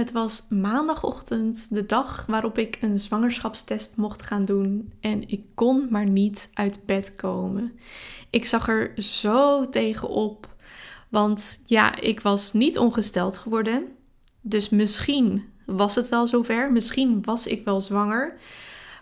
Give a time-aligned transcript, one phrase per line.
[0.00, 4.92] Het was maandagochtend, de dag waarop ik een zwangerschapstest mocht gaan doen.
[5.00, 7.72] En ik kon maar niet uit bed komen.
[8.30, 10.54] Ik zag er zo tegenop.
[11.08, 13.88] Want ja, ik was niet ongesteld geworden.
[14.40, 16.72] Dus misschien was het wel zover.
[16.72, 18.36] Misschien was ik wel zwanger.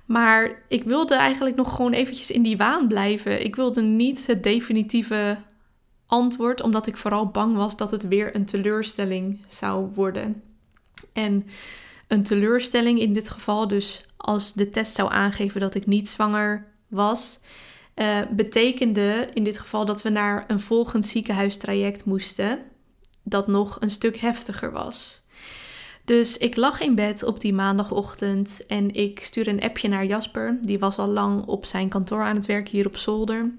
[0.04, 3.44] Maar ik wilde eigenlijk nog gewoon eventjes in die waan blijven.
[3.44, 5.38] Ik wilde niet het definitieve
[6.06, 10.42] antwoord, omdat ik vooral bang was dat het weer een teleurstelling zou worden.
[11.12, 11.46] En
[12.08, 16.66] een teleurstelling in dit geval, dus als de test zou aangeven dat ik niet zwanger
[16.88, 17.40] was,
[17.94, 22.58] uh, betekende in dit geval dat we naar een volgend ziekenhuistraject moesten,
[23.22, 25.22] dat nog een stuk heftiger was.
[26.04, 30.58] Dus ik lag in bed op die maandagochtend en ik stuurde een appje naar Jasper.
[30.62, 33.50] Die was al lang op zijn kantoor aan het werken hier op zolder.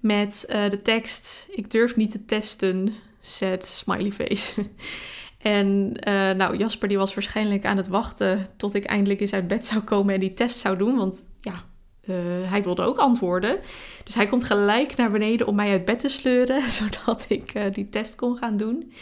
[0.00, 2.94] Met uh, de tekst: Ik durf niet te testen.
[3.20, 4.54] Zet smiley face.
[5.38, 9.48] En uh, nou, Jasper die was waarschijnlijk aan het wachten tot ik eindelijk eens uit
[9.48, 10.96] bed zou komen en die test zou doen.
[10.96, 11.64] Want ja,
[12.04, 13.58] uh, hij wilde ook antwoorden.
[14.04, 17.72] Dus hij komt gelijk naar beneden om mij uit bed te sleuren, zodat ik uh,
[17.72, 18.92] die test kon gaan doen.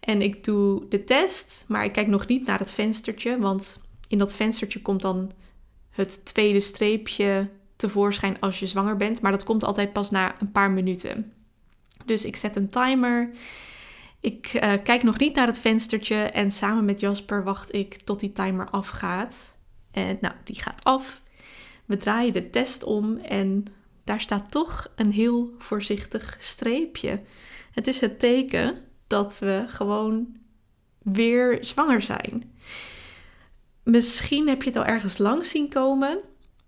[0.00, 4.18] En ik doe de test, maar ik kijk nog niet naar het venstertje, want in
[4.18, 5.32] dat venstertje komt dan
[5.90, 9.20] het tweede streepje tevoorschijn als je zwanger bent.
[9.20, 11.32] Maar dat komt altijd pas na een paar minuten.
[12.04, 13.30] Dus ik zet een timer.
[14.20, 18.20] Ik uh, kijk nog niet naar het venstertje en samen met Jasper wacht ik tot
[18.20, 19.58] die timer afgaat.
[19.90, 21.22] En nou, die gaat af.
[21.84, 23.64] We draaien de test om en
[24.04, 27.20] daar staat toch een heel voorzichtig streepje.
[27.72, 30.36] Het is het teken dat we gewoon
[30.98, 32.52] weer zwanger zijn.
[33.82, 36.18] Misschien heb je het al ergens langs zien komen,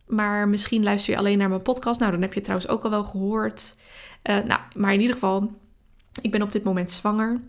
[0.06, 2.00] maar misschien luister je alleen naar mijn podcast.
[2.00, 3.76] Nou, dan heb je het trouwens ook al wel gehoord.
[4.30, 5.52] Uh, nou, maar in ieder geval,
[6.20, 7.40] ik ben op dit moment zwanger.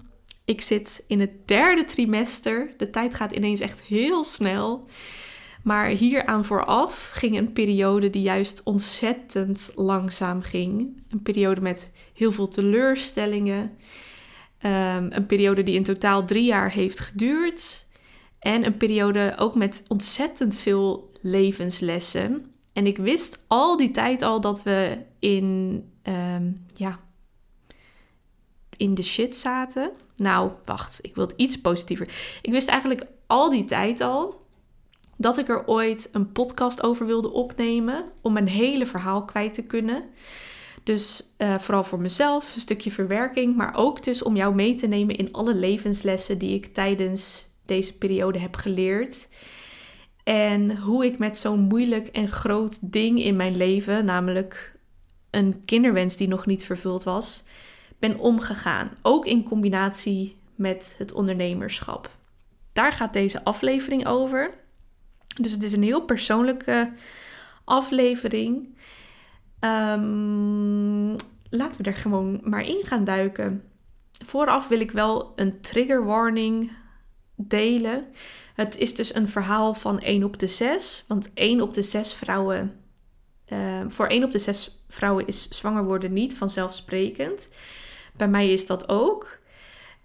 [0.45, 2.73] Ik zit in het derde trimester.
[2.78, 4.88] De tijd gaat ineens echt heel snel.
[5.64, 11.04] Maar hieraan vooraf ging een periode die juist ontzettend langzaam ging.
[11.10, 13.61] Een periode met heel veel teleurstellingen.
[14.66, 17.87] Um, een periode die in totaal drie jaar heeft geduurd.
[18.39, 22.52] En een periode ook met ontzettend veel levenslessen.
[22.73, 26.99] En ik wist al die tijd al dat we in, um, ja,
[28.78, 29.92] in de shit zaten.
[30.16, 32.38] Nou, wacht, ik wil het iets positiever.
[32.42, 34.42] Ik wist eigenlijk al die tijd al
[35.17, 39.64] dat ik er ooit een podcast over wilde opnemen om mijn hele verhaal kwijt te
[39.64, 40.04] kunnen.
[40.84, 44.88] Dus uh, vooral voor mezelf, een stukje verwerking, maar ook dus om jou mee te
[44.88, 49.28] nemen in alle levenslessen die ik tijdens deze periode heb geleerd.
[50.23, 54.76] En hoe ik met zo'n moeilijk en groot ding in mijn leven, namelijk
[55.30, 57.44] een kinderwens die nog niet vervuld was,
[58.09, 58.91] ben omgegaan.
[59.02, 62.09] Ook in combinatie met het ondernemerschap.
[62.73, 64.53] Daar gaat deze aflevering over.
[65.41, 66.93] Dus het is een heel persoonlijke
[67.63, 68.77] aflevering.
[69.59, 71.15] Um,
[71.49, 73.63] laten we er gewoon maar in gaan duiken.
[74.25, 76.71] Vooraf wil ik wel een trigger warning
[77.36, 78.05] delen.
[78.53, 81.05] Het is dus een verhaal van 1 op de 6.
[81.08, 82.80] Want 1 op de 6 vrouwen.
[83.47, 87.49] Uh, voor 1 op de 6 vrouwen is zwanger worden niet vanzelfsprekend.
[88.17, 89.41] Bij mij is dat ook.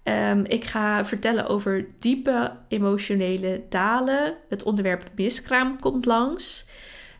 [0.03, 4.35] Um, ik ga vertellen over diepe emotionele dalen.
[4.49, 6.65] Het onderwerp miskraam komt langs.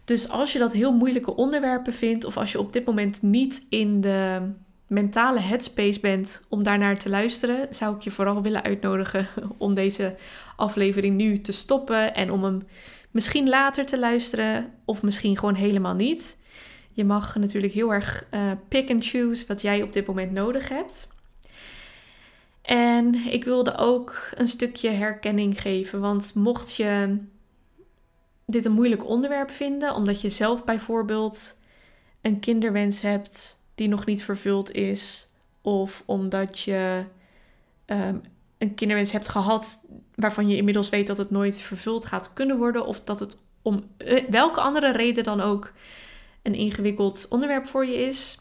[0.05, 3.65] Dus als je dat heel moeilijke onderwerpen vindt, of als je op dit moment niet
[3.69, 4.51] in de
[4.87, 9.27] mentale headspace bent om daarnaar te luisteren, zou ik je vooral willen uitnodigen
[9.57, 10.15] om deze
[10.55, 12.61] aflevering nu te stoppen en om hem
[13.11, 16.38] misschien later te luisteren, of misschien gewoon helemaal niet.
[16.99, 20.69] Je mag natuurlijk heel erg uh, pick and choose wat jij op dit moment nodig
[20.69, 21.07] hebt.
[22.61, 27.17] En ik wilde ook een stukje herkenning geven, want mocht je
[28.45, 31.57] dit een moeilijk onderwerp vinden, omdat je zelf bijvoorbeeld
[32.21, 35.29] een kinderwens hebt die nog niet vervuld is,
[35.61, 37.05] of omdat je
[37.85, 38.21] um,
[38.57, 39.85] een kinderwens hebt gehad
[40.15, 43.83] waarvan je inmiddels weet dat het nooit vervuld gaat kunnen worden, of dat het om
[43.97, 45.71] eh, welke andere reden dan ook
[46.41, 48.39] een ingewikkeld onderwerp voor je is,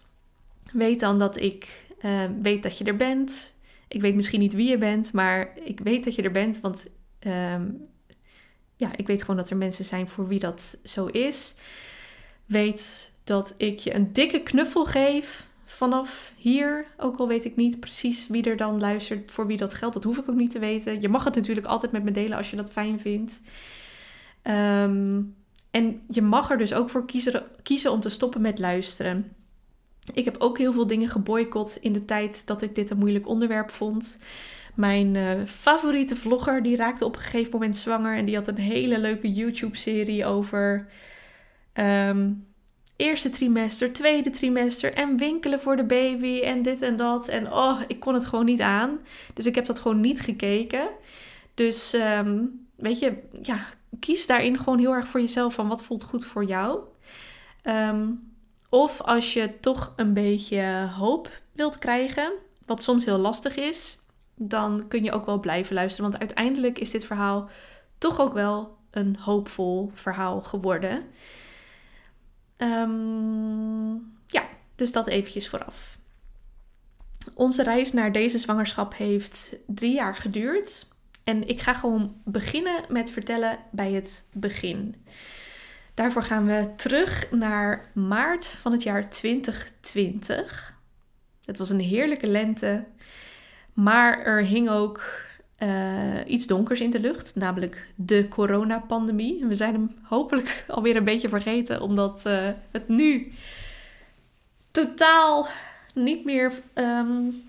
[0.72, 3.56] weet dan dat ik uh, weet dat je er bent.
[3.88, 6.86] Ik weet misschien niet wie je bent, maar ik weet dat je er bent, want
[7.26, 7.88] um,
[8.76, 11.54] ja, ik weet gewoon dat er mensen zijn voor wie dat zo is.
[12.46, 16.86] Weet dat ik je een dikke knuffel geef vanaf hier.
[16.96, 19.94] Ook al weet ik niet precies wie er dan luistert, voor wie dat geldt.
[19.94, 21.00] Dat hoef ik ook niet te weten.
[21.00, 23.42] Je mag het natuurlijk altijd met me delen als je dat fijn vindt.
[24.42, 25.36] Um,
[25.70, 27.06] en je mag er dus ook voor
[27.62, 29.32] kiezen, om te stoppen met luisteren.
[30.12, 33.28] Ik heb ook heel veel dingen geboycott in de tijd dat ik dit een moeilijk
[33.28, 34.18] onderwerp vond.
[34.74, 38.16] Mijn eh, favoriete vlogger, die raakte op een gegeven moment zwanger.
[38.16, 40.88] En die had een hele leuke YouTube-serie over
[41.72, 42.32] ehm,
[42.96, 44.94] eerste trimester, tweede trimester.
[44.94, 47.28] En winkelen voor de baby en dit en dat.
[47.28, 48.98] En oh, ik kon het gewoon niet aan.
[49.34, 50.88] Dus ik heb dat gewoon niet gekeken.
[51.54, 52.38] Dus ehm,
[52.76, 53.66] weet je, ja,
[54.00, 56.80] kies daarin gewoon heel erg voor jezelf van wat voelt goed voor jou.
[57.62, 58.10] Ehm,
[58.68, 62.32] of als je toch een beetje hoop wilt krijgen,
[62.66, 63.98] wat soms heel lastig is,
[64.34, 66.10] dan kun je ook wel blijven luisteren.
[66.10, 67.48] Want uiteindelijk is dit verhaal
[67.98, 71.06] toch ook wel een hoopvol verhaal geworden.
[72.56, 73.92] Ehm,
[74.26, 75.98] ja, dus dat eventjes vooraf.
[77.34, 80.86] Onze reis naar deze zwangerschap heeft drie jaar geduurd.
[81.28, 85.04] En ik ga gewoon beginnen met vertellen bij het begin.
[85.94, 90.74] Daarvoor gaan we terug naar maart van het jaar 2020.
[91.44, 92.84] Het was een heerlijke lente,
[93.72, 95.26] maar er hing ook
[95.58, 99.46] uh, iets donkers in de lucht, namelijk de coronapandemie.
[99.46, 103.32] We zijn hem hopelijk alweer een beetje vergeten, omdat uh, het nu
[104.70, 105.48] totaal
[105.94, 107.42] niet meer, um,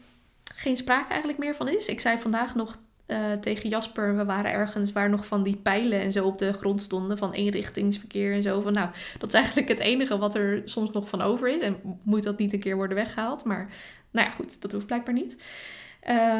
[0.56, 1.88] geen sprake eigenlijk meer van is.
[1.88, 2.76] Ik zei vandaag nog
[3.10, 6.54] uh, tegen Jasper, we waren ergens waar nog van die pijlen en zo op de
[6.54, 8.62] grond stonden van eenrichtingsverkeer en zo.
[8.62, 11.62] Van nou, dat is eigenlijk het enige wat er soms nog van over is.
[11.62, 13.44] En moet dat niet een keer worden weggehaald?
[13.44, 13.70] Maar
[14.12, 15.38] nou ja, goed, dat hoeft blijkbaar niet.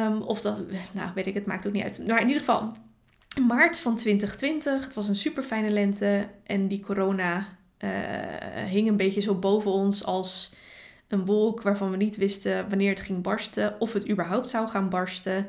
[0.08, 0.58] Um, of dat,
[0.92, 2.06] nou weet ik, het maakt ook niet uit.
[2.06, 2.72] Maar in ieder geval,
[3.46, 7.46] maart van 2020, het was een super fijne lente en die corona
[7.78, 7.90] uh,
[8.68, 10.52] hing een beetje zo boven ons als
[11.08, 14.88] een wolk waarvan we niet wisten wanneer het ging barsten of het überhaupt zou gaan
[14.88, 15.48] barsten.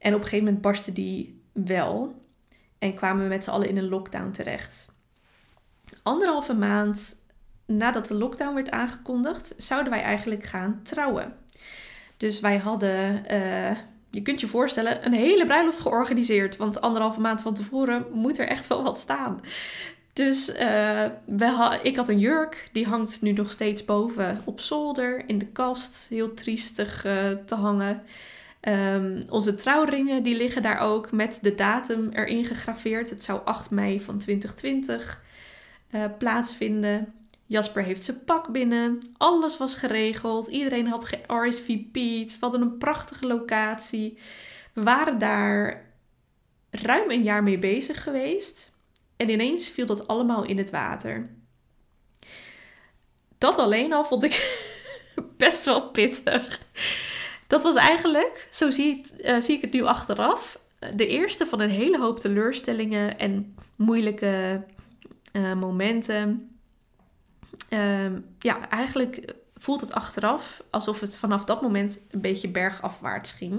[0.00, 2.14] En op een gegeven moment barstte die wel.
[2.78, 4.88] En kwamen we met z'n allen in een lockdown terecht.
[6.02, 7.16] Anderhalve maand
[7.66, 11.36] nadat de lockdown werd aangekondigd, zouden wij eigenlijk gaan trouwen.
[12.16, 13.76] Dus wij hadden, uh,
[14.10, 16.56] je kunt je voorstellen, een hele bruiloft georganiseerd.
[16.56, 19.40] Want anderhalve maand van tevoren moet er echt wel wat staan.
[20.12, 20.46] Dus
[21.24, 25.46] we ik had een jurk, die hangt nu nog steeds boven op zolder in de
[25.46, 26.06] kast.
[26.08, 28.02] Heel triestig uh, te hangen.
[28.68, 33.10] Um, onze trouwringen die liggen daar ook met de datum erin gegraveerd.
[33.10, 35.22] Het zou 8 mei van 2020
[35.90, 37.14] uh, eh, plaatsvinden.
[37.46, 38.98] Jasper heeft zijn pak binnen.
[39.16, 40.46] Alles was geregeld.
[40.46, 42.32] Iedereen had ge-RSVP'd.
[42.32, 44.18] We hadden een prachtige locatie.
[44.72, 45.84] We waren daar
[46.70, 48.76] ruim een jaar mee bezig geweest.
[49.16, 51.30] En ineens viel dat allemaal in het water.
[53.38, 54.64] Dat alleen al vond ik
[55.36, 56.60] best wel pittig.
[57.50, 60.58] Dat was eigenlijk, zo zie, het, uh, zie ik het nu achteraf,
[60.94, 64.64] de eerste van een hele hoop teleurstellingen en moeilijke
[65.32, 66.50] uh, momenten.
[67.70, 73.52] Uh, ja, eigenlijk voelt het achteraf alsof het vanaf dat moment een beetje bergafwaarts ging.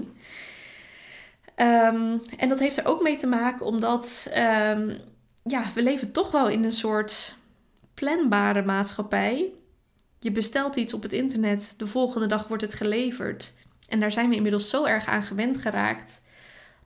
[1.56, 4.96] Um, en dat heeft er ook mee te maken omdat um,
[5.42, 7.34] ja, we leven toch wel in een soort
[7.94, 9.52] planbare maatschappij.
[10.18, 13.52] Je bestelt iets op het internet, de volgende dag wordt het geleverd.
[13.92, 16.26] En daar zijn we inmiddels zo erg aan gewend geraakt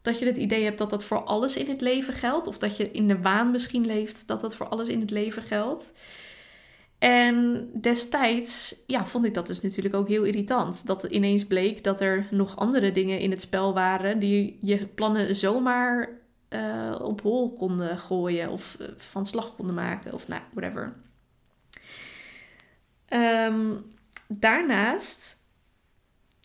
[0.02, 2.46] dat je het idee hebt dat dat voor alles in het leven geldt.
[2.46, 5.42] Of dat je in de waan misschien leeft dat dat voor alles in het leven
[5.42, 5.92] geldt.
[6.98, 10.86] En destijds ja, vond ik dat dus natuurlijk ook heel irritant.
[10.86, 15.36] Dat ineens bleek dat er nog andere dingen in het spel waren die je plannen
[15.36, 16.08] zomaar
[16.50, 20.94] uh, op hol konden gooien of uh, van slag konden maken of nou, whatever.
[23.08, 23.94] Um,
[24.28, 25.35] daarnaast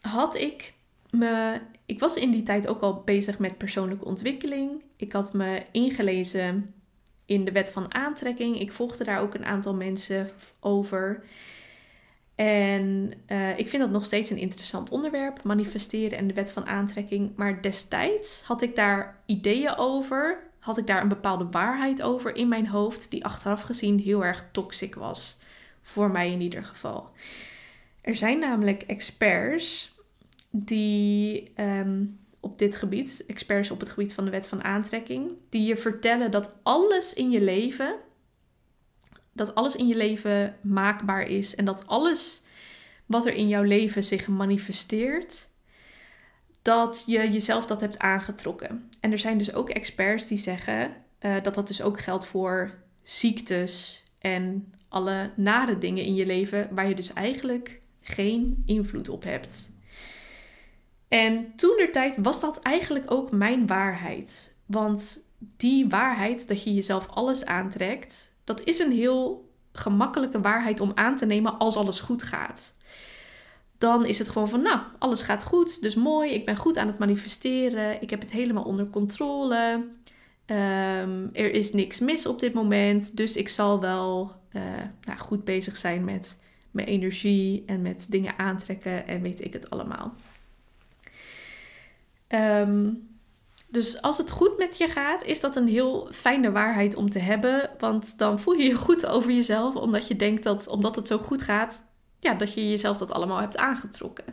[0.01, 0.74] had ik
[1.10, 1.60] me.
[1.86, 4.84] Ik was in die tijd ook al bezig met persoonlijke ontwikkeling.
[4.96, 6.74] Ik had me ingelezen
[7.25, 8.60] in de wet van aantrekking.
[8.60, 10.29] Ik volgde daar ook een aantal mensen
[10.60, 11.24] over.
[12.36, 16.65] En uh, ik vind dat nog steeds een interessant onderwerp, manifesteren en de wet van
[16.65, 17.31] aantrekking.
[17.36, 22.48] Maar destijds had ik daar ideeën over, had ik daar een bepaalde waarheid over in
[22.48, 25.38] mijn hoofd, die achteraf gezien heel erg toxic was.
[25.81, 27.10] Voor mij in ieder geval.
[28.01, 29.96] Er zijn namelijk experts
[30.50, 35.67] die um, op dit gebied, experts op het gebied van de wet van aantrekking, die
[35.67, 37.96] je vertellen dat alles in je leven,
[39.34, 42.41] dat alles in je leven maakbaar is en dat alles
[43.05, 45.50] wat er in jouw leven zich manifesteert,
[46.62, 48.89] dat je jezelf dat hebt aangetrokken.
[49.00, 52.74] En er zijn dus ook experts die zeggen uh, dat dat dus ook geldt voor
[53.03, 57.81] ziektes en alle nare dingen in je leven waar je dus eigenlijk
[58.12, 59.72] geen invloed op hebt.
[61.08, 64.58] En toen der tijd was dat eigenlijk ook mijn waarheid.
[64.65, 65.20] Want
[65.58, 71.15] die waarheid dat je jezelf alles aantrekt, dat is een heel gemakkelijke waarheid om aan
[71.15, 72.80] te nemen als alles goed gaat.
[73.77, 76.88] dan is het gewoon van, nou, alles gaat goed, dus mooi, ik ben goed aan
[76.88, 79.89] het manifesteren, ik heb het helemaal onder controle,
[80.51, 84.62] Ehm, er is niks mis op dit moment, dus ik zal wel uh,
[85.01, 86.38] nou, goed bezig zijn met
[86.72, 90.13] mijn energie en met dingen aantrekken en weet ik het allemaal.
[92.28, 92.94] Ehm,
[93.68, 97.20] dus als het goed met je gaat, is dat een heel fijne waarheid om te
[97.20, 97.70] hebben.
[97.80, 101.18] Want dan voel je je goed over jezelf, omdat je denkt dat omdat het zo
[101.18, 104.25] goed gaat, ja, dat je jezelf dat allemaal hebt aangetrokken.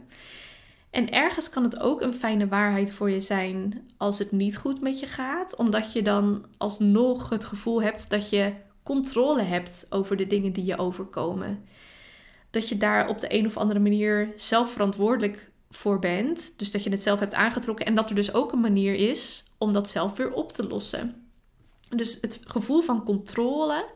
[0.90, 4.80] En ergens kan het ook een fijne waarheid voor je zijn als het niet goed
[4.80, 8.52] met je gaat, omdat je dan alsnog het gevoel hebt dat je
[8.82, 11.64] controle hebt over de dingen die je overkomen.
[12.50, 16.82] Dat je daar op de een of andere manier zelf verantwoordelijk voor bent, dus dat
[16.82, 19.88] je het zelf hebt aangetrokken en dat er dus ook een manier is om dat
[19.88, 21.30] zelf weer op te lossen.
[21.88, 23.86] Dus het gevoel van controle.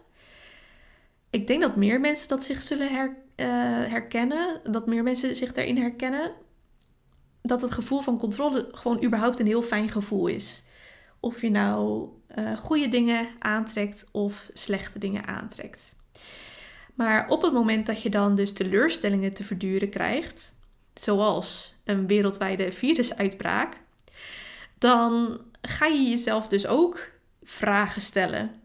[1.31, 3.47] Ik denk dat meer mensen dat zich zullen her, uh,
[3.91, 6.33] herkennen, dat meer mensen zich daarin herkennen
[7.43, 10.63] dat het gevoel van controle gewoon überhaupt een heel fijn gevoel is.
[11.21, 16.01] Of je nou uh, goede dingen aantrekt of slechte dingen aantrekt.
[16.95, 20.55] Maar op het moment dat je dan dus teleurstellingen te verduren krijgt,
[20.95, 23.77] zoals een wereldwijde virusuitbraak,
[24.79, 27.11] dan ga je jezelf dus ook
[27.43, 28.61] vragen stellen.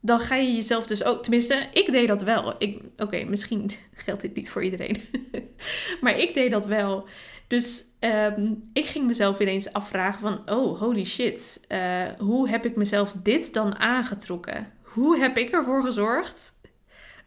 [0.00, 2.54] Dan ga je jezelf dus ook, tenminste, ik deed dat wel.
[2.96, 3.70] Oké, misschien
[4.04, 5.02] geldt dit niet voor iedereen,
[6.00, 7.08] maar ik deed dat wel.
[7.48, 12.76] Dus ehm, ik ging mezelf ineens afvragen van, oh, holy shit, uh, hoe heb ik
[12.76, 14.72] mezelf dit dan aangetrokken?
[14.82, 16.54] Hoe heb ik ervoor gezorgd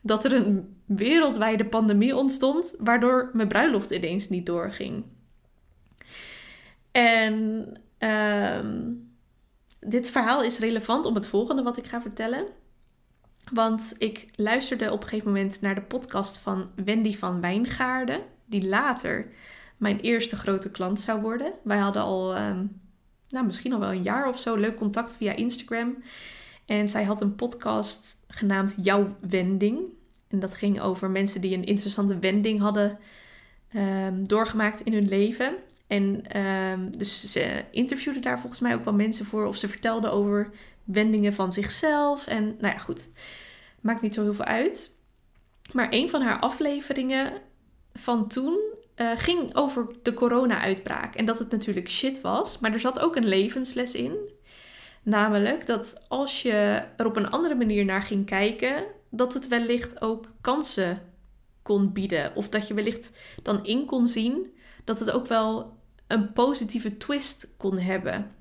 [0.01, 5.03] dat er een wereldwijde pandemie ontstond, waardoor mijn bruiloft ineens niet doorging?
[6.91, 8.91] En ehm,
[9.79, 12.45] dit verhaal is relevant om het volgende wat ik ga vertellen.
[13.53, 18.67] Want ik luisterde op een gegeven moment naar de podcast van Wendy van Wijngaarden, die
[18.67, 19.31] later
[19.77, 21.53] mijn eerste grote klant zou worden.
[21.63, 22.65] Wij hadden al, ehm,
[23.29, 25.97] nou, misschien al wel een jaar of zo leuk contact via Instagram.
[26.67, 29.79] En zij had een podcast genaamd Jouw Wending.
[30.27, 32.99] En dat ging over mensen die een interessante wending hadden
[33.71, 35.55] ehm, doorgemaakt in hun leven.
[35.87, 39.45] En um, dus ze interviewde daar volgens mij ook wel mensen voor.
[39.45, 40.49] Of ze vertelde over
[40.83, 42.27] wendingen van zichzelf.
[42.27, 43.09] En nou ja, goed.
[43.81, 44.91] Maakt niet zo heel veel uit.
[45.71, 47.33] Maar een van haar afleveringen
[47.93, 48.59] van toen
[48.95, 51.15] uh, ging over de corona-uitbraak.
[51.15, 52.59] En dat het natuurlijk shit was.
[52.59, 54.17] Maar er zat ook een levensles in.
[55.07, 60.01] Namelijk dat als je er op een andere manier naar ging kijken, dat het wellicht
[60.01, 61.01] ook kansen
[61.61, 62.35] kon bieden.
[62.35, 67.53] Of dat je wellicht dan in kon zien dat het ook wel een positieve twist
[67.57, 68.31] kon hebben.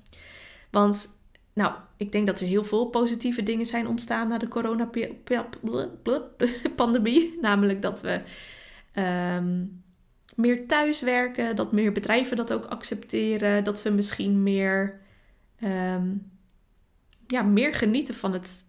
[0.71, 1.21] Want,
[1.53, 7.37] nou, ik denk dat er heel veel positieve dingen zijn ontstaan na de corona-pandemie.
[7.41, 8.21] Namelijk dat we.
[9.35, 9.83] Um,
[10.35, 14.99] meer thuiswerken, dat meer bedrijven dat ook accepteren, dat we misschien meer,
[15.59, 16.07] ehm,
[17.27, 18.65] ja, meer genieten van het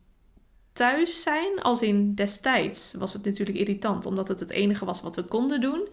[0.73, 1.63] thuis zijn.
[1.63, 5.61] Als in destijds was het natuurlijk irritant, omdat het het enige was wat we konden
[5.61, 5.89] doen.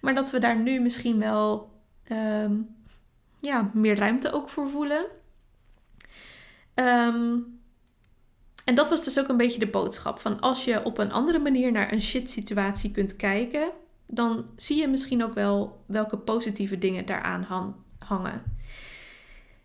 [0.00, 1.70] Maar dat we daar nu misschien wel
[2.04, 2.54] ehm,
[3.40, 5.06] ja, meer ruimte ook voor voelen.
[6.74, 7.38] Ehm,
[8.64, 11.38] en dat was dus ook een beetje de boodschap van als je op een andere
[11.38, 13.70] manier naar een shit situatie kunt kijken,
[14.06, 18.42] dan zie je misschien ook wel welke positieve dingen daaraan hangen.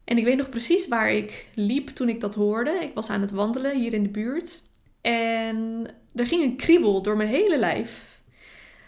[0.05, 2.71] En ik weet nog precies waar ik liep toen ik dat hoorde.
[2.71, 4.61] Ik was aan het wandelen hier in de buurt.
[5.01, 5.85] En
[6.15, 8.21] er ging een kriebel door mijn hele lijf.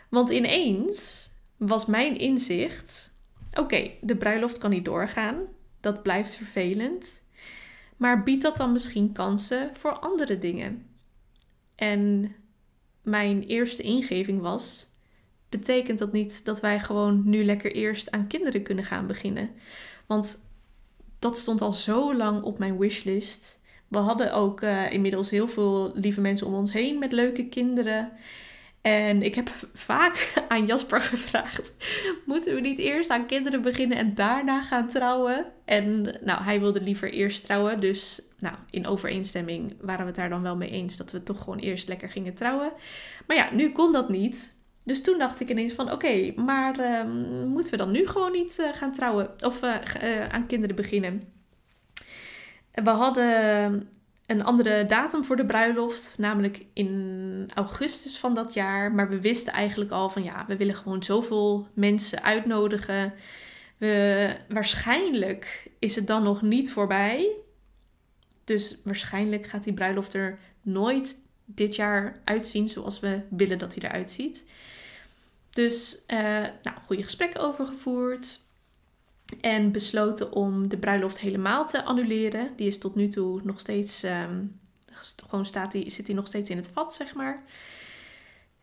[0.10, 3.20] Want ineens was mijn inzicht:
[3.54, 5.46] oké, de bruiloft kan niet doorgaan.
[5.80, 7.26] Dat blijft vervelend.
[7.98, 10.86] Maar biedt dat dan misschien kansen voor andere dingen?
[11.76, 12.36] En
[13.02, 14.88] mijn eerste ingeving was:
[15.50, 19.50] betekent dat niet dat wij gewoon nu lekker eerst aan kinderen kunnen gaan beginnen.
[20.06, 20.47] Want
[21.20, 23.60] dat stond al zo lang op mijn wishlist.
[23.88, 28.12] We hadden ook uh, inmiddels heel veel lieve mensen om ons heen met leuke kinderen.
[28.82, 31.74] En ik heb vaak aan Jasper gevraagd:
[32.26, 35.46] moeten we niet eerst aan kinderen beginnen en daarna gaan trouwen?
[35.66, 37.80] En nou, hij wilde liever eerst trouwen.
[37.80, 41.44] Dus nou, in overeenstemming waren we het daar dan wel mee eens dat we toch
[41.44, 42.72] gewoon eerst lekker gingen trouwen.
[43.28, 44.57] Maar ja, nu kon dat niet.
[44.88, 48.58] Dus toen dacht ik ineens van oké, maar ehm, moeten we dan nu gewoon niet
[48.60, 51.24] uh, gaan trouwen of uh, uh, aan kinderen beginnen?
[52.72, 53.90] We hadden
[54.26, 58.92] een andere datum voor de bruiloft, namelijk in augustus van dat jaar.
[58.92, 63.14] Maar we wisten eigenlijk al van ja, we willen gewoon zoveel mensen uitnodigen.
[63.78, 67.30] We, waarschijnlijk is het dan nog niet voorbij.
[68.44, 73.90] Dus waarschijnlijk gaat die bruiloft er nooit dit jaar uitzien zoals we willen dat hij
[73.90, 74.46] eruit ziet.
[75.58, 76.20] Dus uh,
[76.64, 78.40] nou, goede gesprekken over gevoerd.
[79.42, 82.56] En besloten om de bruiloft helemaal te annuleren.
[82.56, 84.04] Die is tot nu toe nog steeds.
[84.04, 84.60] Um,
[85.28, 87.44] gewoon staat die, zit die nog steeds in het vat, zeg maar.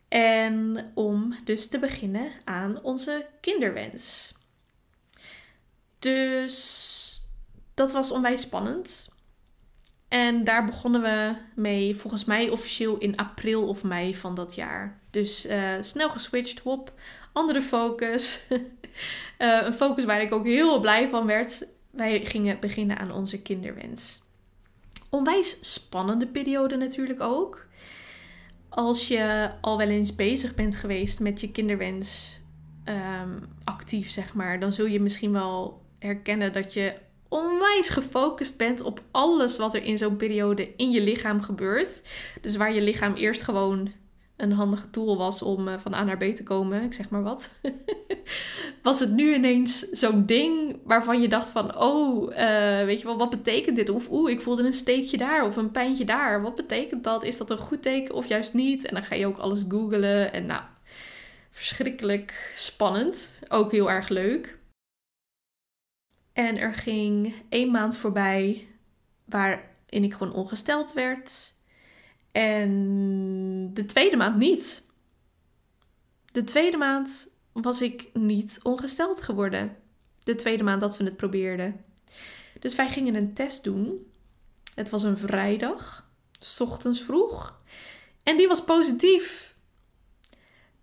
[0.07, 4.33] En om dus te beginnen aan onze kinderwens.
[5.99, 7.21] Dus
[7.73, 9.09] dat was onwijs spannend.
[10.07, 14.99] En daar begonnen we mee, volgens mij officieel in april of mei van dat jaar.
[15.09, 16.93] Dus uh, snel geswitcht, hop,
[17.33, 18.43] andere focus.
[18.49, 18.59] uh,
[19.65, 21.67] een focus waar ik ook heel blij van werd.
[21.91, 24.21] Wij gingen beginnen aan onze kinderwens.
[25.09, 27.65] Onwijs spannende periode natuurlijk ook.
[28.69, 32.39] Als je al wel eens bezig bent geweest met je kinderwens
[32.85, 36.93] um, actief, zeg maar, dan zul je misschien wel herkennen dat je
[37.29, 42.01] onwijs gefocust bent op alles wat er in zo'n periode in je lichaam gebeurt.
[42.41, 43.91] Dus waar je lichaam eerst gewoon
[44.37, 47.23] een handige tool was om eh, van A naar B te komen, ik zeg maar
[47.23, 47.53] wat.
[48.83, 52.37] was het nu ineens zo'n ding waarvan je dacht van, oh, uh,
[52.83, 53.89] weet je wel, wat betekent dit?
[53.89, 56.41] Of oeh, ik voelde een steekje daar of een pijntje daar.
[56.41, 57.23] Wat betekent dat?
[57.23, 58.85] Is dat een goed teken of juist niet?
[58.85, 60.61] En dan ga je ook alles googlen en nou,
[61.49, 63.39] verschrikkelijk spannend.
[63.47, 64.57] Ook heel erg leuk.
[66.35, 68.67] En er ging één maand voorbij
[69.25, 69.63] waarin
[70.03, 71.53] ik gewoon ongesteld werd.
[72.31, 74.83] En de tweede maand niet.
[76.31, 79.77] De tweede maand was ik niet ongesteld geworden.
[80.23, 81.85] De tweede maand dat we het probeerden.
[82.59, 84.11] Dus wij gingen een test doen.
[84.73, 87.59] Het was een vrijdag, s ochtends vroeg.
[88.23, 89.55] En die was positief.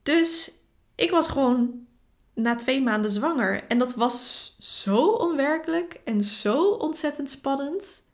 [0.02, 0.52] Dus
[0.94, 1.86] ik was gewoon
[2.34, 3.64] na twee maanden zwanger.
[3.68, 8.10] En dat was zo onwerkelijk en zo ontzettend spannend.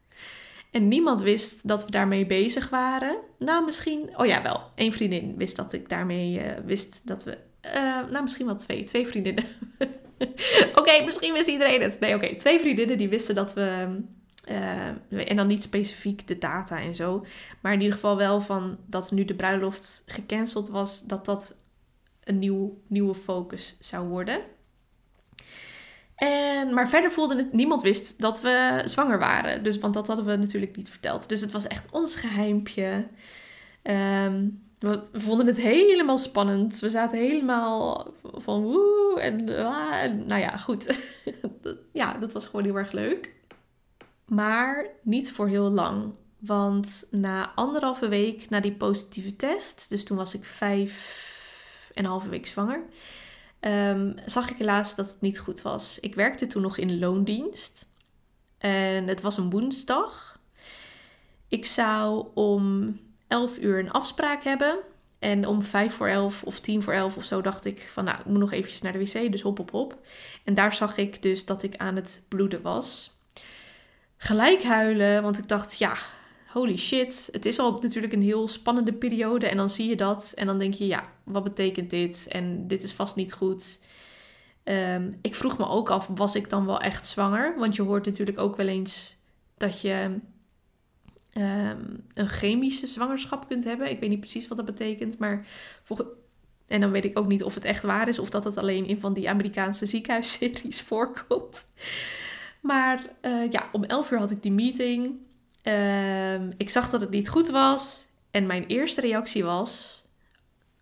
[0.71, 3.17] En niemand wist dat we daarmee bezig waren.
[3.39, 4.11] Nou, misschien.
[4.17, 4.63] Oh ja, wel.
[4.75, 7.39] Één vriendin wist dat ik daarmee uh, wist dat we.
[7.67, 8.85] Uh, nou, misschien wel twee.
[8.85, 9.45] Twee vriendinnen.
[10.81, 12.01] oké, misschien wist iedereen het.
[12.01, 12.35] Nee, oké.
[12.35, 14.01] Twee vriendinnen die wisten dat we.
[14.51, 17.25] Uh, en dan niet specifiek de data en zo.
[17.61, 21.07] Maar in ieder geval wel van dat nu de bruiloft gecanceld was.
[21.07, 21.57] Dat dat
[22.29, 24.41] een nieuw, nieuwe focus zou worden.
[26.15, 29.63] En, maar verder voelde het, niemand wist dat we zwanger waren.
[29.65, 31.29] Dus, want dat hadden we natuurlijk niet verteld.
[31.29, 33.07] Dus het was echt ons geheimpje.
[33.83, 36.79] Um, we vonden het helemaal spannend.
[36.79, 40.99] We zaten helemaal van woe en, ah, en nou ja, goed.
[41.93, 43.35] ja, dat was gewoon heel erg leuk.
[44.25, 46.17] Maar niet voor heel lang.
[46.39, 51.27] Want na anderhalve week na die positieve test, dus toen was ik vijf
[51.99, 52.83] en een halve week zwanger,
[53.61, 55.99] um, zag ik helaas dat het niet goed was.
[56.01, 57.91] Ik werkte toen nog in loondienst
[58.59, 60.41] en het was een woensdag.
[61.49, 62.97] Ik zou om
[63.29, 64.79] 11 uur een afspraak hebben.
[65.19, 68.19] En om vijf voor elf of tien voor elf of zo dacht ik van nou,
[68.19, 70.07] ik moet nog eventjes naar de wc, dus hop, hop, hop.
[70.45, 73.17] En daar zag ik dus dat ik aan het bloeden was.
[74.17, 75.97] Gelijk huilen, want ik dacht ja,
[76.53, 80.33] holy shit, het is al natuurlijk een heel spannende periode en dan zie je dat
[80.37, 82.27] en dan denk je, ja, wat betekent dit?
[82.29, 83.81] En dit is vast niet goed.
[84.65, 87.59] Ehm, ik vroeg me ook af, was ik dan wel echt zwanger?
[87.59, 89.17] Want je hoort natuurlijk ook wel eens
[89.57, 90.19] dat je
[91.33, 91.85] ehm,
[92.15, 93.91] een chemische zwangerschap kunt hebben.
[93.91, 95.47] Ik weet niet precies wat dat betekent, maar
[96.67, 98.87] en dan weet ik ook niet of het echt waar is of dat het alleen
[98.87, 101.67] in van die Amerikaanse ziekenhuisseries voorkomt.
[102.61, 105.15] Maar uh, ja, om 11 uur had ik die meeting.
[105.63, 108.07] Ehm, ik zag dat het niet goed was.
[108.31, 110.05] En mijn eerste reactie was: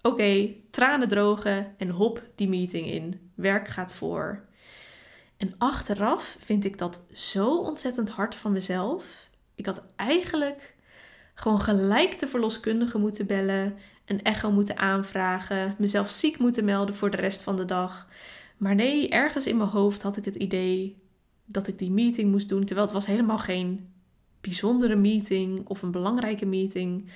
[0.02, 3.30] Oké, tranen drogen en hop die meeting in.
[3.34, 4.44] Werk gaat voor.
[5.36, 9.04] En achteraf vind ik dat zo ontzettend hard van mezelf.
[9.54, 10.74] Ik had eigenlijk
[11.34, 17.10] gewoon gelijk de verloskundige moeten bellen, een echo moeten aanvragen, mezelf ziek moeten melden voor
[17.10, 18.08] de rest van de dag.
[18.56, 21.02] Maar nee, ergens in mijn hoofd had ik het idee
[21.44, 23.92] dat ik die meeting moest doen, terwijl het was helemaal geen
[24.46, 27.10] bijzondere meeting of een belangrijke meeting.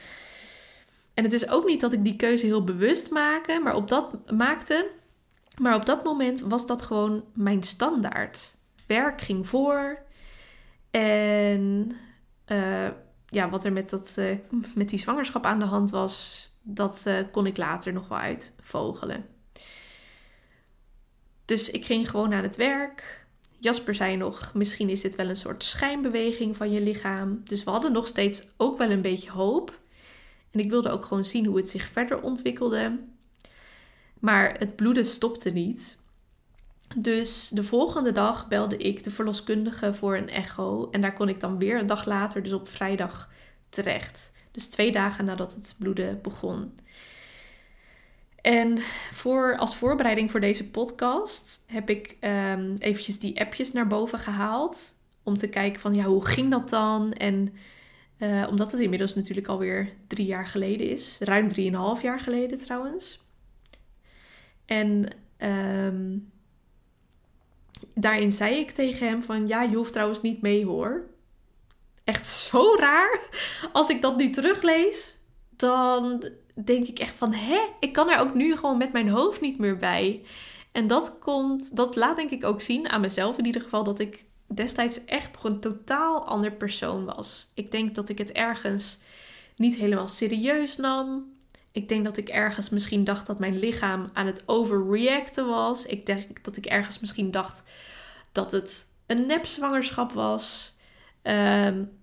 [1.15, 4.31] En het is ook niet dat ik die keuze heel bewust maakte, maar op dat,
[4.33, 4.91] maakte.
[5.61, 8.57] Maar op dat moment was dat gewoon mijn standaard.
[8.87, 10.03] Werk ging voor.
[10.91, 11.93] En
[12.47, 12.89] uh,
[13.27, 14.37] ja, wat er met, dat, uh,
[14.75, 19.27] met die zwangerschap aan de hand was, dat uh, kon ik later nog wel uitvogelen.
[21.45, 23.20] Dus ik ging gewoon aan het werk.
[23.61, 27.41] Jasper zei nog, misschien is dit wel een soort schijnbeweging van je lichaam.
[27.45, 29.79] Dus we hadden nog steeds ook wel een beetje hoop.
[30.51, 32.99] En ik wilde ook gewoon zien hoe het zich verder ontwikkelde.
[34.21, 35.99] Maar het bloeden stopte niet.
[36.97, 40.89] Dus de volgende dag belde ik de verloskundige voor een echo.
[40.91, 43.31] En daar kon ik dan weer een dag later, dus op vrijdag,
[43.69, 44.33] terecht.
[44.51, 46.75] Dus twee dagen nadat het bloeden begon.
[48.43, 48.79] En
[49.13, 54.95] voor, als voorbereiding voor deze podcast heb ik um, eventjes die appjes naar boven gehaald.
[55.23, 57.13] Om te kijken van ja, hoe ging dat dan?
[57.13, 57.55] En
[58.19, 61.17] uh, omdat het inmiddels natuurlijk alweer drie jaar geleden is.
[61.21, 63.21] Ruim drieënhalf jaar geleden trouwens.
[64.65, 66.31] En um,
[67.95, 71.05] daarin zei ik tegen hem van ja, je hoeft trouwens niet mee hoor.
[72.05, 73.21] Echt zo raar.
[73.73, 75.17] Als ik dat nu teruglees,
[75.57, 76.25] dan
[76.65, 79.59] denk ik echt van hè, ik kan er ook nu gewoon met mijn hoofd niet
[79.59, 80.23] meer bij.
[80.73, 83.99] En dat komt, dat laat denk ik ook zien aan mezelf in ieder geval dat
[83.99, 87.51] ik destijds echt een totaal ander persoon was.
[87.55, 88.99] Ik denk dat ik het ergens
[89.57, 91.33] niet helemaal serieus nam.
[91.73, 95.87] Ik denk dat ik ergens misschien dacht dat mijn lichaam aan het overreacten was.
[95.87, 97.63] Ik denk dat ik ergens misschien dacht
[98.33, 100.77] dat het een nepzwangerschap was.
[101.23, 102.00] Um,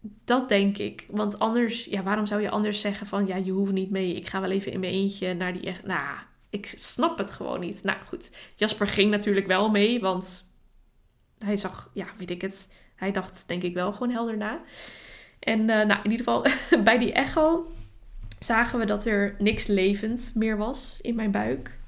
[0.00, 1.06] dat denk ik.
[1.10, 4.14] Want anders, ja, waarom zou je anders zeggen van ja, je hoeft niet mee.
[4.14, 5.84] Ik ga wel even in mijn eentje naar die echt.
[5.84, 6.18] Nou,
[6.50, 7.82] ik snap het gewoon niet.
[7.82, 10.50] Nou goed, Jasper ging natuurlijk wel mee, want
[11.38, 12.74] hij zag, ja, weet ik het.
[12.94, 14.60] Hij dacht denk ik wel gewoon helder na.
[15.38, 16.46] En uh, nou, in ieder geval
[16.84, 17.72] bij die echo
[18.38, 21.78] zagen we dat er niks levend meer was in mijn buik.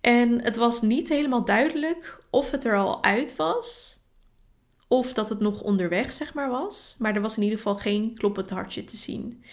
[0.00, 3.98] En het was niet helemaal duidelijk of het er al uit was
[4.92, 6.94] of dat het nog onderweg zeg maar was.
[6.98, 9.44] Maar er was in ieder geval geen kloppend hartje te zien.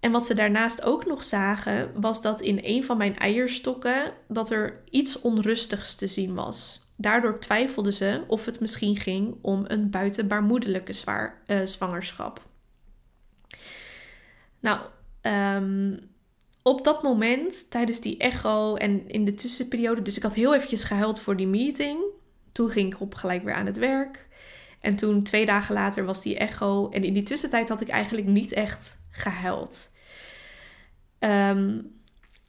[0.00, 4.50] En wat ze daarnaast ook nog zagen, was dat in een van mijn eierstokken dat
[4.50, 6.88] er iets onrustigs te zien was.
[6.96, 12.42] Daardoor twijfelden ze of het misschien ging om een buitenbaarmoedelijke zwaar, uh, zwangerschap.
[14.60, 14.80] Nou,
[15.22, 16.10] um,
[16.62, 20.84] op dat moment, tijdens die echo en in de tussenperiode, dus ik had heel eventjes
[20.84, 21.98] gehuild voor die meeting.
[22.52, 24.23] Toen ging ik op gelijk weer aan het werk.
[24.84, 26.88] En toen, twee dagen later, was die echo.
[26.88, 29.92] En in die tussentijd had ik eigenlijk niet echt gehuild.
[31.18, 31.80] Ehm,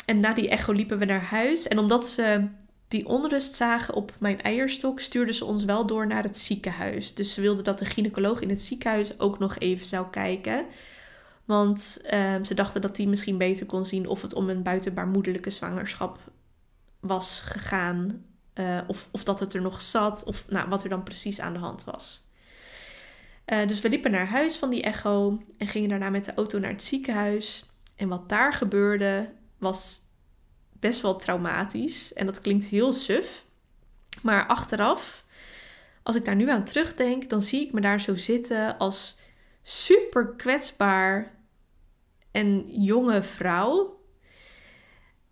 [0.06, 1.68] en na die echo liepen we naar huis.
[1.68, 2.48] En omdat ze
[2.88, 7.14] die onrust zagen op mijn eierstok, stuurden ze ons wel door naar het ziekenhuis.
[7.14, 10.66] Dus ze wilden dat de gynaecoloog in het ziekenhuis ook nog even zou kijken.
[11.46, 15.50] Want ehm, ze dachten dat hij misschien beter kon zien of het om een buitenbaarmoedelijke
[15.50, 16.20] zwangerschap
[17.00, 18.26] was gegaan.
[18.60, 21.54] Uh, of, of dat het er nog zat, of nou, wat er dan precies aan
[21.54, 22.25] de hand was.
[23.46, 26.60] Uh, dus we liepen naar huis van die echo en gingen daarna met de auto
[26.60, 27.66] naar het ziekenhuis.
[27.96, 30.02] En wat daar gebeurde was
[30.80, 32.14] best wel traumatisch.
[32.14, 33.46] En dat klinkt heel suf.
[34.22, 35.26] Maar achteraf,
[36.04, 39.20] als ik daar nu aan terugdenk, dan zie ik me daar zo zitten als
[39.64, 41.36] super kwetsbaar
[42.32, 44.00] en jonge vrouw.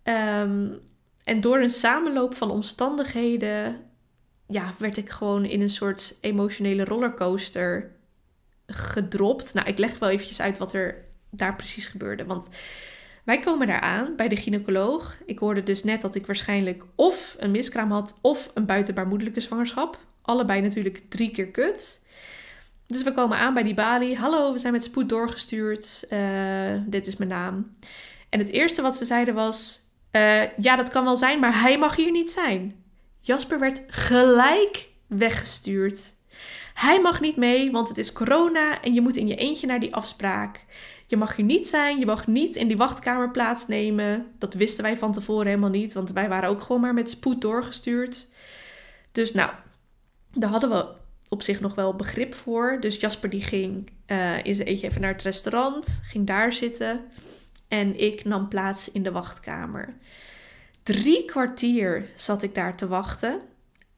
[0.02, 0.80] Um,
[1.24, 3.90] en door een samenloop van omstandigheden
[4.46, 7.96] ja, werd ik gewoon in een soort emotionele rollercoaster
[8.66, 9.54] gedropt.
[9.54, 12.24] Nou, ik leg wel eventjes uit wat er daar precies gebeurde.
[12.24, 12.48] Want
[13.24, 15.18] wij komen daar aan bij de gynaecoloog.
[15.26, 19.98] Ik hoorde dus net dat ik waarschijnlijk of een miskraam had of een buitenbaarmoedelijke zwangerschap.
[20.22, 22.02] Allebei natuurlijk drie keer kut.
[22.86, 24.16] Dus we komen aan bij die balie.
[24.16, 26.06] Hallo, we zijn met spoed doorgestuurd.
[26.10, 27.76] Uh, dit is mijn naam.
[28.28, 29.80] En het eerste wat ze zeiden was:
[30.12, 32.84] uh, Ja, dat kan wel zijn, maar hij mag hier niet zijn.
[33.20, 36.13] Jasper werd gelijk weggestuurd.
[36.74, 39.80] Hij mag niet mee, want het is corona en je moet in je eentje naar
[39.80, 40.64] die afspraak.
[41.06, 44.26] Je mag hier niet zijn, je mag niet in die wachtkamer plaatsnemen.
[44.38, 47.40] Dat wisten wij van tevoren helemaal niet, want wij waren ook gewoon maar met spoed
[47.40, 48.28] doorgestuurd.
[49.12, 49.50] Dus nou,
[50.32, 50.86] daar hadden we
[51.28, 52.78] op zich nog wel begrip voor.
[52.80, 57.00] Dus Jasper die ging uh, in zijn eentje even naar het restaurant, ging daar zitten.
[57.68, 59.94] En ik nam plaats in de wachtkamer.
[60.82, 63.40] Drie kwartier zat ik daar te wachten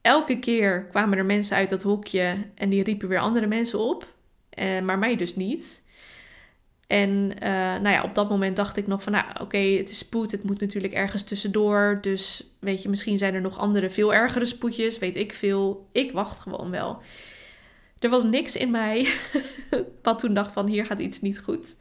[0.06, 4.14] elke keer kwamen er mensen uit dat hokje en die riepen weer andere mensen op.
[4.58, 5.84] Uh, maar mij dus niet.
[6.86, 9.98] En uh, nou ja, op dat moment dacht ik nog van, nou oké, het is
[9.98, 11.98] spoed, het moet natuurlijk ergens tussendoor.
[12.00, 15.88] Dus weet je, misschien zijn er nog andere, veel ergere spoedjes, weet ik veel.
[15.92, 16.98] Ik wacht gewoon wel.
[17.98, 19.08] Er was niks in mij
[20.02, 21.76] wat toen dacht van, hier gaat iets niet goed.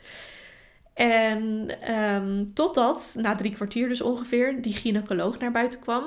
[0.93, 6.03] En um, totdat, na drie kwartier dus ongeveer, die gynaecoloog naar buiten kwam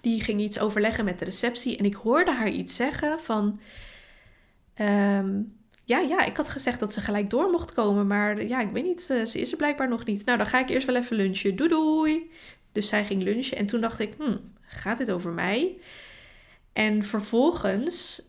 [0.00, 3.60] die ging iets overleggen met de receptie en ik hoorde haar iets zeggen van.
[4.74, 5.40] Ehm,
[5.84, 8.84] ja, ja, ik had gezegd dat ze gelijk door mocht komen, maar ja, ik weet
[8.84, 10.24] niet, ze, ze is er blijkbaar nog niet.
[10.24, 11.56] Nou, dan ga ik eerst wel even lunchen.
[11.56, 12.30] Doei doei.
[12.72, 15.78] Dus zij ging lunchen en toen dacht ik, hmm, gaat dit over mij?
[16.72, 18.22] En vervolgens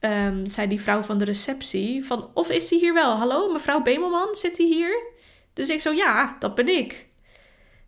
[0.00, 3.16] um, zei die vrouw van de receptie van, of is die hier wel?
[3.16, 5.02] Hallo, mevrouw Bemelman, zit die hier?
[5.52, 7.06] Dus ik zo, ja, dat ben ik.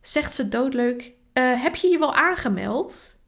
[0.00, 3.18] Zegt ze doodleuk, uh, heb je je wel aangemeld?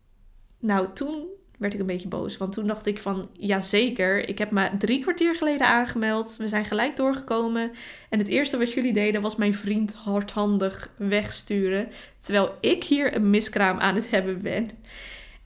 [0.58, 1.26] Nou, toen
[1.62, 2.36] werd ik een beetje boos.
[2.36, 6.36] Want toen dacht ik van, ja zeker, ik heb me drie kwartier geleden aangemeld.
[6.36, 7.72] We zijn gelijk doorgekomen.
[8.08, 11.88] En het eerste wat jullie deden was mijn vriend hardhandig wegsturen.
[12.20, 14.70] Terwijl ik hier een miskraam aan het hebben ben.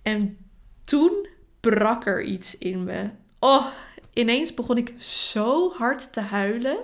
[0.02, 0.36] En
[0.84, 1.26] toen
[1.60, 3.10] brak er iets in me.
[3.38, 3.66] Oh,
[4.12, 6.78] ineens begon ik zo hard te huilen.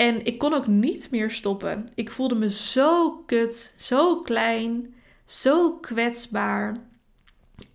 [0.00, 1.88] En ik kon ook niet meer stoppen.
[1.94, 6.76] Ik voelde me zo kut, zo klein, zo kwetsbaar.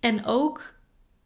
[0.00, 0.74] En ook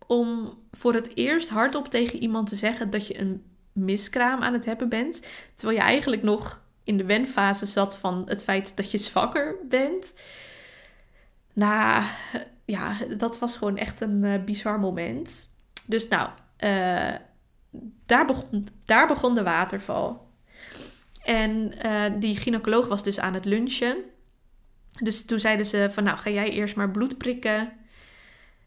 [0.06, 4.64] om voor het eerst hardop tegen iemand te zeggen dat je een miskraam aan het
[4.64, 5.22] hebben bent.
[5.54, 10.18] Terwijl je eigenlijk nog in de wenfase zat van het feit dat je zwanger bent.
[11.52, 12.04] Nou,
[12.64, 15.48] ja, dat was gewoon echt een uh, bizar moment.
[15.86, 17.14] Dus nou, uh,
[18.06, 20.28] daar, begon, daar begon de waterval.
[21.22, 23.96] En uh, die gynaecoloog was dus aan het lunchen.
[25.02, 27.72] Dus toen zeiden ze van nou ga jij eerst maar bloed prikken.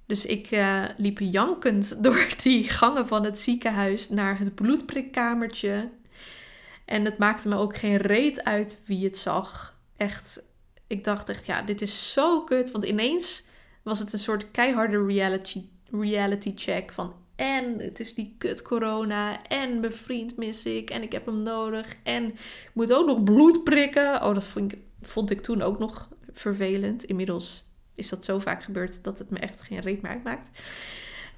[0.06, 5.90] Dus ik uh, liep jankend door die gangen van het ziekenhuis naar het bloedprikkamertje.
[6.86, 9.78] En het maakte me ook geen reet uit wie het zag.
[9.98, 10.44] Echt,
[10.88, 12.72] ik dacht echt, ja, dit is zo kut.
[12.72, 13.44] Want ineens
[13.84, 15.62] was het een soort keiharde reality,
[15.92, 17.22] reality check van...
[17.36, 19.44] En het is die kut corona.
[19.44, 20.90] En mijn vriend mis ik.
[20.90, 21.96] En ik heb hem nodig.
[22.04, 24.24] En ik moet ook nog bloed prikken.
[24.24, 24.56] Oh, dat
[25.02, 27.04] vond ik, toen ook nog vervelend.
[27.04, 27.66] Inmiddels
[27.96, 30.50] is dat zo vaak gebeurd dat het me echt geen reet meer uitmaakt.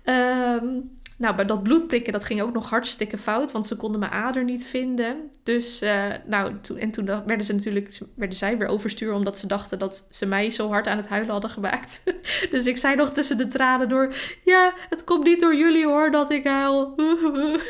[0.04, 4.12] Um, nou, bij dat bloedprikken, dat ging ook nog hartstikke fout, want ze konden mijn
[4.12, 5.32] ader niet vinden.
[5.44, 9.48] Dus, uh, nou, toen, en toen werden ze natuurlijk, werden zij weer overstuur, omdat ze
[9.48, 12.04] dachten dat ze mij zo hard aan het huilen hadden gemaakt.
[12.52, 16.12] dus ik zei nog tussen de tranen door, ja, het komt niet door jullie hoor,
[16.12, 16.94] dat ik huil.
[16.98, 17.62] uh,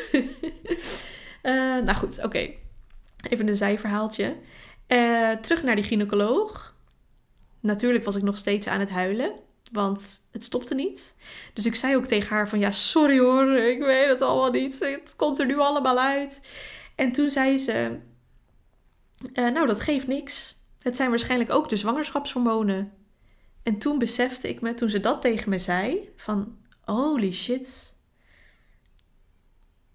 [1.86, 2.50] nou goed, oké.
[3.28, 4.36] Even een zijverhaaltje.
[4.88, 6.74] Uh, terug naar die gynaecoloog.
[7.60, 9.32] Natuurlijk was ik nog steeds aan het huilen.
[9.72, 11.14] Want het stopte niet.
[11.52, 14.78] Dus ik zei ook tegen haar van ja, sorry hoor, ik weet het allemaal niet.
[14.78, 16.40] Het komt er nu allemaal uit.
[16.94, 17.98] En toen zei ze,
[19.32, 20.56] uh, nou dat geeft niks.
[20.82, 22.92] Het zijn waarschijnlijk ook de zwangerschapshormonen.
[23.62, 27.94] En toen besefte ik me, toen ze dat tegen me zei, van holy shit.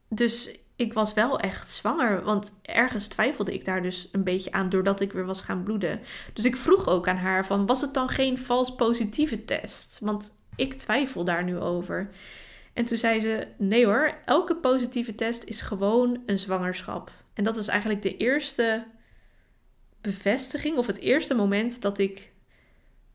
[0.07, 2.23] Dus ik was wel echt zwanger.
[2.23, 5.99] Want ergens twijfelde ik daar dus een beetje aan doordat ik weer was gaan bloeden.
[6.33, 9.97] Dus ik vroeg ook aan haar van, was het dan geen vals positieve test?
[10.01, 12.09] Want ik twijfel daar nu over.
[12.73, 17.11] En toen zei ze, nee hoor, elke positieve test is gewoon een zwangerschap.
[17.33, 18.85] En dat was eigenlijk de eerste
[20.01, 22.31] bevestiging of het eerste moment dat ik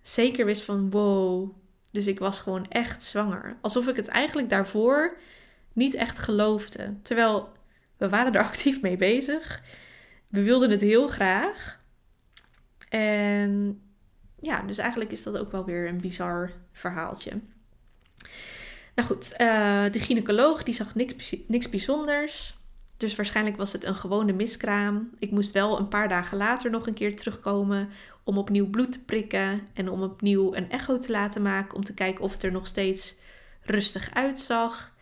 [0.03, 1.51] zeker wist van wow,
[1.91, 3.57] dus ik was gewoon echt zwanger.
[3.61, 5.17] Alsof ik het eigenlijk daarvoor
[5.77, 6.95] niet echt geloofde.
[7.03, 7.53] Terwijl
[7.97, 9.63] we waren er actief mee bezig.
[10.29, 11.81] We wilden het heel graag.
[12.89, 13.81] En
[14.41, 17.31] ja, dus eigenlijk is dat ook wel weer een bizar verhaaltje.
[18.95, 22.57] Nou goed, uh, de gynaecoloog die zag niks, niks bijzonders.
[22.97, 25.11] Dus waarschijnlijk was het een gewone miskraam.
[25.19, 27.89] Ik moest wel een paar dagen later nog een keer terugkomen
[28.25, 31.95] om opnieuw bloed te prikken en om opnieuw een echo te laten maken om te
[31.95, 33.15] kijken of het er nog steeds
[33.63, 34.95] rustig uitzag.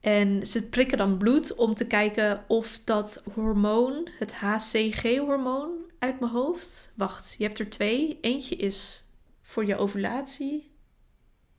[0.00, 6.32] En ze prikken dan bloed om te kijken of dat hormoon, het HCG-hormoon uit mijn
[6.32, 6.92] hoofd.
[6.96, 8.18] Wacht, je hebt er twee.
[8.20, 9.04] Eentje is
[9.42, 10.70] voor je ovulatie.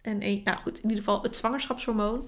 [0.02, 2.28] En een, nou goed, in ieder geval het zwangerschapshormoon.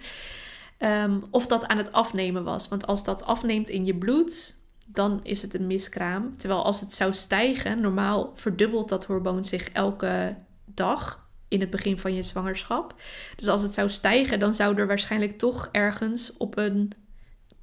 [0.78, 2.68] Ehm, of dat aan het afnemen was.
[2.68, 6.38] Want als dat afneemt in je bloed, dan is het een miskraam.
[6.38, 11.23] Terwijl als het zou stijgen, normaal verdubbelt dat hormoon zich elke dag
[11.54, 12.96] in het begin van je zwangerschap.
[13.36, 16.92] Dus als het zou stijgen, dan zou er waarschijnlijk toch ergens op een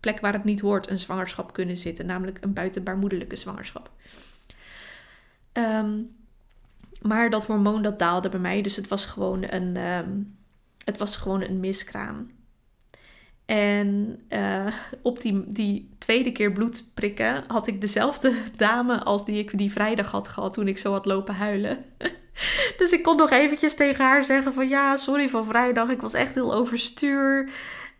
[0.00, 3.90] plek waar het niet hoort een zwangerschap kunnen zitten, namelijk een buitenbaarmoedelijke zwangerschap.
[5.52, 5.98] Ehm,
[7.02, 10.10] maar dat hormoon dat daalde bij mij, dus het was gewoon een, ehm,
[10.84, 12.30] het was gewoon een miskraam.
[13.46, 14.66] En uh,
[15.02, 19.72] op die, die tweede keer bloed prikken had ik dezelfde dame als die ik die
[19.72, 21.84] vrijdag had gehad toen ik zo had lopen huilen.
[22.78, 25.88] Dus ik kon nog eventjes tegen haar zeggen van ja, sorry van vrijdag.
[25.88, 27.50] Ik was echt heel overstuur.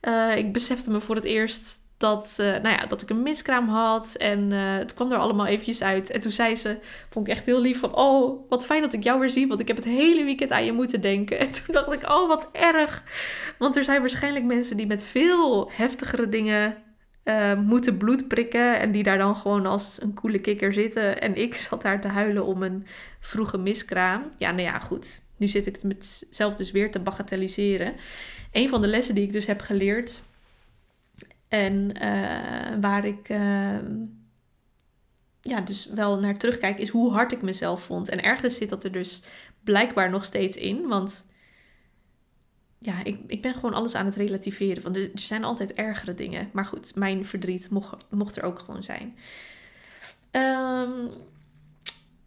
[0.02, 3.68] Uh, ik besefte me voor het eerst dat, uh, nou ja, dat ik een miskraam
[3.68, 4.14] had.
[4.14, 6.10] En uh, het kwam er allemaal eventjes uit.
[6.10, 6.78] En toen zei ze,
[7.10, 7.96] vond ik echt heel lief van...
[7.96, 10.64] Oh, wat fijn dat ik jou weer zie, want ik heb het hele weekend aan
[10.64, 11.38] je moeten denken.
[11.38, 13.02] En toen dacht ik, oh, wat erg.
[13.58, 16.76] Want er zijn waarschijnlijk mensen die met veel heftigere dingen
[17.66, 18.80] moeten bloed prikken.
[18.80, 21.20] En die daar dan gewoon als een koele kikker zitten.
[21.20, 22.86] En ik zat daar te huilen om een
[23.20, 24.32] vroege miskraam.
[24.38, 25.22] Ja, nou ja, goed.
[25.36, 27.94] Nu zit ik het mezelf dus weer te bagatelliseren.
[28.52, 30.22] Een van de lessen die ik dus heb geleerd.
[31.48, 33.78] En uh, waar ik uh,
[35.40, 38.08] ja, dus wel naar terugkijk, is hoe hard ik mezelf vond.
[38.08, 39.22] En ergens zit dat er dus
[39.64, 40.88] blijkbaar nog steeds in.
[40.88, 41.24] Want
[42.78, 44.82] ja, ik, ik ben gewoon alles aan het relativeren.
[44.82, 46.50] Van, er zijn altijd ergere dingen.
[46.52, 49.16] Maar goed, mijn verdriet mocht, mocht er ook gewoon zijn.
[50.30, 51.06] Ehm,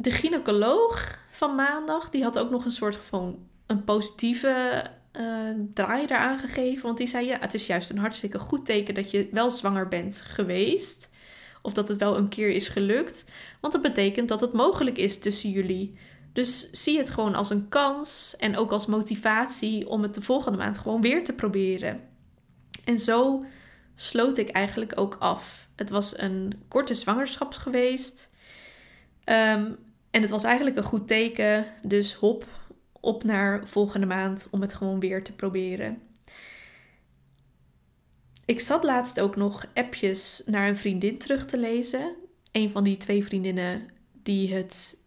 [0.04, 4.84] de gynaecoloog van maandag, die had ook nog een soort van een positieve
[5.20, 6.84] uh, draai eraan gegeven.
[6.84, 9.88] Want die zei, ja, het is juist een hartstikke goed teken dat je wel zwanger
[9.88, 11.13] bent geweest.
[11.62, 13.26] Of dat het wel een keer is gelukt.
[13.62, 15.98] Want dat betekent dat het mogelijk is tussen jullie.
[16.34, 20.58] Dus zie het gewoon als een kans en ook als motivatie om het de volgende
[20.58, 22.02] maand gewoon weer te proberen.
[22.84, 23.46] En zo
[23.96, 25.68] sloot ik eigenlijk ook af.
[25.76, 28.32] Het was een korte zwangerschap geweest.
[29.24, 29.72] Ehm,
[30.13, 31.65] en het was eigenlijk een goed teken.
[31.82, 32.47] Dus hop,
[32.91, 36.02] op naar volgende maand om het gewoon weer te proberen.
[38.45, 42.15] Ik zat laatst ook nog appjes naar een vriendin terug te lezen.
[42.52, 43.88] Een van die twee vriendinnen
[44.23, 45.02] die het.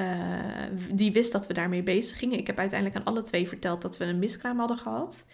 [0.00, 2.38] Uh, die wist dat we daarmee bezig gingen.
[2.38, 5.26] Ik heb uiteindelijk aan alle twee verteld dat we een miskraam hadden gehad.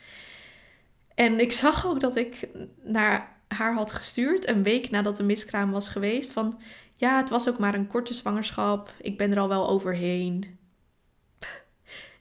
[1.14, 2.48] En ik zag ook dat ik
[2.82, 6.60] naar haar had gestuurd, een week nadat de miskraam was geweest, van
[7.00, 8.94] ja, het was ook maar een korte zwangerschap.
[9.00, 10.58] Ik ben er al wel overheen.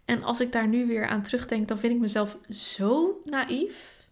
[0.05, 4.07] En als ik daar nu weer aan terugdenk, dan vind ik mezelf zo naïef.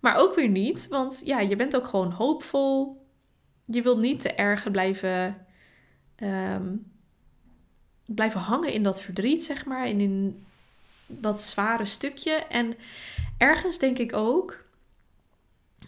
[0.00, 3.04] Maar ook weer niet, want ja, je bent ook gewoon hoopvol.
[3.64, 5.46] Je wilt niet te erg blijven,
[6.16, 6.76] ehm,
[8.04, 9.84] blijven hangen in dat verdriet, zeg maar.
[9.84, 10.46] En in
[11.06, 12.32] dat zware stukje.
[12.32, 12.74] En
[13.38, 14.64] ergens denk ik ook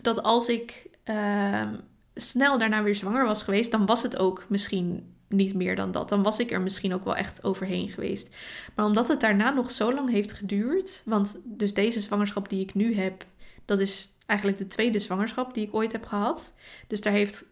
[0.02, 1.74] dat als ik ehm,
[2.14, 6.08] snel daarna weer zwanger was geweest, dan was het ook misschien niet meer dan dat.
[6.08, 8.36] Dan was ik er misschien ook wel echt overheen geweest.
[8.74, 12.74] Maar omdat het daarna nog zo lang heeft geduurd, want dus deze zwangerschap die ik
[12.74, 13.24] nu heb,
[13.64, 16.56] dat is eigenlijk de tweede zwangerschap die ik ooit heb gehad.
[16.86, 17.44] Dus daar heeft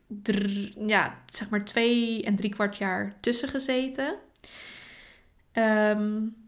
[0.87, 4.15] ja, zeg maar twee en drie kwart jaar tussen gezeten.
[5.53, 6.40] Um,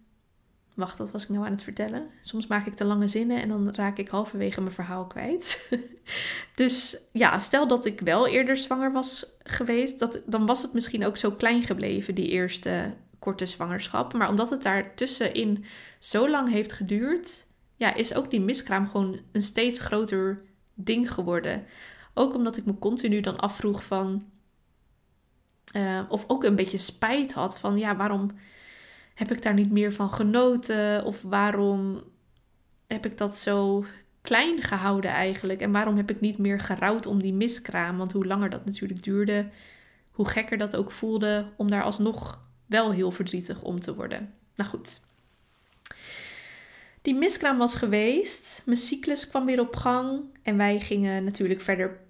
[0.82, 2.10] Wacht, wat was ik nou aan het vertellen?
[2.22, 5.72] Soms maak ik te lange zinnen en dan raak ik halverwege mijn verhaal kwijt.
[6.54, 11.06] dus ja, stel dat ik wel eerder zwanger was geweest, dat, dan was het misschien
[11.06, 14.12] ook zo klein gebleven, die eerste korte zwangerschap.
[14.12, 15.64] Maar omdat het daar tussenin
[15.98, 20.42] zo lang heeft geduurd, ja, is ook die miskraam gewoon een steeds groter
[20.74, 21.64] ding geworden.
[22.14, 24.24] Ook omdat ik me continu dan afvroeg van.
[25.76, 28.30] Uh, of ook een beetje spijt had van ja, waarom
[29.14, 31.04] heb ik daar niet meer van genoten?
[31.04, 32.02] Of waarom
[32.86, 33.84] heb ik dat zo
[34.22, 35.60] klein gehouden eigenlijk?
[35.60, 37.96] En waarom heb ik niet meer gerouwd om die miskraam?
[37.96, 39.48] Want hoe langer dat natuurlijk duurde,
[40.10, 44.34] hoe gekker dat ook voelde om daar alsnog wel heel verdrietig om te worden.
[44.54, 45.00] Nou goed.
[47.02, 48.62] Die miskraam was geweest.
[48.66, 50.20] Mijn cyclus kwam weer op gang.
[50.42, 52.00] En wij gingen natuurlijk verder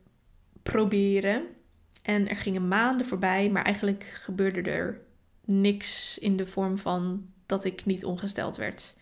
[0.62, 1.44] proberen.
[2.02, 5.00] En er gingen maanden voorbij, maar eigenlijk gebeurde er
[5.44, 8.94] niks in de vorm van dat ik niet ongesteld werd.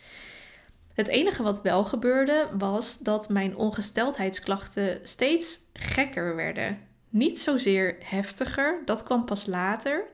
[0.92, 6.78] Het enige wat wel gebeurde was dat mijn ongesteldheidsklachten steeds gekker werden.
[7.08, 10.06] Niet zozeer heftiger, dat kwam pas later.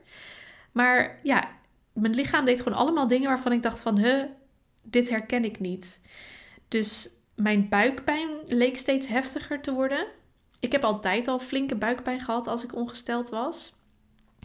[0.73, 1.49] Maar ja,
[1.93, 4.23] mijn lichaam deed gewoon allemaal dingen waarvan ik dacht van, huh,
[4.83, 6.03] dit herken ik niet.
[6.69, 10.07] Dus mijn buikpijn leek steeds heftiger te worden.
[10.61, 13.75] Ik heb altijd al flinke buikpijn gehad als ik ongesteld was.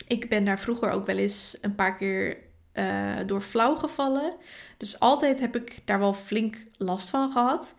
[0.07, 2.37] Ik ben daar vroeger ook wel eens een paar keer
[2.73, 4.33] uh, door flauw gevallen.
[4.77, 7.75] Dus altijd heb ik daar wel flink last van gehad.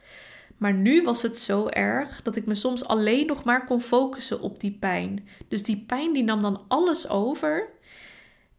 [0.57, 4.41] Maar nu was het zo erg dat ik me soms alleen nog maar kon focussen
[4.41, 5.29] op die pijn.
[5.49, 7.69] Dus die pijn die nam dan alles over.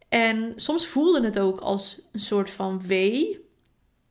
[0.10, 3.40] En soms voelde het ook als een soort van wee.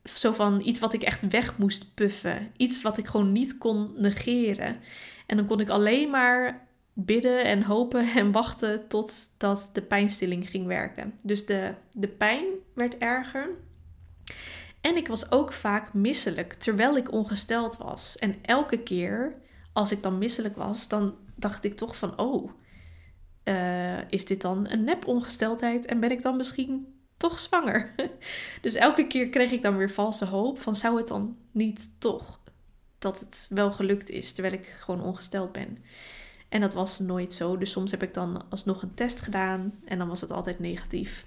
[0.03, 2.51] Zo van iets wat ik echt weg moest puffen.
[2.57, 4.79] Iets wat ik gewoon niet kon negeren.
[5.25, 6.62] En dan kon ik alleen maar
[6.93, 11.19] bidden en hopen en wachten totdat de pijnstilling ging werken.
[11.21, 13.49] Dus de, de pijn werd erger.
[14.81, 18.17] En ik was ook vaak misselijk terwijl ik ongesteld was.
[18.17, 19.35] En elke keer
[19.73, 22.51] als ik dan misselijk was, dan dacht ik toch van: oh,
[23.43, 27.95] uh, is dit dan een nep-ongesteldheid en ben ik dan misschien toch zwanger?
[28.61, 32.41] dus elke keer kreeg ik dan weer valse hoop van: zou het dan niet toch
[32.99, 35.77] dat het wel gelukt is terwijl ik gewoon ongesteld ben?
[36.53, 37.57] En dat was nooit zo.
[37.57, 41.25] Dus soms heb ik dan alsnog een test gedaan en dan was het altijd negatief.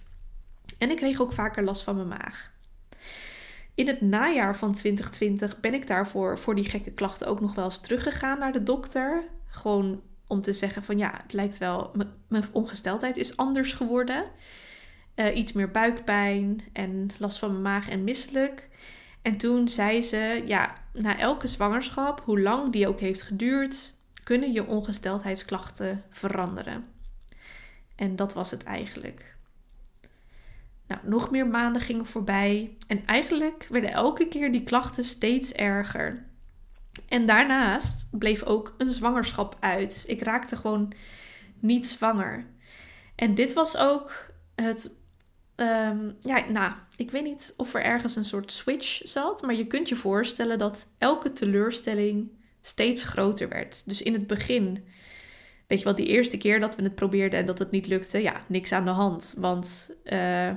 [0.79, 2.53] En ik kreeg ook vaker last van mijn maag.
[3.75, 7.65] In het najaar van 2020 ben ik daarvoor voor die gekke klachten ook nog wel
[7.65, 9.25] eens teruggegaan naar de dokter.
[9.47, 11.93] Gewoon om te zeggen van ja, het lijkt wel,
[12.29, 14.25] mijn ongesteldheid is anders geworden.
[15.15, 18.69] Uh, iets meer buikpijn en last van mijn maag en misselijk.
[19.23, 23.96] En toen zei ze, ja, na elke zwangerschap, hoe lang die ook heeft geduurd,
[24.27, 26.85] kunnen je ongesteldheidsklachten veranderen.
[27.97, 29.37] En dat was het eigenlijk.
[30.87, 32.77] Nou, nog meer maanden gingen voorbij.
[32.87, 36.25] En eigenlijk werden elke keer die klachten steeds erger.
[37.09, 40.05] En daarnaast bleef ook een zwangerschap uit.
[40.07, 40.93] Ik raakte gewoon
[41.59, 42.47] niet zwanger.
[43.15, 44.91] En dit was ook het.
[45.55, 49.43] Ehm, ja, nou, ik weet niet of er ergens een soort switch zat.
[49.43, 52.35] Maar je kunt je voorstellen dat elke teleurstelling
[52.67, 53.83] steeds groter werd.
[53.87, 54.85] Dus in het begin,
[55.67, 58.23] weet je wel, die eerste keer dat we het probeerden en dat het niet lukte,
[58.23, 59.35] ja, niks aan de hand.
[59.39, 60.49] Want uh,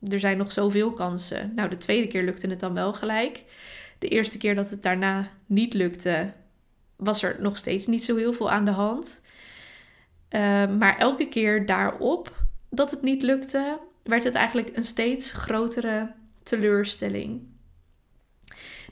[0.00, 1.52] er zijn nog zoveel kansen.
[1.54, 3.42] Nou, de tweede keer lukte het dan wel gelijk.
[3.98, 6.32] De eerste keer dat het daarna niet lukte,
[6.96, 9.22] was er nog steeds niet zo heel veel aan de hand.
[10.30, 10.40] Uh,
[10.78, 16.12] maar elke keer daarop dat het niet lukte, werd het eigenlijk een steeds grotere
[16.42, 17.51] teleurstelling.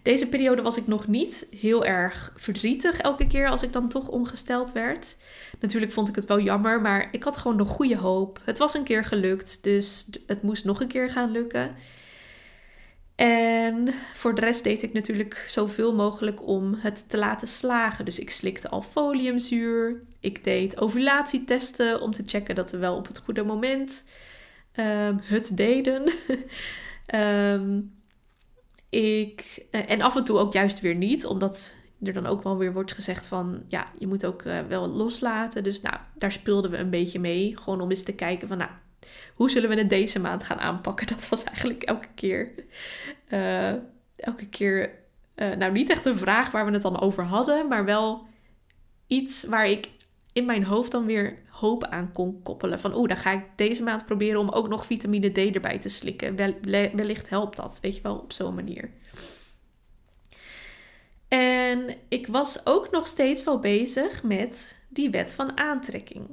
[0.03, 4.09] Deze periode was ik nog niet heel erg verdrietig elke keer als ik dan toch
[4.09, 5.17] ongesteld werd.
[5.61, 8.41] Natuurlijk vond ik het wel jammer, maar ik had gewoon de goede hoop.
[8.45, 11.75] Het was een keer gelukt, dus het moest nog een keer gaan lukken.
[13.15, 18.05] En voor de rest deed ik natuurlijk zoveel mogelijk om het te laten slagen.
[18.05, 20.03] Dus ik slikte al foliumzuur.
[20.21, 24.05] Ik deed ovulatietesten om te checken dat we wel op het goede moment
[24.77, 26.13] um, het deden.
[27.15, 27.93] um,
[28.91, 32.57] ik, eh, en af en toe ook juist weer niet, omdat er dan ook wel
[32.57, 35.63] weer wordt gezegd van ja, je moet ook uh, wel loslaten.
[35.63, 37.57] Dus nou, daar speelden we een beetje mee.
[37.57, 38.71] Gewoon om eens te kijken van nou,
[39.35, 41.07] hoe zullen we het deze maand gaan aanpakken?
[41.07, 42.55] Dat was eigenlijk elke keer.
[43.29, 43.73] Uh,
[44.17, 44.99] elke keer.
[45.35, 48.27] Nou, niet echt een vraag waar we het dan over hadden, maar wel
[49.07, 49.89] iets waar ik
[50.33, 52.81] in mijn hoofd dan weer hoop aan kon koppelen.
[52.81, 55.89] Van oeh, dan ga ik deze maand proberen om ook nog vitamine D erbij te
[55.89, 56.37] slikken.
[56.37, 56.55] Wel,
[56.93, 58.91] wellicht helpt dat, weet je wel, op zo'n manier.
[61.29, 66.29] En ik was ook nog steeds wel bezig met die wet van aantrekking.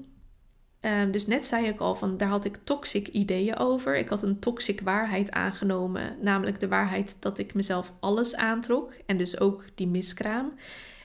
[0.82, 3.98] Um, dus net zei ik al van daar had ik toxic ideeën over.
[3.98, 9.18] Ik had een toxic waarheid aangenomen, namelijk de waarheid dat ik mezelf alles aantrok en
[9.18, 10.54] dus ook die miskraam.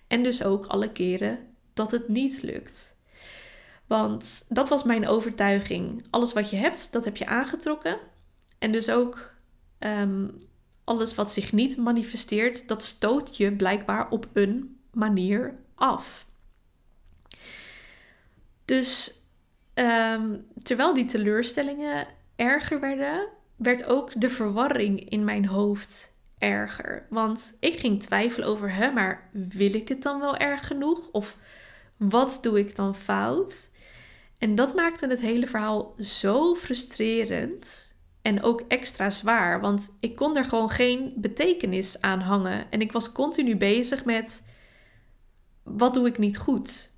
[0.06, 1.38] En dus ook alle keren
[1.72, 2.91] dat het niet lukt.
[3.86, 6.04] Want dat was mijn overtuiging.
[6.10, 7.98] Alles wat je hebt, dat heb je aangetrokken.
[8.58, 9.34] En dus ook
[9.78, 10.38] um,
[10.84, 16.26] alles wat zich niet manifesteert, dat stoot je blijkbaar op een manier af.
[18.64, 19.22] Dus
[19.74, 22.06] um, terwijl die teleurstellingen
[22.36, 27.06] erger werden, werd ook de verwarring in mijn hoofd erger.
[27.10, 31.08] Want ik ging twijfelen over, hè, maar wil ik het dan wel erg genoeg?
[31.10, 31.36] Of
[31.96, 33.70] wat doe ik dan fout?
[34.42, 40.36] En dat maakte het hele verhaal zo frustrerend en ook extra zwaar, want ik kon
[40.36, 42.70] er gewoon geen betekenis aan hangen.
[42.70, 44.46] En ik was continu bezig met:
[45.62, 46.90] wat doe ik niet goed?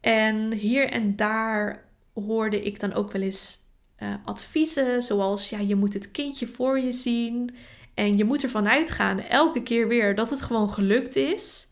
[0.00, 3.58] En hier en daar hoorde ik dan ook wel eens
[4.02, 7.54] uh, adviezen, zoals: ja, je moet het kindje voor je zien.
[7.94, 11.68] En je moet ervan uitgaan, elke keer weer, dat het gewoon gelukt is.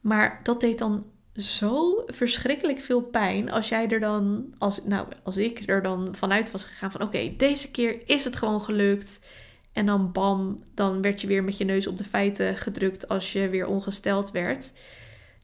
[0.00, 1.04] Maar dat deed dan
[1.36, 6.50] zo verschrikkelijk veel pijn als jij er dan, als, nou, als ik er dan vanuit
[6.50, 9.24] was gegaan van oké, deze keer is het gewoon gelukt.
[9.72, 13.32] En dan bam, dan werd je weer met je neus op de feiten gedrukt als
[13.32, 14.78] je weer ongesteld werd.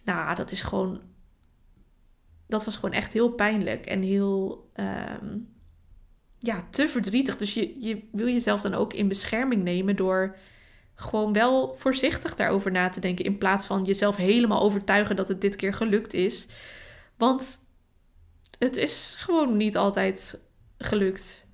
[0.05, 1.01] Nou, dat is gewoon,
[2.47, 5.49] dat was gewoon echt heel pijnlijk en heel, um,
[6.39, 7.37] ja, te verdrietig.
[7.37, 10.37] Dus je, je wil jezelf dan ook in bescherming nemen door
[10.97, 13.25] gewoon wel voorzichtig daarover na te denken.
[13.25, 16.49] In plaats van jezelf helemaal overtuigen dat het dit keer gelukt is.
[17.17, 17.59] Want
[18.59, 20.41] het is gewoon niet altijd
[20.79, 21.51] gelukt.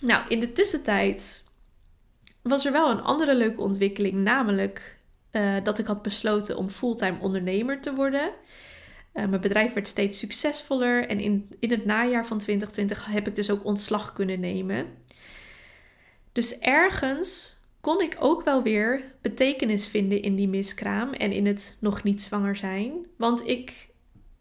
[0.00, 1.44] Nou, in de tussentijd
[2.42, 4.14] was er wel een andere leuke ontwikkeling.
[4.14, 4.98] Namelijk
[5.32, 8.30] uh, dat ik had besloten om fulltime ondernemer te worden.
[9.14, 11.08] Uh, mijn bedrijf werd steeds succesvoller.
[11.08, 14.86] En in, in het najaar van 2020 heb ik dus ook ontslag kunnen nemen.
[16.32, 17.53] Dus ergens
[17.84, 22.22] kon ik ook wel weer betekenis vinden in die miskraam en in het nog niet
[22.22, 23.06] zwanger zijn.
[23.16, 23.88] Want ik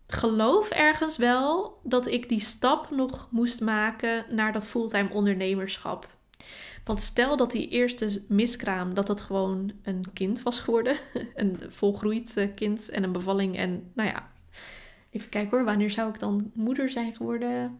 [0.07, 6.17] geloof ergens wel dat ik die stap nog moest maken naar dat fulltime ondernemerschap.
[6.83, 10.97] Want stel dat die eerste miskraam, dat dat gewoon een kind was geworden.
[11.35, 13.57] Een volgroeid eh, kind en een bevalling.
[13.57, 14.31] En nou ja,
[15.09, 17.79] even kijken hoor, wanneer zou ik dan moeder zijn geworden?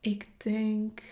[0.00, 1.02] Ik denk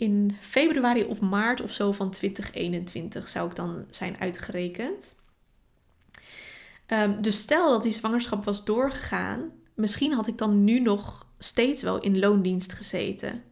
[0.00, 5.14] in februari of maart of zo van 2021 zou ik dan zijn uitgerekend.
[6.86, 11.82] Um, dus stel dat die zwangerschap was doorgegaan, misschien had ik dan nu nog steeds
[11.82, 13.42] wel in loondienst gezeten.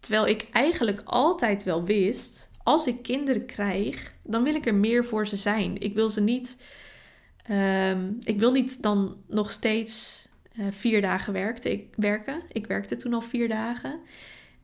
[0.00, 5.04] Terwijl ik eigenlijk altijd wel wist, als ik kinderen krijg, dan wil ik er meer
[5.04, 5.80] voor ze zijn.
[5.80, 6.62] Ik wil ze niet,
[7.50, 10.24] um, ik wil niet dan nog steeds
[10.56, 11.54] eh, vier dagen.
[11.62, 12.42] Ik, werken.
[12.52, 14.00] ik werkte toen al vier dagen.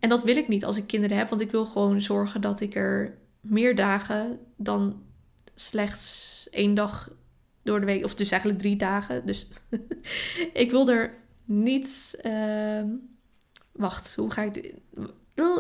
[0.01, 2.61] En dat wil ik niet als ik kinderen heb, want ik wil gewoon zorgen dat
[2.61, 5.03] ik er meer dagen dan
[5.55, 7.11] slechts één dag
[7.63, 9.27] door de week, of dus eigenlijk drie dagen.
[9.27, 9.49] Dus
[10.53, 12.21] ik wil er niet.
[12.23, 12.83] Uh,
[13.73, 14.57] wacht, hoe ga ik?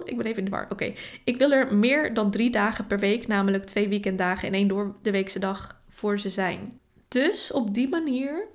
[0.04, 0.66] Ik ben even in de war.
[0.70, 0.92] Oké.
[1.24, 4.96] Ik wil er meer dan drie dagen per week, namelijk twee weekenddagen en één door
[5.02, 6.80] de weekse dag voor ze zijn.
[7.08, 8.46] Dus op die manier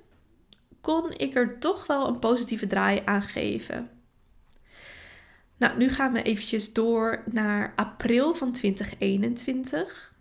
[0.80, 3.90] kon ik er toch wel een positieve draai aan geven.
[5.56, 10.14] Nou, nu gaan we eventjes door naar april van 2021.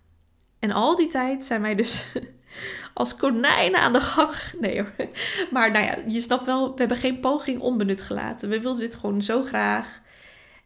[0.60, 2.06] En al die tijd zijn wij dus
[2.94, 4.34] als konijnen aan de gang.
[4.60, 4.94] Nee hoor.
[5.52, 8.50] Maar nou ja, je snapt wel, we hebben geen poging onbenut gelaten.
[8.50, 10.02] We wilden dit gewoon zo graag.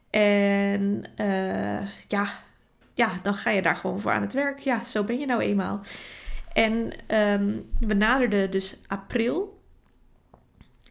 [0.09, 2.39] En uh, ja,
[2.93, 4.59] ja, dan ga je daar gewoon voor aan het werk.
[4.59, 5.81] Ja, zo ben je nou eenmaal.
[6.53, 9.58] En um, we naderden dus april.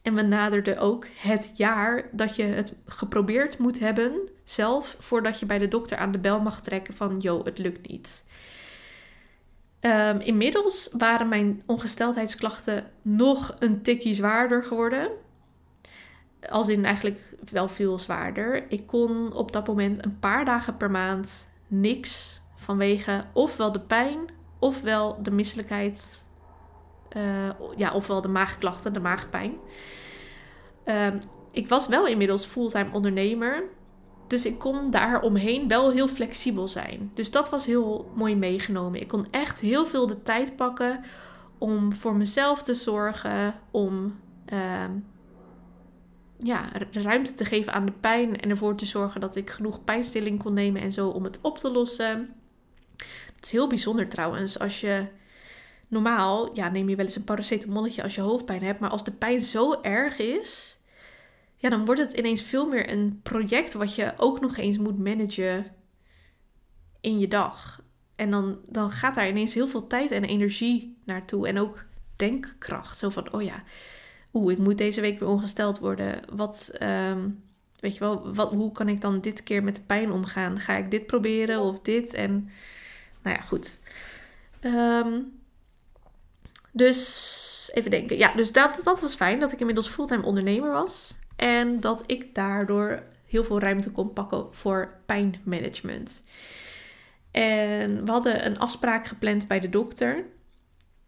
[0.08, 5.46] En we naderden ook het jaar dat je het geprobeerd moet hebben zelf voordat je
[5.46, 8.24] bij de dokter aan de bel mag trekken van yo, het lukt niet.
[9.80, 15.10] Um, inmiddels waren mijn ongesteldheidsklachten nog een tikje zwaarder geworden.
[16.48, 18.70] Als in eigenlijk wel veel zwaarder.
[18.70, 24.18] Ik kon op dat moment een paar dagen per maand niks vanwege ofwel de pijn
[24.58, 26.26] ofwel de misselijkheid.
[27.16, 29.54] Uh, ja, ofwel de maagklachten, de maagpijn.
[30.84, 31.06] Uh,
[31.50, 33.62] ik was wel inmiddels fulltime ondernemer.
[34.26, 37.10] Dus ik kon daar omheen wel heel flexibel zijn.
[37.14, 39.00] Dus dat was heel mooi meegenomen.
[39.00, 41.00] Ik kon echt heel veel de tijd pakken
[41.58, 43.54] om voor mezelf te zorgen.
[43.70, 44.18] Om
[44.52, 44.84] uh,
[46.38, 48.40] ja, ruimte te geven aan de pijn.
[48.40, 51.58] En ervoor te zorgen dat ik genoeg pijnstilling kon nemen en zo om het op
[51.58, 52.34] te lossen.
[53.36, 54.58] Het is heel bijzonder trouwens.
[54.58, 55.06] Als je
[55.88, 58.80] normaal, ja, neem je wel eens een paracetamolletje als je hoofdpijn hebt.
[58.80, 60.78] Maar als de pijn zo erg is,
[61.56, 64.98] ja, dan wordt het ineens veel meer een project wat je ook nog eens moet
[64.98, 65.66] managen
[67.00, 67.82] in je dag.
[68.16, 71.48] En dan, dan gaat daar ineens heel veel tijd en energie naartoe.
[71.48, 71.84] En ook
[72.16, 72.98] denkkracht.
[72.98, 73.62] Zo van, oh ja,
[74.32, 76.20] oeh, ik moet deze week weer ongesteld worden.
[76.32, 77.42] Wat, um,
[77.80, 80.60] weet je wel, wat, hoe kan ik dan dit keer met de pijn omgaan?
[80.60, 82.14] Ga ik dit proberen of dit?
[82.14, 82.50] En
[83.22, 83.80] nou ja, goed.
[84.60, 85.37] Um,
[86.72, 88.16] dus even denken.
[88.16, 91.14] Ja, dus dat, dat was fijn dat ik inmiddels fulltime ondernemer was.
[91.36, 96.24] En dat ik daardoor heel veel ruimte kon pakken voor pijnmanagement.
[97.30, 100.24] En we hadden een afspraak gepland bij de dokter.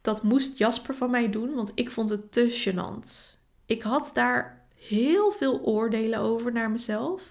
[0.00, 3.38] Dat moest Jasper van mij doen, want ik vond het te gênant.
[3.66, 7.22] Ik had daar heel veel oordelen over naar mezelf.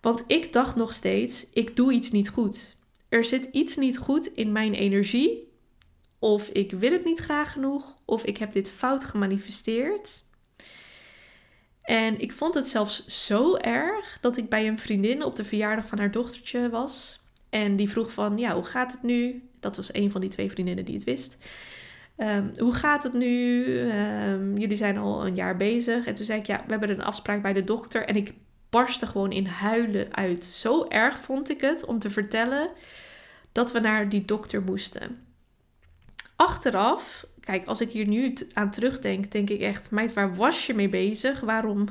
[0.00, 2.76] Want ik dacht nog steeds, ik doe iets niet goed.
[3.08, 5.47] Er zit iets niet goed in mijn energie.
[6.18, 7.98] Of ik wil het niet graag genoeg.
[8.04, 10.24] Of ik heb dit fout gemanifesteerd.
[11.82, 15.86] En ik vond het zelfs zo erg dat ik bij een vriendin op de verjaardag
[15.86, 17.20] van haar dochtertje was.
[17.50, 19.48] En die vroeg van, ja, hoe gaat het nu?
[19.60, 21.36] Dat was een van die twee vriendinnen die het wist.
[22.16, 23.64] Um, hoe gaat het nu?
[23.78, 26.06] Um, jullie zijn al een jaar bezig.
[26.06, 28.04] En toen zei ik, ja, we hebben een afspraak bij de dokter.
[28.04, 28.32] En ik
[28.70, 30.44] barstte gewoon in huilen uit.
[30.44, 32.70] Zo erg vond ik het om te vertellen
[33.52, 35.27] dat we naar die dokter moesten.
[36.38, 40.74] Achteraf, kijk, als ik hier nu aan terugdenk, denk ik echt, meid, waar was je
[40.74, 41.40] mee bezig?
[41.40, 41.86] Waarom,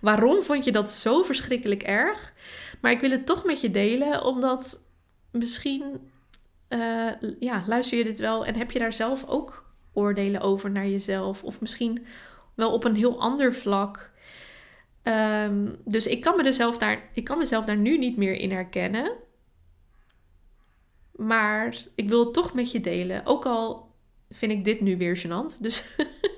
[0.00, 2.32] waarom vond je dat zo verschrikkelijk erg?
[2.80, 4.80] Maar ik wil het toch met je delen, omdat
[5.30, 6.10] misschien,
[6.68, 10.88] uh, ja, luister je dit wel en heb je daar zelf ook oordelen over naar
[10.88, 11.44] jezelf?
[11.44, 12.06] Of misschien
[12.54, 14.10] wel op een heel ander vlak.
[15.02, 18.34] Um, dus ik kan, me dus zelf daar, ik kan mezelf daar nu niet meer
[18.34, 19.12] in herkennen.
[21.12, 23.26] Maar ik wil het toch met je delen.
[23.26, 23.90] Ook al
[24.32, 25.60] vind ik dit nu weer gênant.
[25.60, 25.88] Dus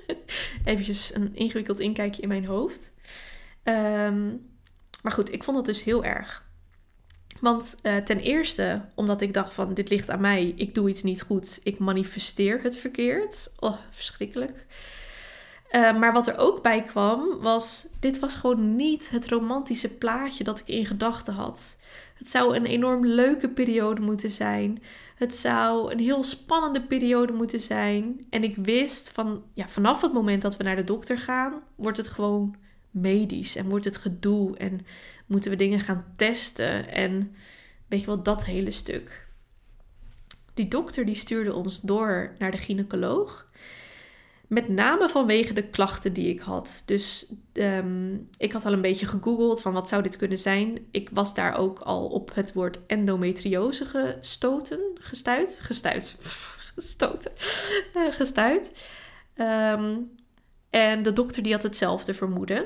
[0.65, 2.93] eventjes een ingewikkeld inkijkje in mijn hoofd.
[3.63, 4.49] Um,
[5.03, 6.43] maar goed, ik vond het dus heel erg.
[7.39, 11.03] Want uh, ten eerste, omdat ik dacht van dit ligt aan mij, ik doe iets
[11.03, 13.51] niet goed, ik manifesteer het verkeerd.
[13.59, 14.65] Oh, verschrikkelijk.
[15.71, 20.43] Uh, maar wat er ook bij kwam, was dit was gewoon niet het romantische plaatje
[20.43, 21.77] dat ik in gedachten had.
[22.17, 24.83] Het zou een enorm leuke periode moeten zijn.
[25.15, 28.25] Het zou een heel spannende periode moeten zijn.
[28.29, 31.97] En ik wist van, ja, vanaf het moment dat we naar de dokter gaan, wordt
[31.97, 32.55] het gewoon
[32.91, 34.85] medisch en wordt het gedoe en
[35.25, 37.35] moeten we dingen gaan testen en
[37.87, 39.27] weet je wel, dat hele stuk.
[40.53, 43.49] Die dokter die stuurde ons door naar de gynaecoloog.
[44.55, 46.83] Met name vanwege de klachten die ik had.
[46.85, 50.87] Dus um, ik had al een beetje gegoogeld van wat zou dit kunnen zijn.
[50.91, 56.15] Ik was daar ook al op het woord endometriose gestoten, gestuit, gestuit,
[56.75, 57.31] gestoten,
[57.95, 58.89] uh, gestuit.
[59.35, 60.11] Um,
[60.69, 62.65] En de dokter die had hetzelfde vermoeden.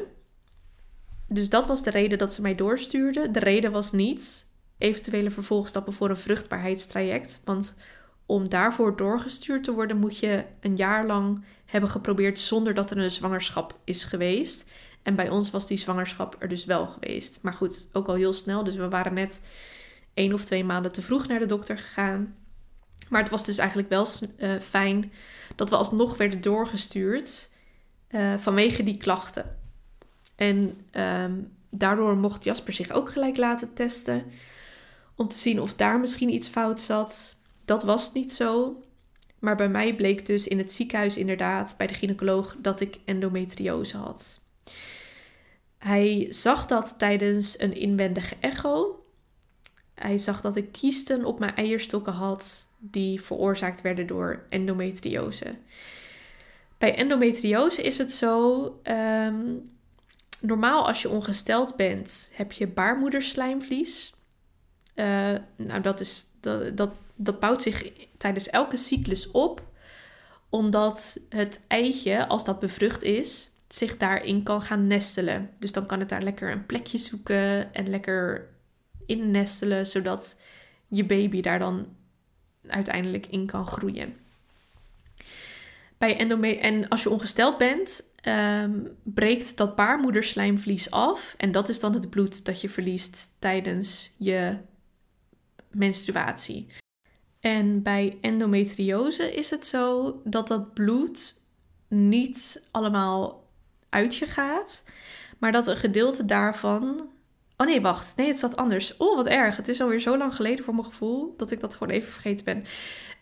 [1.27, 3.31] Dus dat was de reden dat ze mij doorstuurde.
[3.31, 4.45] De reden was niet
[4.77, 7.41] eventuele vervolgstappen voor een vruchtbaarheidstraject.
[7.45, 7.77] Want
[8.25, 12.97] om daarvoor doorgestuurd te worden, moet je een jaar lang hebben geprobeerd zonder dat er
[12.97, 14.69] een zwangerschap is geweest.
[15.03, 17.39] En bij ons was die zwangerschap er dus wel geweest.
[17.41, 18.63] Maar goed, ook al heel snel.
[18.63, 19.41] Dus we waren net
[20.13, 22.35] één of twee maanden te vroeg naar de dokter gegaan.
[23.09, 24.07] Maar het was dus eigenlijk wel
[24.39, 25.11] uh, fijn
[25.55, 27.49] dat we alsnog werden doorgestuurd
[28.09, 29.57] uh, vanwege die klachten.
[30.35, 30.85] En
[31.23, 34.23] um, daardoor mocht Jasper zich ook gelijk laten testen.
[35.15, 37.35] Om te zien of daar misschien iets fout zat.
[37.65, 38.83] Dat was niet zo.
[39.39, 43.97] Maar bij mij bleek dus in het ziekenhuis inderdaad, bij de gynaecoloog, dat ik endometriose
[43.97, 44.39] had.
[45.77, 49.03] Hij zag dat tijdens een inwendige echo.
[49.93, 55.55] Hij zag dat ik kiesten op mijn eierstokken had die veroorzaakt werden door endometriose.
[56.77, 58.79] Bij endometriose is het zo.
[58.83, 59.45] Ehm,
[60.39, 64.13] normaal als je ongesteld bent, heb je baarmoederslijmvlies.
[64.95, 65.05] Uh,
[65.55, 66.91] nou, dat, is, dat, dat,
[67.21, 69.63] dat bouwt zich tijdens elke cyclus op,
[70.49, 75.49] omdat het eitje, als dat bevrucht is, zich daarin kan gaan nestelen.
[75.59, 78.49] Dus dan kan het daar lekker een plekje zoeken en lekker
[79.05, 80.39] in nestelen, zodat
[80.87, 81.87] je baby daar dan
[82.67, 84.15] uiteindelijk in kan groeien.
[85.97, 86.17] Bij
[86.59, 91.35] en als je ongesteld bent, um, breekt dat baarmoederslijmvlies af.
[91.37, 94.57] En dat is dan het bloed dat je verliest tijdens je
[95.71, 96.67] menstruatie.
[97.39, 101.41] En bij endometriose is het zo dat dat bloed
[101.87, 103.47] niet allemaal
[103.89, 104.83] uit je gaat,
[105.37, 107.09] maar dat een gedeelte daarvan.
[107.57, 108.15] Oh nee, wacht.
[108.15, 108.97] Nee, het zat anders.
[108.97, 109.55] Oh, wat erg.
[109.57, 112.45] Het is alweer zo lang geleden voor mijn gevoel dat ik dat gewoon even vergeten
[112.45, 112.65] ben.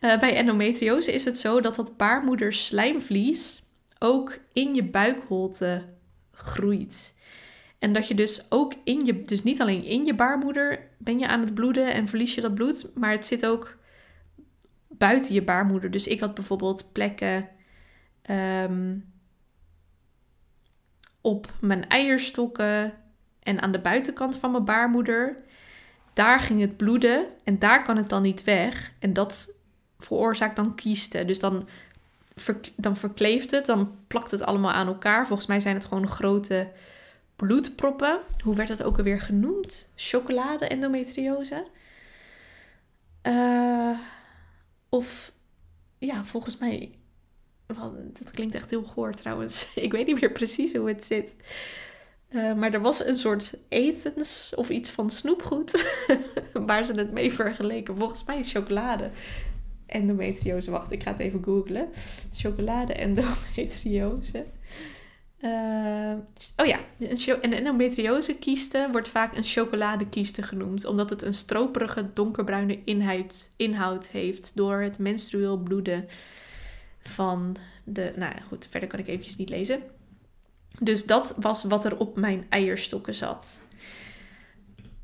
[0.01, 3.63] Uh, bij endometriose is het zo dat dat baarmoederslijmvlies
[3.99, 5.85] ook in je buikholte
[6.31, 7.15] groeit.
[7.79, 11.27] En dat je dus ook in je, dus niet alleen in je baarmoeder ben je
[11.27, 13.77] aan het bloeden en verlies je dat bloed, maar het zit ook
[14.97, 15.91] buiten je baarmoeder.
[15.91, 17.49] Dus ik had bijvoorbeeld plekken
[18.29, 19.13] um,
[21.21, 22.93] op mijn eierstokken
[23.39, 25.37] en aan de buitenkant van mijn baarmoeder.
[26.13, 28.91] Daar ging het bloeden en daar kan het dan niet weg.
[28.99, 29.61] En dat
[29.99, 31.27] veroorzaakt dan kiesten.
[31.27, 31.67] Dus dan,
[32.75, 35.27] dan verkleeft het, dan plakt het allemaal aan elkaar.
[35.27, 36.71] Volgens mij zijn het gewoon grote
[37.35, 38.19] bloedproppen.
[38.43, 39.91] Hoe werd dat ook alweer genoemd?
[39.95, 41.67] Chocolade-endometriose?
[43.23, 43.97] Uh,
[44.89, 45.33] of
[45.97, 46.91] ja, volgens mij.
[48.13, 49.71] Dat klinkt echt heel goor trouwens.
[49.75, 51.35] Ik weet niet meer precies hoe het zit.
[52.29, 55.95] Uh, maar er was een soort etens of iets van snoepgoed
[56.53, 57.97] waar ze het mee vergeleken.
[57.97, 59.11] Volgens mij chocolade
[59.85, 60.71] endometriose.
[60.71, 61.89] Wacht, ik ga het even googlen.
[62.33, 64.45] Chocolade endometriose.
[65.41, 66.13] Uh,
[66.55, 66.79] oh ja,
[67.41, 72.79] een endometriose kieste wordt vaak een chocoladekieste genoemd, omdat het een stroperige donkerbruine
[73.55, 76.05] inhoud, heeft door het menstrueel bloeden
[76.99, 78.13] van de.
[78.15, 79.81] Nou goed, verder kan ik eventjes niet lezen.
[80.79, 83.61] Dus dat was wat er op mijn eierstokken zat.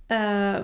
[0.08, 0.60] Uh,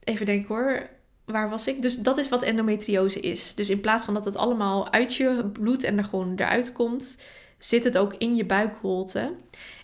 [0.00, 0.88] even denken hoor.
[1.24, 1.82] Waar was ik?
[1.82, 3.54] Dus dat is wat endometriose is.
[3.54, 7.18] Dus in plaats van dat het allemaal uit je bloed en er gewoon eruit komt,
[7.60, 9.34] zit het ook in je buikholte.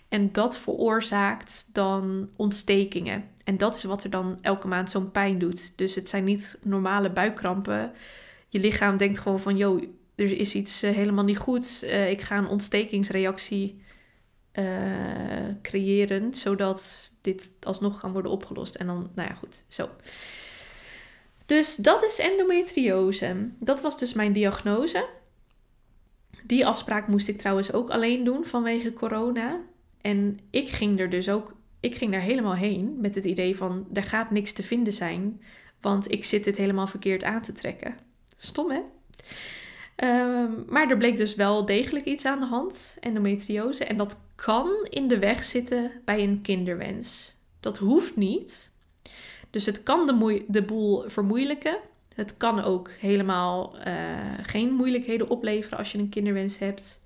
[0.09, 3.23] En dat veroorzaakt dan ontstekingen.
[3.43, 5.77] En dat is wat er dan elke maand zo'n pijn doet.
[5.77, 7.91] Dus het zijn niet normale buikkrampen.
[8.49, 9.83] Je lichaam denkt gewoon van, joh,
[10.15, 11.83] er is iets eh, helemaal niet goed.
[11.83, 13.81] Uh, ik ga een ontstekingsreactie
[14.53, 14.65] uh,
[15.61, 18.75] creëren, zodat dit alsnog kan worden opgelost.
[18.75, 19.89] En dan, nou ja, goed, zo.
[21.45, 23.49] Dus dat is endometriose.
[23.59, 25.05] Dat was dus mijn diagnose.
[26.47, 29.59] Die afspraak moest ik trouwens ook alleen doen vanwege corona.
[30.01, 33.87] En ik ging er dus ook, ik ging daar helemaal heen met het idee van
[33.93, 35.41] er gaat niks te vinden zijn,
[35.81, 37.95] want ik zit dit helemaal verkeerd aan te trekken.
[38.35, 38.79] Stom hè?
[39.95, 43.85] Ehm, maar er bleek dus wel degelijk iets aan de hand, endometriose.
[43.85, 47.35] En dat kan in de weg zitten bij een kinderwens.
[47.59, 48.71] Dat hoeft niet.
[49.49, 51.77] Dus het kan de, de boel vermoeilijken.
[52.17, 53.93] Het kan ook helemaal uh,
[54.41, 57.01] geen moeilijkheden opleveren als je een kinderwens hebt.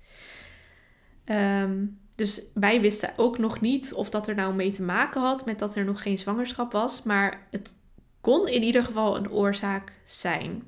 [1.24, 5.46] Um, dus wij wisten ook nog niet of dat er nou mee te maken had
[5.46, 7.02] met dat er nog geen zwangerschap was.
[7.02, 7.74] Maar het
[8.20, 10.62] kon in ieder geval een oorzaak zijn.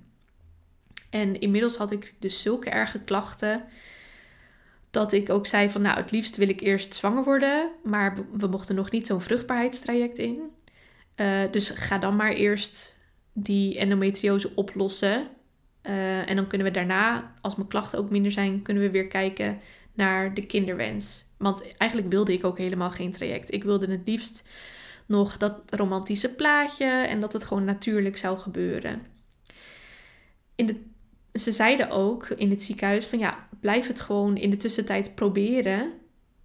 [1.10, 3.64] En inmiddels had ik dus zulke erge klachten.
[4.90, 7.70] Dat ik ook zei van nou, het liefst wil ik eerst zwanger worden.
[7.84, 10.40] Maar we mochten nog niet zo'n vruchtbaarheidstraject in.
[11.16, 12.93] Uh, dus ga dan maar eerst
[13.34, 15.28] die endometriose oplossen.
[15.82, 19.06] Uh, en dan kunnen we daarna, als mijn klachten ook minder zijn, kunnen we weer
[19.06, 19.58] kijken
[19.92, 21.24] naar de kinderwens.
[21.38, 23.52] Want eigenlijk wilde ik ook helemaal geen traject.
[23.52, 24.48] Ik wilde het liefst
[25.06, 29.02] nog dat romantische plaatje en dat het gewoon natuurlijk zou gebeuren.
[30.54, 30.80] In de,
[31.38, 35.92] ze zeiden ook in het ziekenhuis van ja, blijf het gewoon in de tussentijd proberen.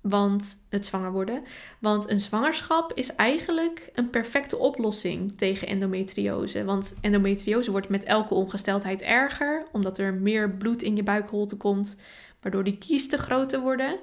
[0.01, 1.43] Want het zwanger worden.
[1.79, 6.63] Want een zwangerschap is eigenlijk een perfecte oplossing tegen endometriose.
[6.63, 11.99] Want endometriose wordt met elke ongesteldheid erger, omdat er meer bloed in je buikholte komt,
[12.41, 13.99] waardoor die kiesten groter worden.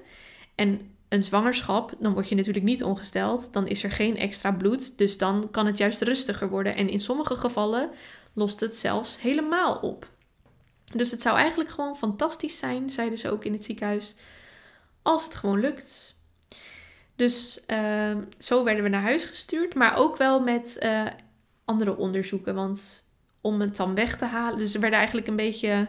[0.55, 4.99] En een zwangerschap, dan word je natuurlijk niet ongesteld, dan is er geen extra bloed,
[4.99, 6.77] dus dan kan het juist rustiger worden.
[6.77, 7.91] En in sommige gevallen
[8.33, 10.11] lost het zelfs helemaal op.
[10.95, 14.15] Dus het zou eigenlijk gewoon fantastisch zijn, zeiden ze ook in het ziekenhuis,
[15.07, 16.17] als het gewoon lukt.
[17.17, 21.07] Dus uh, zo werden we naar huis gestuurd, maar ook wel met uh,
[21.65, 22.55] andere onderzoeken.
[22.55, 23.05] Want
[23.41, 25.89] om het dan weg te halen, dus er werd eigenlijk een beetje.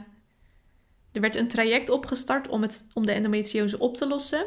[1.11, 4.45] Er werd een traject opgestart om, het, om de endometriose op te lossen.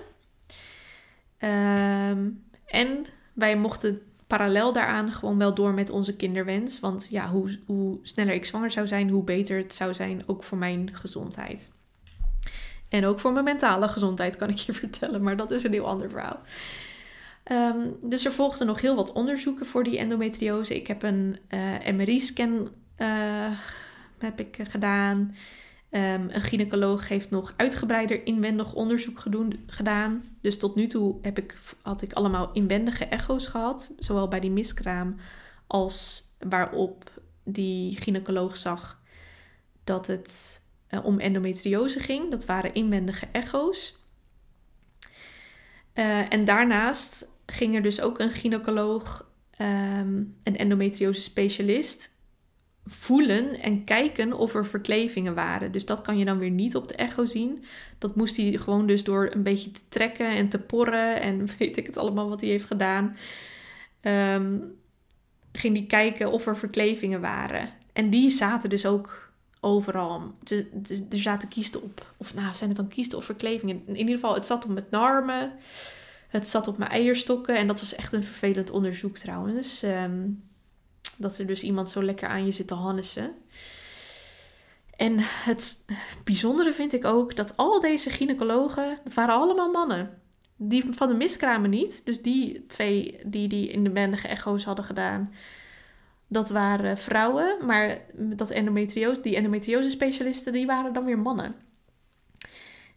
[1.39, 6.81] Um, en wij mochten parallel daaraan gewoon wel door met onze kinderwens.
[6.81, 10.45] Want ja, hoe, hoe sneller ik zwanger zou zijn, hoe beter het zou zijn, ook
[10.45, 11.73] voor mijn gezondheid.
[12.91, 15.89] En ook voor mijn mentale gezondheid kan ik je vertellen, maar dat is een heel
[15.89, 16.41] ander verhaal.
[17.53, 20.77] Um, dus er volgden nog heel wat onderzoeken voor die endometriose.
[20.77, 23.51] Ik heb een eh, MRI-scan eh,
[24.19, 25.35] heb ik gedaan.
[25.91, 29.23] Um, een gynaecoloog heeft nog uitgebreider inwendig onderzoek
[29.67, 30.25] gedaan.
[30.41, 33.95] Dus tot nu toe heb ik, had ik allemaal inwendige echo's gehad.
[33.99, 35.17] Zowel bij die miskraam
[35.67, 37.11] als waarop
[37.45, 39.01] die gynaecoloog zag
[39.85, 42.31] dat het uh, om endometriose ging.
[42.31, 43.99] Dat waren inwendige echo's.
[45.95, 49.31] Uh, en daarnaast ging er dus ook een gynaecoloog,
[49.61, 52.19] um, een endometriose specialist,
[52.85, 55.73] voelen en kijken of er verklevingen waren.
[55.73, 57.65] Dus dat kan je dan weer niet op de echo zien.
[57.99, 61.77] Dat moest hij gewoon dus door een beetje te trekken en te porren en weet
[61.77, 63.17] ik het allemaal wat hij heeft gedaan.
[64.03, 64.79] Um,
[65.53, 67.69] ging hij kijken of er verklevingen waren.
[67.93, 69.30] En die zaten dus ook
[69.61, 70.35] overal.
[71.11, 72.15] Er zaten kiesten op.
[72.17, 73.83] Of nou, zijn het dan kiesten of verklevingen?
[73.87, 75.53] In ieder geval, het zat op mijn darmen.
[76.29, 77.57] Het zat op mijn eierstokken.
[77.57, 79.83] En dat was echt een vervelend onderzoek trouwens.
[79.83, 80.49] Um,
[81.17, 83.35] dat er dus iemand zo lekker aan je zit te hannissen.
[84.97, 85.85] En het
[86.25, 90.19] bijzondere vind ik ook dat al deze gynaecologen, dat waren allemaal mannen.
[90.57, 92.07] Die van de miskramen niet.
[92.07, 95.33] Dus die twee die, die in de bendige echo's hadden gedaan,
[96.31, 97.57] dat waren vrouwen.
[97.67, 101.55] Maar dat endometriose, die endometriose specialisten, die waren dan weer mannen.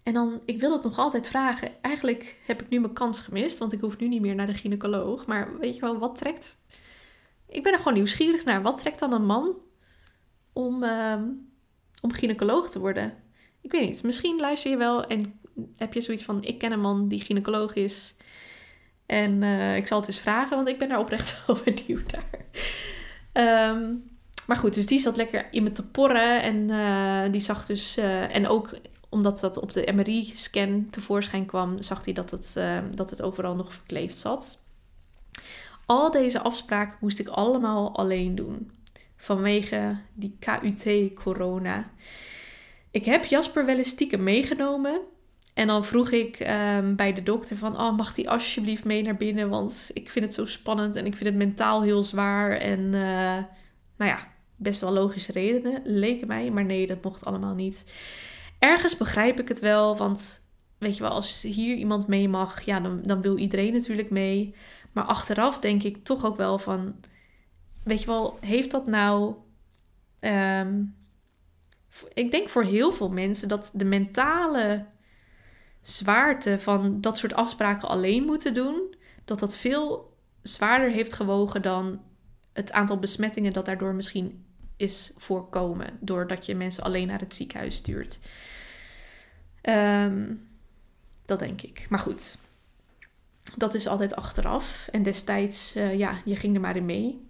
[0.03, 1.69] En dan, ik wil het nog altijd vragen.
[1.81, 4.53] Eigenlijk heb ik nu mijn kans gemist, want ik hoef nu niet meer naar de
[4.53, 5.25] gynaecoloog.
[5.25, 6.57] Maar weet je wel, wat trekt
[7.53, 8.61] ik ben er gewoon nieuwsgierig naar.
[8.61, 9.55] Wat trekt dan een man
[10.53, 11.21] om, uh,
[12.01, 13.13] om gynaecoloog te worden?
[13.61, 14.03] Ik weet niet.
[14.03, 15.39] Misschien luister je wel en
[15.75, 18.15] heb je zoiets van: ik ken een man die gynaecoloog is.
[19.05, 22.29] En uh, ik zal het eens vragen, want ik ben daar oprecht wel benieuwd naar.
[23.33, 24.11] Um,
[24.47, 26.41] maar goed, dus die zat lekker in me te porren.
[26.41, 27.97] En uh, die zag dus.
[27.97, 28.77] Uh, en ook
[29.09, 32.57] omdat dat op de MRI-scan tevoorschijn kwam, zag hij dat het,
[32.95, 34.59] dat het overal nog verkleefd zat.
[35.85, 38.71] Al deze afspraken moest ik allemaal alleen doen.
[39.15, 41.91] Vanwege die KUT-corona.
[42.91, 45.01] Ik heb Jasper wel eens stiekem meegenomen.
[45.53, 46.39] En dan vroeg ik
[46.75, 47.79] um, bij de dokter van...
[47.79, 49.49] Oh, mag die alsjeblieft mee naar binnen?
[49.49, 52.51] Want ik vind het zo spannend en ik vind het mentaal heel zwaar.
[52.51, 53.37] En uh,
[53.97, 56.51] nou ja, best wel logische redenen, leken mij.
[56.51, 57.93] Maar nee, dat mocht allemaal niet.
[58.59, 62.79] Ergens begrijp ik het wel, want weet je wel, als hier iemand mee mag, ja,
[62.79, 64.55] dan, dan wil iedereen natuurlijk mee.
[64.91, 66.95] Maar achteraf denk ik toch ook wel van,
[67.83, 69.35] weet je wel, heeft dat nou.
[70.19, 70.95] Um,
[72.13, 74.85] ik denk voor heel veel mensen dat de mentale
[75.83, 82.01] zwaarte van dat soort afspraken alleen moeten doen, dat dat veel zwaarder heeft gewogen dan
[82.53, 84.45] het aantal besmettingen dat daardoor misschien
[84.77, 88.19] is voorkomen, doordat je mensen alleen naar het ziekenhuis stuurt.
[89.61, 90.47] Um,
[91.25, 91.85] dat denk ik.
[91.89, 92.37] Maar goed,
[93.57, 94.87] dat is altijd achteraf.
[94.91, 97.27] En destijds, uh, ja, je ging er maar in mee.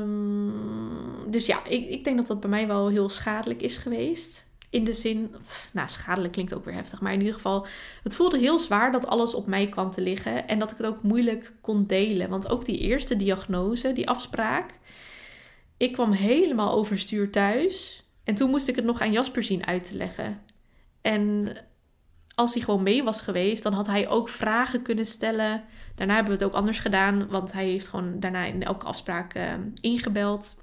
[0.00, 4.46] Um, dus ja, ik, ik denk dat dat bij mij wel heel schadelijk is geweest.
[4.70, 5.34] In de zin,
[5.72, 7.66] nou, schadelijk klinkt ook weer heftig, maar in ieder geval,
[8.02, 10.86] het voelde heel zwaar dat alles op mij kwam te liggen en dat ik het
[10.86, 12.28] ook moeilijk kon delen.
[12.28, 14.74] Want ook die eerste diagnose, die afspraak,
[15.76, 19.84] ik kwam helemaal overstuur thuis en toen moest ik het nog aan Jasper zien uit
[19.84, 20.40] te leggen.
[21.00, 21.56] En
[22.34, 25.64] als hij gewoon mee was geweest, dan had hij ook vragen kunnen stellen.
[25.94, 29.36] Daarna hebben we het ook anders gedaan, want hij heeft gewoon daarna in elke afspraak
[29.36, 30.62] uh, ingebeld.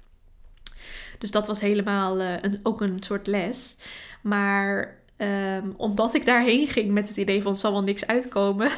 [1.18, 3.76] Dus dat was helemaal uh, een, ook een soort les.
[4.22, 8.70] Maar Ehm, omdat ik daarheen ging met het idee van zal wel niks uitkomen,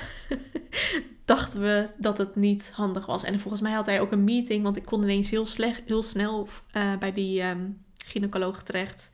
[1.25, 3.25] dachten we dat het niet handig was.
[3.25, 6.03] En volgens mij had hij ook een meeting, want ik kon ineens heel, slecht, heel
[6.03, 9.11] snel uh, bij die um, gynaecoloog terecht.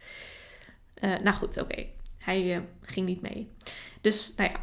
[1.00, 1.86] Uh, nou goed, oké.
[2.18, 3.48] Hij ging niet mee.
[4.00, 4.60] Dus, nou ja.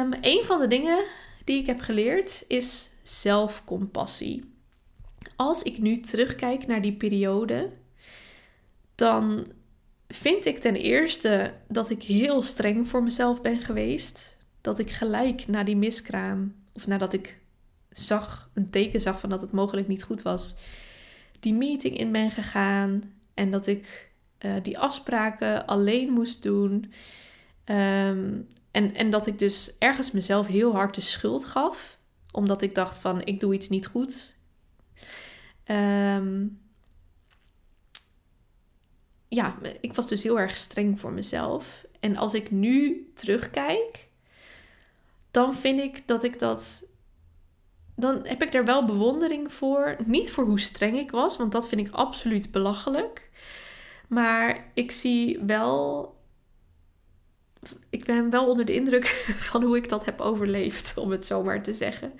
[0.00, 1.04] Um, een van de dingen
[1.44, 4.53] die ik heb geleerd is zelfcompassie.
[5.36, 7.72] Als ik nu terugkijk naar die periode,
[8.94, 9.46] dan
[10.08, 14.36] vind ik ten eerste dat ik heel streng voor mezelf ben geweest.
[14.60, 17.38] Dat ik gelijk na die miskraam, of nadat ik
[17.90, 20.56] zag, een teken zag van dat het mogelijk niet goed was,
[21.40, 23.12] die meeting in ben gegaan.
[23.34, 24.10] En dat ik
[24.44, 26.92] uh, die afspraken alleen moest doen.
[27.64, 31.98] Um, en, en dat ik dus ergens mezelf heel hard de schuld gaf.
[32.30, 34.33] Omdat ik dacht van ik doe iets niet goed.
[35.66, 36.62] Um,
[39.34, 41.86] ja, ik was dus heel erg streng voor mezelf.
[42.00, 44.08] En als ik nu terugkijk,
[45.30, 46.92] dan vind ik dat ik dat.
[47.96, 49.96] Dan heb ik er wel bewondering voor.
[50.06, 53.30] Niet voor hoe streng ik was, want dat vind ik absoluut belachelijk.
[54.08, 56.12] Maar ik zie wel.
[57.90, 59.06] Ik ben wel onder de indruk
[59.50, 62.12] van hoe ik dat heb overleefd, om het zo maar te zeggen.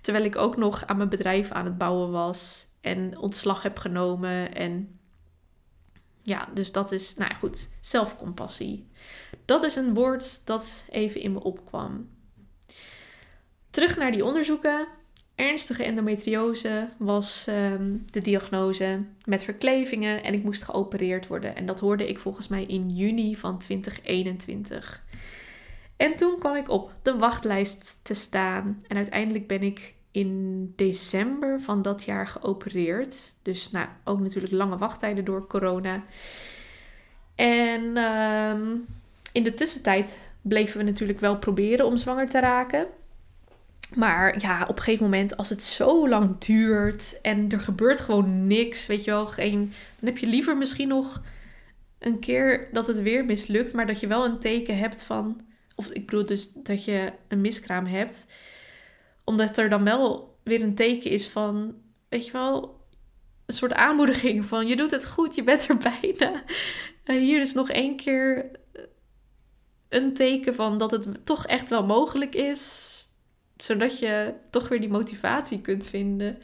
[0.00, 4.54] Terwijl ik ook nog aan mijn bedrijf aan het bouwen was en ontslag heb genomen
[4.54, 4.98] en
[6.22, 8.88] ja, dus dat is, nou ja, goed, zelfcompassie.
[9.44, 12.08] Dat is een woord dat even in me opkwam.
[13.70, 14.86] Terug naar die onderzoeken.
[15.34, 21.56] Ernstige endometriose was um, de diagnose met verklevingen en ik moest geopereerd worden.
[21.56, 25.02] En dat hoorde ik volgens mij in juni van 2021.
[25.96, 28.82] En toen kwam ik op de wachtlijst te staan.
[28.86, 33.34] En uiteindelijk ben ik in december van dat jaar geopereerd.
[33.42, 36.02] Dus nou, ook natuurlijk lange wachttijden door corona.
[37.34, 38.62] En ehm,
[39.32, 42.86] in de tussentijd bleven we natuurlijk wel proberen om zwanger te raken.
[43.94, 48.46] Maar ja, op een gegeven moment, als het zo lang duurt en er gebeurt gewoon
[48.46, 51.22] niks, weet je wel, geen, dan heb je liever misschien nog
[51.98, 55.40] een keer dat het weer mislukt, maar dat je wel een teken hebt van,
[55.74, 58.26] of ik bedoel dus dat je een miskraam hebt
[59.24, 61.74] omdat er dan wel weer een teken is van,
[62.08, 62.80] weet je wel,
[63.46, 66.42] een soort aanmoediging van je doet het goed, je bent er bijna.
[67.04, 68.82] Uh, hier is nog één keer eh,
[69.88, 72.90] een teken van dat het toch echt wel mogelijk is.
[73.56, 76.38] Zodat je toch weer die motivatie kunt vinden.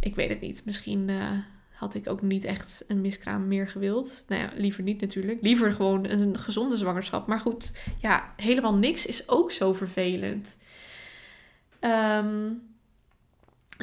[0.00, 0.64] Ik weet het niet.
[0.64, 1.30] Misschien uh,
[1.72, 4.24] had ik ook niet echt een miskraam meer gewild.
[4.28, 5.42] Nou ja, liever niet natuurlijk.
[5.42, 7.26] Liever gewoon een gezonde zwangerschap.
[7.26, 10.58] Maar goed, ja, helemaal niks is ook zo vervelend.
[11.86, 12.62] Um,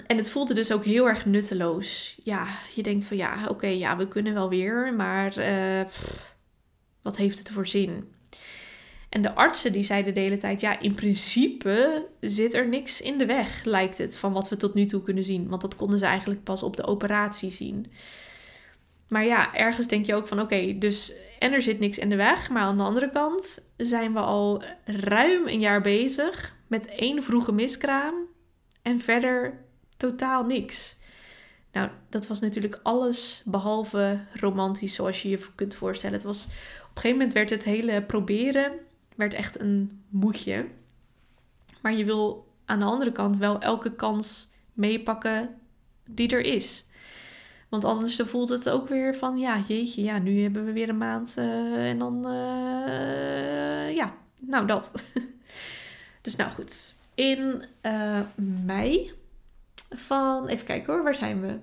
[0.08, 2.18] en het voelde dus ook heel erg nutteloos.
[2.24, 5.30] Ja, je denkt van ja, oké, ja, we kunnen wel weer, maar
[5.86, 6.36] pff,
[7.02, 8.12] wat heeft het voor zin?
[9.10, 13.18] En de artsen die zeiden de hele tijd, ja, in principe zit er niks in
[13.18, 15.50] de weg, lijkt het, van wat we tot nu toe kunnen zien.
[15.50, 17.92] Want dat konden ze eigenlijk pas op de operatie zien.
[19.08, 22.16] Maar ja, ergens denk je ook van oké, dus en er zit niks in de
[22.16, 22.50] weg.
[22.50, 27.52] Maar aan de andere kant zijn we al ruim een jaar bezig met één vroege
[27.52, 28.14] miskraam
[28.82, 29.66] en verder
[29.98, 30.98] totaal niks.
[31.72, 36.16] Nou, dat was natuurlijk alles behalve romantisch zoals je je kunt voorstellen.
[36.16, 38.72] Het was, op een gegeven moment werd het hele proberen
[39.16, 40.68] werd echt een moedje.
[41.82, 45.56] Maar je wil aan de andere kant wel elke kans meepakken
[46.06, 46.86] die er is.
[47.70, 50.90] Want anders dan voelt het ook weer van, ja, jeetje, ja, nu hebben we weer
[50.90, 54.92] een maand uh, en dan, uh, ja, nou dat.
[56.24, 58.20] dus nou goed, in uh,
[58.66, 59.14] mei
[59.90, 61.60] van, even kijken hoor, waar zijn we?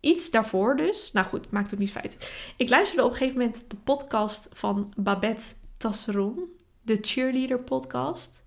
[0.00, 1.12] Iets daarvoor dus.
[1.12, 2.32] Nou goed, maakt ook niet feit.
[2.56, 5.44] Ik luisterde op een gegeven moment de podcast van Babette
[5.76, 6.44] Tasseron,
[6.82, 8.44] de cheerleader podcast.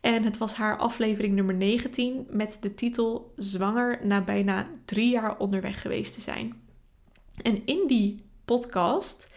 [0.00, 5.38] En het was haar aflevering nummer 19 met de titel Zwanger na bijna drie jaar
[5.38, 6.62] onderweg geweest te zijn.
[7.42, 9.28] En in die podcast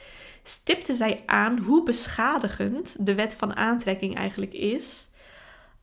[0.44, 5.08] stipte zij aan hoe beschadigend de wet van aantrekking eigenlijk is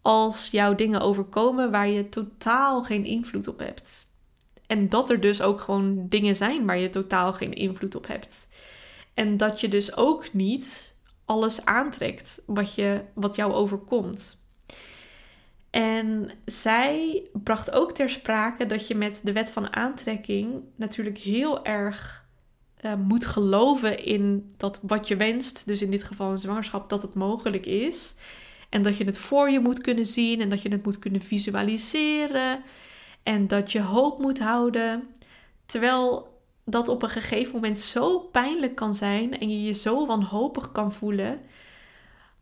[0.03, 4.11] als jouw dingen overkomen waar je totaal geen invloed op hebt.
[4.66, 8.48] En dat er dus ook gewoon dingen zijn waar je totaal geen invloed op hebt.
[9.14, 10.94] En dat je dus ook niet
[11.24, 14.40] alles aantrekt wat, je, wat jou overkomt.
[15.70, 21.64] En zij bracht ook ter sprake dat je met de wet van aantrekking natuurlijk heel
[21.64, 22.26] erg
[22.80, 27.03] uh, moet geloven in dat wat je wenst, dus in dit geval een zwangerschap, dat
[27.03, 28.14] het mogelijk is.
[28.73, 31.20] En dat je het voor je moet kunnen zien en dat je het moet kunnen
[31.20, 32.62] visualiseren.
[33.23, 35.09] En dat je hoop moet houden.
[35.66, 40.73] Terwijl dat op een gegeven moment zo pijnlijk kan zijn en je je zo wanhopig
[40.73, 41.41] kan voelen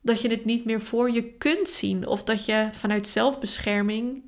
[0.01, 4.23] dat je het niet meer voor je kunt zien of dat je vanuit zelfbescherming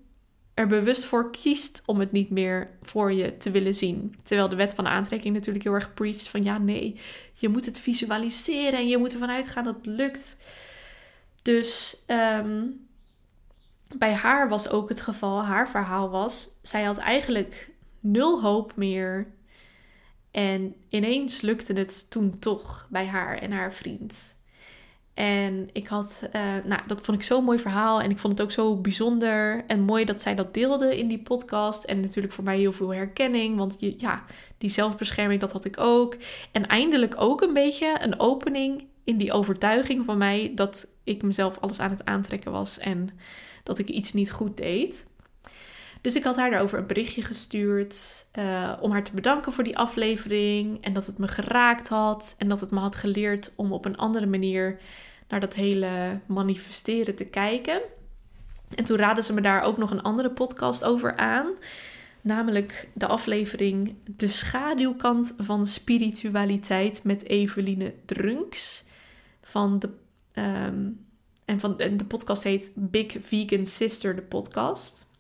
[0.55, 4.15] er bewust voor kiest om het niet meer voor je te willen zien.
[4.23, 7.01] Terwijl de wet van aantrekking natuurlijk heel erg preacht van ja, nee,
[7.33, 10.37] je moet het visualiseren en je moet ervan uitgaan dat het lukt.
[11.43, 12.67] Dus ehm,
[13.99, 17.71] bij haar was ook het geval, haar verhaal was, zij had eigenlijk
[18.01, 19.27] nul hoop meer.
[20.31, 24.41] En ineens lukte het toen toch bij haar en haar vriend.
[25.15, 28.01] En ik had, uh, nou, dat vond ik zo'n mooi verhaal.
[28.01, 31.23] En ik vond het ook zo bijzonder en mooi dat zij dat deelde in die
[31.23, 31.85] podcast.
[31.85, 33.57] En natuurlijk voor mij heel veel herkenning.
[33.57, 34.25] Want je, ja,
[34.59, 36.17] die zelfbescherming, dat had ik ook.
[36.53, 41.59] En eindelijk ook een beetje een opening in die overtuiging van mij dat ik mezelf
[41.59, 42.79] alles aan het aantrekken was.
[42.79, 43.11] En
[43.63, 45.07] dat ik iets niet goed deed.
[46.01, 49.79] Dus ik had haar daarover een berichtje gestuurd uh, om haar te bedanken voor die
[49.79, 53.85] aflevering en dat het me geraakt had en dat het me had geleerd om op
[53.85, 54.81] een andere manier
[55.29, 57.81] naar dat hele manifesteren te kijken.
[58.75, 61.51] En toen raadde ze me daar ook nog een andere podcast over aan,
[62.21, 68.85] namelijk de aflevering De schaduwkant van spiritualiteit met Eveline Drunks
[69.43, 69.91] van de
[70.35, 71.07] um,
[71.45, 75.11] en van de podcast heet Big Vegan Sister, de podcast.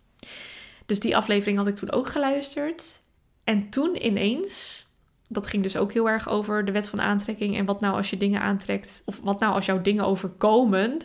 [0.86, 3.02] Dus die aflevering had ik toen ook geluisterd.
[3.44, 4.86] En toen ineens,
[5.28, 7.56] dat ging dus ook heel erg over de wet van aantrekking.
[7.56, 10.98] En wat nou als je dingen aantrekt, of wat nou als jouw dingen overkomen,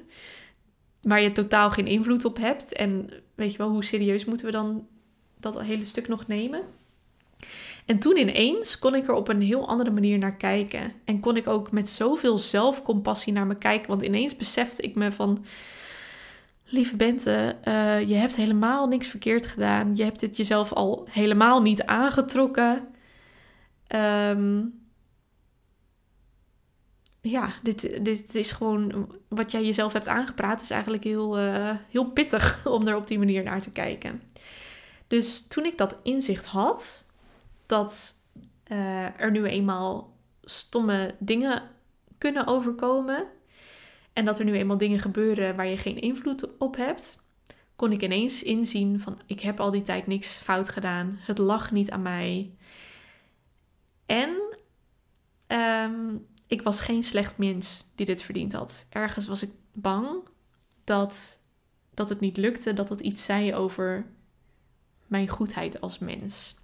[1.01, 2.74] waar je totaal geen invloed op hebt.
[2.74, 4.88] En weet je wel, hoe serieus moeten we dan
[5.39, 6.62] dat hele stuk nog nemen?
[7.88, 10.94] En toen ineens kon ik er op een heel andere manier naar kijken.
[11.06, 13.88] En kon ik ook met zoveel zelfcompassie naar me kijken.
[13.88, 15.46] Want ineens besefte ik me van...
[16.70, 19.96] Lieve Bente, uh, je hebt helemaal niks verkeerd gedaan.
[19.96, 22.88] Je hebt dit jezelf al helemaal niet aangetrokken.
[23.96, 24.80] Um,
[27.22, 30.62] ja, dit, dit is gewoon wat jij jezelf hebt aangepraat.
[30.62, 34.22] is eigenlijk heel, uh, heel pittig om er op die manier naar te kijken.
[35.08, 37.07] Dus toen ik dat inzicht had,
[37.68, 38.13] dat
[38.68, 41.63] uh, er nu eenmaal stomme dingen
[42.18, 43.28] kunnen overkomen.
[44.13, 47.26] En dat er nu eenmaal dingen gebeuren waar je geen invloed op hebt.
[47.76, 51.18] Kon ik ineens inzien van ik heb al die tijd niks fout gedaan.
[51.20, 52.55] Het lag niet aan mij.
[54.05, 54.30] En
[55.47, 58.88] um, ik was geen slecht mens die dit verdiend had.
[58.89, 60.28] Ergens was ik bang
[60.84, 61.41] dat,
[61.93, 64.05] dat het niet lukte, dat het iets zei over
[65.07, 66.57] mijn goedheid als mens.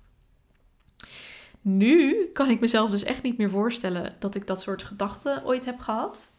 [1.66, 5.66] Nu kan ik mezelf dus echt niet meer voorstellen dat ik dat soort gedachten ooit
[5.66, 6.32] heb gehad.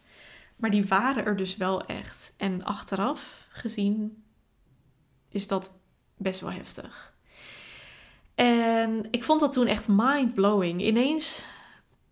[0.55, 2.33] Maar die waren er dus wel echt.
[2.37, 4.23] En achteraf gezien
[5.29, 5.71] is dat
[6.17, 7.13] best wel heftig.
[8.35, 10.81] En ik vond dat toen echt mind-blowing.
[10.81, 11.45] Ineens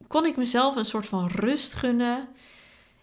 [0.08, 2.28] kon ik mezelf een soort van rust gunnen.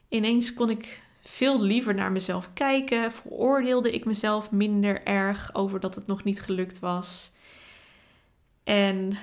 [0.08, 3.12] Ineens kon ik veel liever naar mezelf kijken.
[3.12, 7.32] Veroordeelde ik mezelf minder erg over dat het nog niet gelukt was.
[8.64, 9.18] En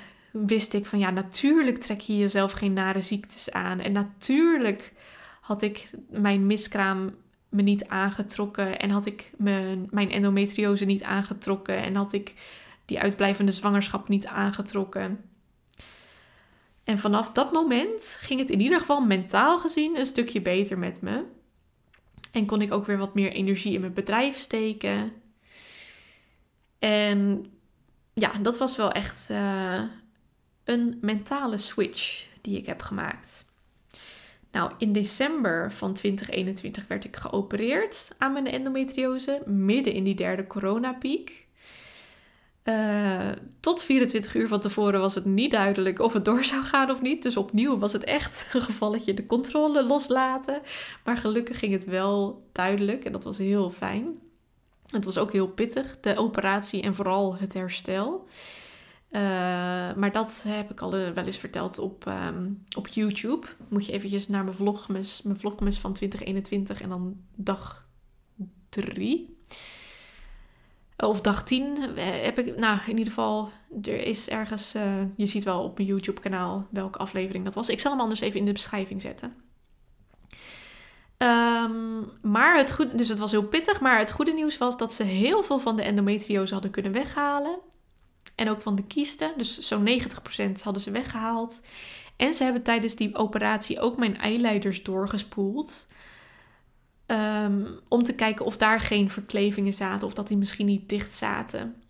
[0.46, 3.80] wist ik van ja, natuurlijk trek je jezelf geen nare ziektes aan.
[3.80, 4.94] En natuurlijk
[5.42, 7.16] had ik mijn miskraam
[7.50, 12.34] me niet aangetrokken en had ik mijn, mijn endometriose niet aangetrokken en had ik
[12.86, 15.22] die uitblijvende zwangerschap niet aangetrokken.
[16.84, 21.02] En vanaf dat moment ging het in ieder geval mentaal gezien een stukje beter met
[21.02, 21.24] me.
[22.32, 25.12] En kon ik ook weer wat meer energie in mijn bedrijf steken.
[26.80, 27.46] En
[28.14, 29.82] ja, dat was wel echt uh,
[30.68, 33.46] een mentale switch die ik heb gemaakt.
[34.52, 40.48] Nou, in december van 2021 werd ik geopereerd aan mijn endometriose, midden in die derde
[40.48, 41.48] coronapiek.
[42.64, 46.92] Uh, tot 24 uur van tevoren was het niet duidelijk of het door zou gaan
[46.92, 47.24] of niet.
[47.24, 50.62] Dus opnieuw was het echt een gevalletje de controle loslaten.
[51.04, 54.20] Maar gelukkig ging het wel duidelijk en dat was heel fijn.
[54.88, 58.28] Het was ook heel pittig, de operatie en vooral het herstel.
[59.12, 59.22] Uh,
[59.96, 63.48] maar dat heb ik al eh, wel eens verteld op, um, op YouTube.
[63.68, 67.88] Moet je eventjes naar mijn vlogmas, mijn vlogmas van 2021 en dan dag
[68.70, 69.38] 3.
[70.98, 73.50] Of dag 10 eh, heb ik, nou in ieder geval,
[73.82, 74.72] er is ergens,
[75.16, 77.70] je ziet wel op mijn YouTube kanaal welke aflevering dat was.
[77.70, 79.36] Ik zal hem anders even in de beschrijving zetten.
[81.18, 84.94] Um, maar het goede, dus het was heel pittig, maar het goede nieuws was dat
[84.94, 87.60] ze heel veel van de endometriose hadden kunnen weghalen.
[88.38, 89.34] En ook van de kiesten.
[89.38, 91.66] Dus zo'n 90% hadden ze weggehaald.
[92.16, 95.88] En ze hebben tijdens die operatie ook mijn eileiders doorgespoeld.
[97.08, 100.08] Um, om te kijken of daar geen verklevingen zaten.
[100.08, 101.82] Of dat die misschien niet dicht zaten.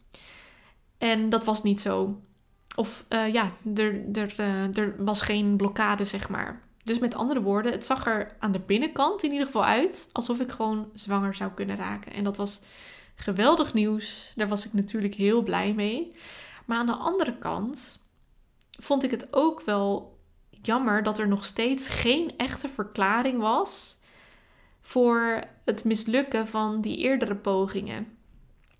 [0.98, 2.22] En dat was niet zo.
[2.76, 6.62] of uh, ja, er, er, uh, er was geen blokkade, zeg maar.
[6.84, 10.39] Dus met andere woorden, het zag er aan de binnenkant in ieder geval uit alsof
[10.39, 12.14] ik gewoon zwanger zou kunnen raken.
[12.14, 12.62] En dat was
[13.18, 14.32] geweldig nieuws.
[14.36, 16.11] Daar was ik natuurlijk heel blij mee.
[16.65, 18.05] Maar aan de andere kant
[18.80, 20.18] vond ik het ook wel
[20.61, 23.97] jammer dat er nog steeds geen echte verklaring was
[24.82, 28.18] voor het mislukken van die eerdere pogingen.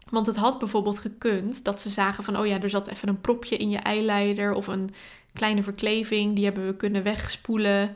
[0.10, 3.22] Want het had bijvoorbeeld gekund dat ze zagen van, oh ja, er zat even een
[3.22, 4.90] propje in je eileider of een
[5.34, 7.96] kleine verkleving, die hebben we kunnen wegspoelen.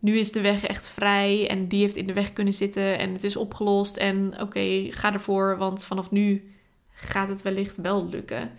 [0.00, 3.12] Nu is de weg echt vrij en die heeft in de weg kunnen zitten en
[3.12, 3.96] het is opgelost.
[3.96, 6.54] En oké, ga ervoor, want vanaf nu
[6.90, 8.50] gaat het wellicht wel lukken.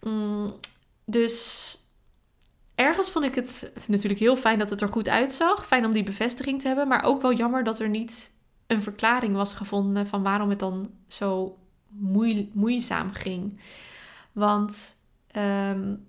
[0.00, 0.54] Mm,
[1.04, 1.76] dus
[2.74, 5.66] ergens vond ik het natuurlijk heel fijn dat het er goed uitzag.
[5.66, 8.32] Fijn om die bevestiging te hebben, maar ook wel jammer dat er niet
[8.66, 11.58] een verklaring was gevonden van waarom het dan zo
[12.52, 13.60] moeizaam ging.
[14.32, 14.96] Want
[15.36, 16.06] um,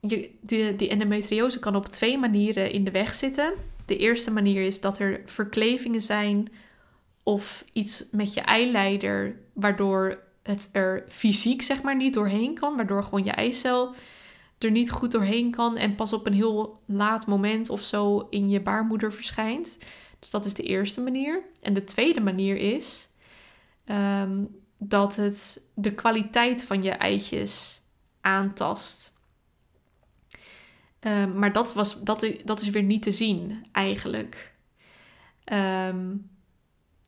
[0.00, 3.52] je, die, endometriose kan op twee manieren in de weg zitten.
[3.86, 6.48] De eerste manier is dat er verklevingen zijn
[7.22, 13.04] of iets met je eileider, waardoor het er fysiek zeg maar niet doorheen kan, waardoor
[13.04, 13.94] gewoon je eicel
[14.58, 18.48] er niet goed doorheen kan en pas op een heel laat moment of zo in
[18.48, 19.78] je baarmoeder verschijnt.
[20.18, 21.42] Dus dat is de eerste manier.
[21.60, 23.08] En de tweede manier is
[23.84, 24.44] ehm,
[24.78, 27.80] dat het de kwaliteit van je eitjes
[28.20, 29.12] aantast.
[31.06, 34.54] Ehm, maar dat, was, dat, dat is weer niet te zien eigenlijk.
[35.44, 36.16] Ehm,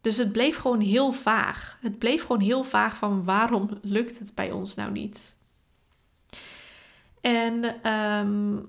[0.01, 1.79] dus het bleef gewoon heel vaag.
[1.81, 5.37] Het bleef gewoon heel vaag van waarom lukt het bij ons nou niet?
[7.21, 8.67] En um,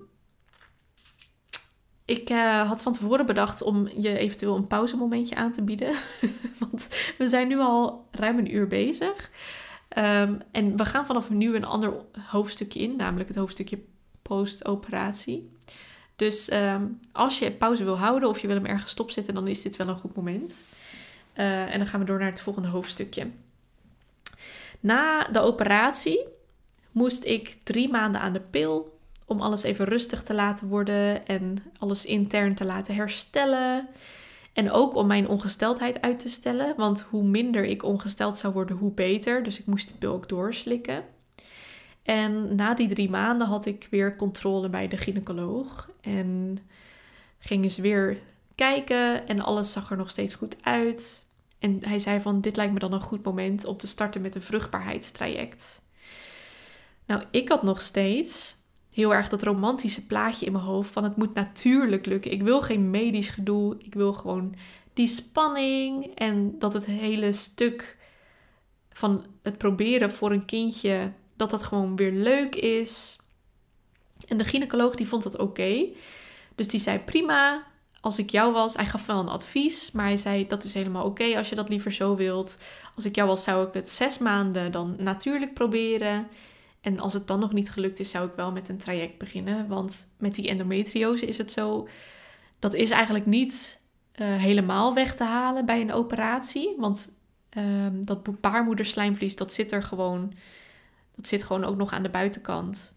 [2.05, 5.95] ik uh, had van tevoren bedacht om je eventueel een pauzemomentje aan te bieden.
[6.59, 9.31] Want we zijn nu al ruim een uur bezig.
[10.51, 11.93] en we gaan vanaf nu een ander
[12.27, 13.79] hoofdstukje in, namelijk het hoofdstukje
[14.29, 15.49] post-operatie.
[16.15, 19.61] Dus ehm, als je pauze wil houden of je wil hem ergens stopzetten, dan is
[19.61, 20.67] dit wel een goed moment.
[21.35, 23.27] Uh, en dan gaan we door naar het volgende hoofdstukje.
[24.79, 26.27] Na de operatie
[26.91, 31.63] moest ik drie maanden aan de pil om alles even rustig te laten worden en
[31.77, 33.87] alles intern te laten herstellen.
[34.53, 38.77] En ook om mijn ongesteldheid uit te stellen, want hoe minder ik ongesteld zou worden,
[38.77, 39.43] hoe beter.
[39.43, 41.03] Dus ik moest de pil ook doorslikken.
[42.09, 45.89] En na die drie maanden had ik weer controle bij de gynaecoloog.
[46.01, 46.59] En
[47.39, 48.21] gingen ze weer
[48.55, 51.25] kijken en alles zag er nog steeds goed uit.
[51.59, 54.35] En hij zei van dit lijkt me dan een goed moment om te starten met
[54.35, 55.81] een vruchtbaarheidstraject.
[57.05, 58.55] Nou, ik had nog steeds
[58.93, 62.31] heel erg dat romantische plaatje in mijn hoofd van het moet natuurlijk lukken.
[62.31, 63.77] Ik wil geen medisch gedoe.
[63.79, 64.55] Ik wil gewoon
[64.93, 67.97] die spanning en dat het hele stuk
[68.91, 73.17] van het proberen voor een kindje dat dat gewoon weer leuk is.
[74.27, 75.85] En de gynaecoloog die vond dat oké.
[76.55, 77.63] Dus die zei prima,
[78.01, 81.05] als ik jou was, hij gaf wel een advies, maar hij zei dat is helemaal
[81.05, 82.57] oké als je dat liever zo wilt.
[82.95, 86.27] Als ik jou was, zou ik het zes maanden dan natuurlijk proberen.
[86.81, 89.67] En als het dan nog niet gelukt is, zou ik wel met een traject beginnen.
[89.67, 91.87] Want met die endometriose is het zo,
[92.59, 93.81] dat is eigenlijk niet
[94.15, 96.75] uh, helemaal weg te halen bij een operatie.
[96.77, 97.17] Want
[97.57, 100.33] uh, dat baarmoederslijmvlies, dat zit er gewoon
[101.19, 102.93] dat zit gewoon ook nog aan de buitenkant.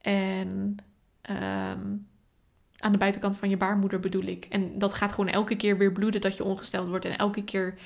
[0.00, 0.76] En
[1.20, 1.96] ehm,
[2.76, 4.44] aan de buitenkant van je baarmoeder bedoel ik.
[4.44, 7.04] En dat gaat gewoon elke keer weer bloeden dat je ongesteld wordt.
[7.04, 7.78] En elke keer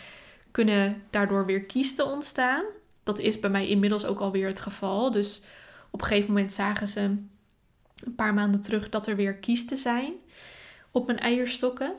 [0.50, 2.64] kunnen daardoor weer kiesten ontstaan.
[3.02, 5.10] Dat is bij mij inmiddels ook alweer het geval.
[5.10, 5.42] Dus
[5.90, 10.12] op een gegeven moment zagen ze een paar maanden terug dat er weer kiesten zijn
[10.90, 11.92] op mijn eierstokken.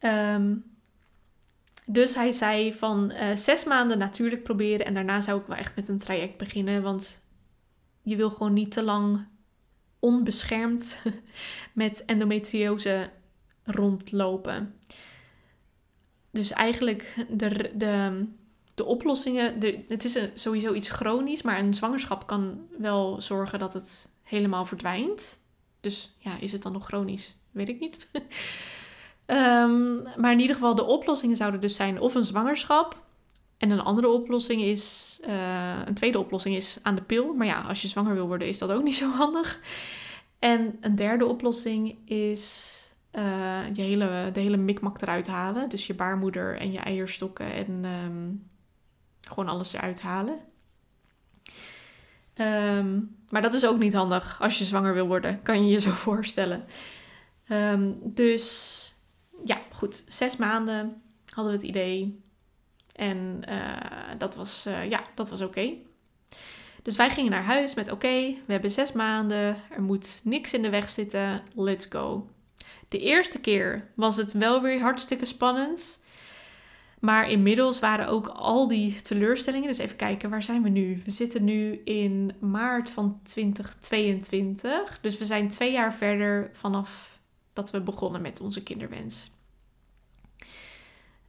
[0.00, 0.64] Um,
[1.86, 5.76] dus hij zei van uh, zes maanden natuurlijk proberen en daarna zou ik wel echt
[5.76, 6.82] met een traject beginnen.
[6.82, 7.22] Want
[8.02, 9.26] je wil gewoon niet te lang
[9.98, 11.02] onbeschermd
[11.72, 13.10] met endometriose
[13.64, 14.74] rondlopen.
[16.30, 18.24] Dus eigenlijk de, de,
[18.74, 24.08] de oplossingen, het is sowieso iets chronisch, maar een zwangerschap kan wel zorgen dat het
[24.22, 25.42] helemaal verdwijnt.
[25.80, 27.36] Dus ja, is het dan nog chronisch?
[27.50, 28.08] Weet ik niet.
[29.26, 33.02] Ehm, maar in ieder geval, de oplossingen zouden dus zijn of een zwangerschap.
[33.58, 37.34] En een andere oplossing is, uh, een tweede oplossing is aan de pil.
[37.34, 39.60] Maar ja, als je zwanger wil worden, is dat ook niet zo handig.
[40.38, 42.72] En een derde oplossing is
[43.12, 45.68] uh, je hele, de hele mikmak eruit halen.
[45.68, 48.50] Dus je baarmoeder en je eierstokken en um,
[49.20, 50.38] gewoon alles eruit halen.
[52.34, 55.80] Um, maar dat is ook niet handig als je zwanger wil worden, kan je je
[55.80, 56.64] zo voorstellen.
[58.02, 58.83] dus
[59.44, 60.04] ja, goed.
[60.08, 62.22] Zes maanden hadden we het idee.
[62.92, 65.72] En uh, dat was, uh, ja, dat was oké.
[66.82, 70.62] Dus wij gingen naar huis met oké, we hebben zes maanden, er moet niks in
[70.62, 72.28] de weg zitten, let's go.
[72.88, 76.02] De eerste keer was het wel weer hartstikke spannend.
[77.04, 79.68] Maar inmiddels waren ook al die teleurstellingen.
[79.68, 81.02] Dus even kijken, waar zijn we nu?
[81.04, 84.98] We zitten nu in maart van 2022.
[85.00, 87.13] Dus we zijn twee jaar verder vanaf
[87.54, 89.30] dat we begonnen met onze kinderwens.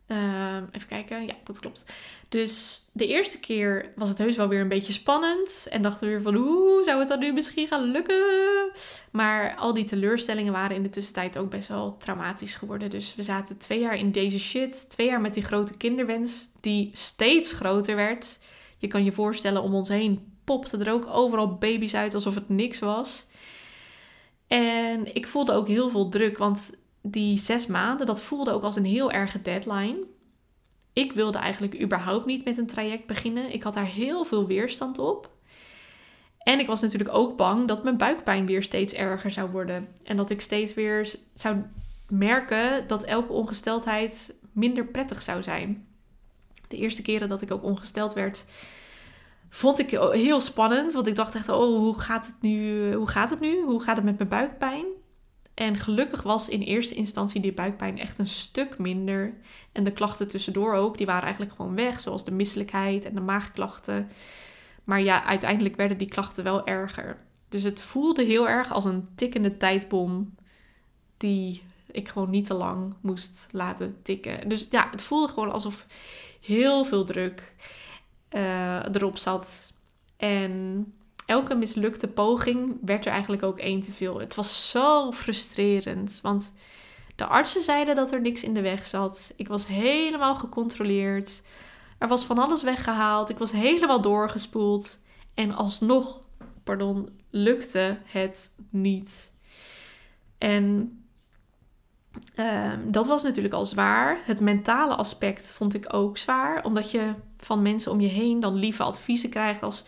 [0.08, 1.86] Ehm, even kijken, ja, dat klopt.
[2.30, 5.68] Dus de eerste keer was het heus wel weer een beetje spannend.
[5.70, 8.72] En dachten we weer van, hoe zou het dan nu misschien gaan lukken?
[9.12, 12.90] Maar al die teleurstellingen waren in de tussentijd ook best wel traumatisch geworden.
[12.90, 14.90] Dus we zaten twee jaar in deze shit.
[14.90, 18.40] Twee jaar met die grote kinderwens, die steeds groter werd.
[18.78, 22.50] Je kan je voorstellen, om ons heen popten er ook overal baby's uit alsof het
[22.50, 23.26] niks was.
[24.56, 28.76] En ik voelde ook heel veel druk, want die zes maanden, dat voelde ook als
[28.76, 29.98] een heel erge deadline.
[30.94, 33.54] Ik wilde eigenlijk überhaupt niet met een traject beginnen.
[33.54, 35.30] Ik had daar heel veel weerstand op.
[36.38, 39.88] En ik was natuurlijk ook bang dat mijn buikpijn weer steeds erger zou worden.
[40.04, 41.58] En dat ik steeds weer zou
[42.10, 45.88] merken dat elke ongesteldheid minder prettig zou zijn.
[46.68, 48.46] De eerste keren dat ik ook ongesteld werd,
[49.56, 50.94] vond ik heel spannend.
[50.94, 52.94] Want ik dacht echt, oh, hoe gaat het nu?
[52.94, 53.64] Hoe gaat het nu?
[53.64, 54.86] Hoe gaat het met mijn buikpijn?
[55.54, 59.34] En gelukkig was in eerste instantie die buikpijn echt een stuk minder.
[59.72, 62.02] En de klachten tussendoor ook, die waren eigenlijk gewoon weg.
[62.02, 64.10] Zoals de misselijkheid en de maagklachten.
[64.84, 67.18] Maar ja, uiteindelijk werden die klachten wel erger.
[67.50, 70.36] Dus het voelde heel erg als een tikkende tijdbom.
[71.18, 74.50] Die ik gewoon niet te lang moest laten tikken.
[74.50, 75.86] Dus ja, het voelde gewoon alsof
[76.42, 77.54] heel veel druk
[78.36, 79.74] uh, erop zat.
[80.18, 80.86] En
[81.26, 84.20] elke mislukte poging werd er eigenlijk ook één te veel.
[84.20, 86.54] Het was zo frustrerend, want
[87.16, 89.34] de artsen zeiden dat er niks in de weg zat.
[89.36, 91.44] Ik was helemaal gecontroleerd.
[91.98, 93.30] Er was van alles weggehaald.
[93.30, 95.00] Ik was helemaal doorgespoeld.
[95.34, 96.22] En alsnog,
[96.64, 99.34] pardon, lukte het niet.
[100.38, 100.98] En
[102.36, 104.20] ehm, dat was natuurlijk al zwaar.
[104.24, 107.14] Het mentale aspect vond ik ook zwaar, omdat je
[107.46, 109.86] van mensen om je heen dan lieve adviezen krijgt als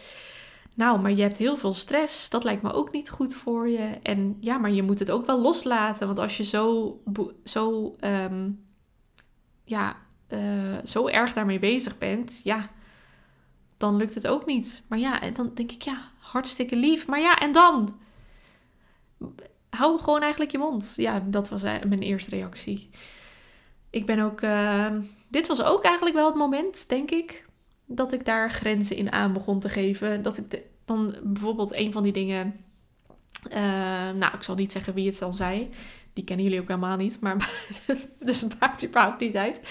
[0.78, 2.30] nou, maar je hebt heel veel stress.
[2.30, 4.00] Dat lijkt me ook niet goed voor je.
[4.04, 6.08] En ja, maar je moet het ook wel loslaten.
[6.08, 6.98] Want als je zo,
[7.44, 8.50] zo, ehm,
[9.64, 9.96] ja,
[10.30, 12.70] uh, zo erg daarmee bezig bent, ja,
[13.78, 14.86] dan lukt het ook niet.
[14.90, 17.08] Maar ja, en dan denk ik, ja, hartstikke lief.
[17.08, 18.00] Maar ja, en dan?
[19.70, 20.94] Hou gewoon eigenlijk je mond.
[20.96, 22.90] Ja, dat was eh, mijn eerste reactie.
[23.90, 24.42] Ik ben ook.
[24.42, 24.92] Uh,
[25.28, 27.47] dit was ook eigenlijk wel het moment, denk ik,
[27.88, 30.22] dat ik daar grenzen in aan begon te geven.
[30.22, 32.56] Dat ik dan bijvoorbeeld een van die dingen.
[33.50, 33.58] Uh,
[34.12, 35.70] nou, ik zal niet zeggen wie het dan zei.
[36.14, 37.20] Die kennen jullie ook helemaal niet.
[37.22, 37.52] Maar
[38.20, 39.62] dus het maakt überhaupt niet uit.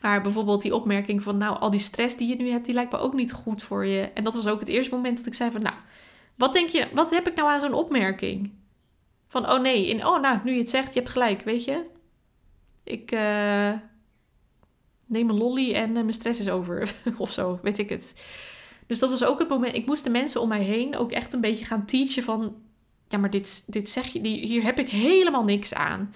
[0.00, 2.92] Maar bijvoorbeeld die opmerking van, nou, al die stress die je nu hebt, die lijkt
[2.92, 4.00] me ook niet goed voor je.
[4.00, 5.74] En dat was ook het eerste moment dat ik zei van, nou,
[6.34, 8.52] wat denk je, wat heb ik nou aan zo'n opmerking?
[9.28, 11.84] Van, oh nee, in, oh nou, nu je het zegt, je hebt gelijk, weet je.
[12.82, 13.72] Ik, uh,
[15.14, 16.94] neem een lolly en uh, mijn stress is over.
[17.16, 18.14] of zo, weet ik het.
[18.86, 19.74] Dus dat was ook het moment.
[19.74, 22.54] Ik moest de mensen om mij heen ook echt een beetje gaan teachen van...
[23.08, 26.12] Ja, maar dit, dit zeg je, hier heb ik helemaal niks aan.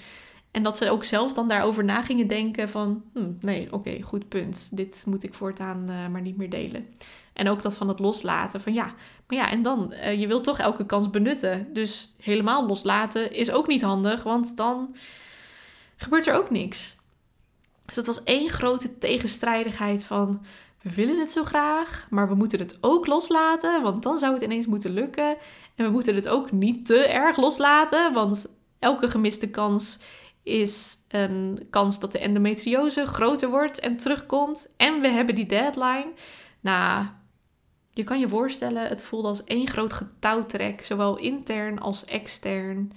[0.50, 3.02] En dat ze ook zelf dan daarover na gingen denken van...
[3.14, 4.68] Hm, nee, oké, goed punt.
[4.70, 6.86] Dit moet ik voortaan uh, maar niet meer delen.
[7.32, 8.60] En ook dat van het loslaten.
[8.60, 8.94] Van ja,
[9.26, 9.92] maar ja, en dan?
[9.92, 11.72] Uh, je wilt toch elke kans benutten.
[11.72, 14.22] Dus helemaal loslaten is ook niet handig.
[14.22, 14.96] Want dan
[15.96, 16.96] gebeurt er ook niks.
[17.88, 20.44] Dus het was één grote tegenstrijdigheid van
[20.82, 24.42] we willen het zo graag, maar we moeten het ook loslaten, want dan zou het
[24.42, 25.36] ineens moeten lukken.
[25.74, 28.46] En we moeten het ook niet te erg loslaten, want
[28.78, 29.98] elke gemiste kans
[30.42, 34.70] is een kans dat de endometriose groter wordt en terugkomt.
[34.76, 36.12] En we hebben die deadline.
[36.60, 37.06] Nou,
[37.90, 42.92] je kan je voorstellen, het voelde als één groot getouwtrek, zowel intern als extern.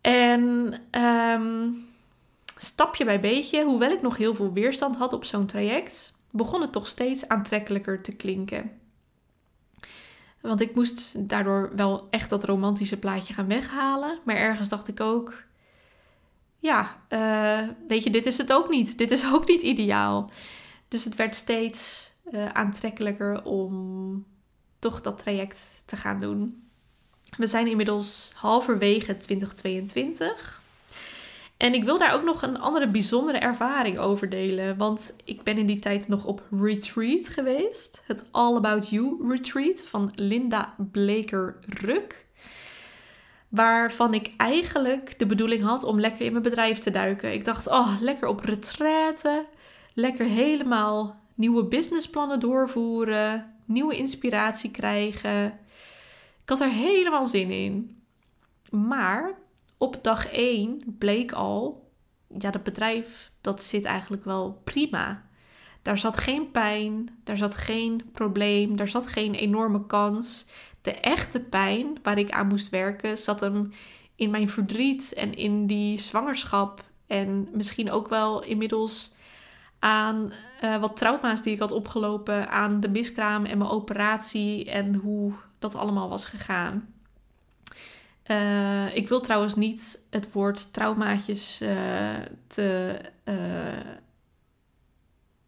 [0.00, 1.90] En um,
[2.64, 6.72] stapje bij beetje, hoewel ik nog heel veel weerstand had op zo'n traject, begon het
[6.72, 8.70] toch steeds aantrekkelijker te klinken.
[10.40, 14.18] Want ik moest daardoor wel echt dat romantische plaatje gaan weghalen.
[14.24, 15.42] Maar ergens dacht ik ook,
[16.58, 18.98] ja, uh, weet je, dit is het ook niet.
[18.98, 20.30] Dit is ook niet ideaal.
[20.88, 24.24] Dus het werd steeds uh, aantrekkelijker om
[24.78, 26.68] toch dat traject te gaan doen.
[27.36, 30.61] We zijn inmiddels halverwege 2022.
[31.62, 34.76] En ik wil daar ook nog een andere bijzondere ervaring over delen.
[34.76, 38.02] Want ik ben in die tijd nog op retreat geweest.
[38.06, 42.26] Het All About You retreat van Linda Bleker-Ruk.
[43.48, 47.32] Waarvan ik eigenlijk de bedoeling had om lekker in mijn bedrijf te duiken.
[47.32, 49.46] Ik dacht, oh, lekker op retraite.
[49.94, 53.54] Lekker helemaal nieuwe businessplannen doorvoeren.
[53.64, 55.46] nieuwe inspiratie krijgen.
[56.42, 58.02] Ik had er helemaal zin in.
[58.70, 59.40] Maar
[59.82, 61.90] op dag 1 bleek al,
[62.38, 65.22] ja, dat bedrijf dat zit eigenlijk wel prima.
[65.82, 70.46] Daar zat geen pijn, daar zat geen probleem, daar zat geen enorme kans.
[70.80, 73.72] De echte pijn waar ik aan moest werken zat hem
[74.16, 76.84] in mijn verdriet en in die zwangerschap.
[77.06, 79.14] En misschien ook wel inmiddels
[79.78, 80.32] aan
[80.64, 85.32] uh, wat trauma's die ik had opgelopen, aan de miskraam en mijn operatie en hoe
[85.58, 86.91] dat allemaal was gegaan.
[88.26, 92.14] Uh, ik wil trouwens niet het woord traumaatjes uh,
[92.46, 93.00] te.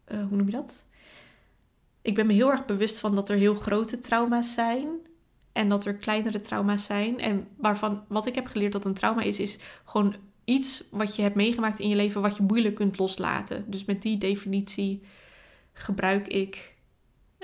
[0.07, 0.85] hoe noem je dat?
[2.01, 4.87] Ik ben me heel erg bewust van dat er heel grote trauma's zijn.
[5.51, 7.19] En dat er kleinere trauma's zijn.
[7.19, 11.21] En waarvan wat ik heb geleerd dat een trauma is, is gewoon iets wat je
[11.21, 13.71] hebt meegemaakt in je leven wat je moeilijk kunt loslaten.
[13.71, 15.01] Dus met die definitie
[15.73, 16.75] gebruik ik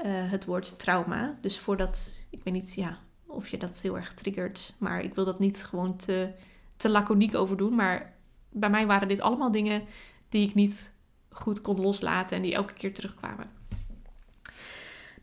[0.06, 1.38] het woord trauma.
[1.42, 3.00] Dus voordat, ik weet niet ja,
[3.32, 6.32] of je dat heel erg triggert, maar ik wil dat niet gewoon te,
[6.78, 7.76] te laconiek over doen.
[7.76, 8.14] Maar
[8.50, 9.84] bij mij waren dit allemaal dingen
[10.30, 10.94] die ik niet
[11.30, 13.50] goed kon loslaten en die elke keer terugkwamen.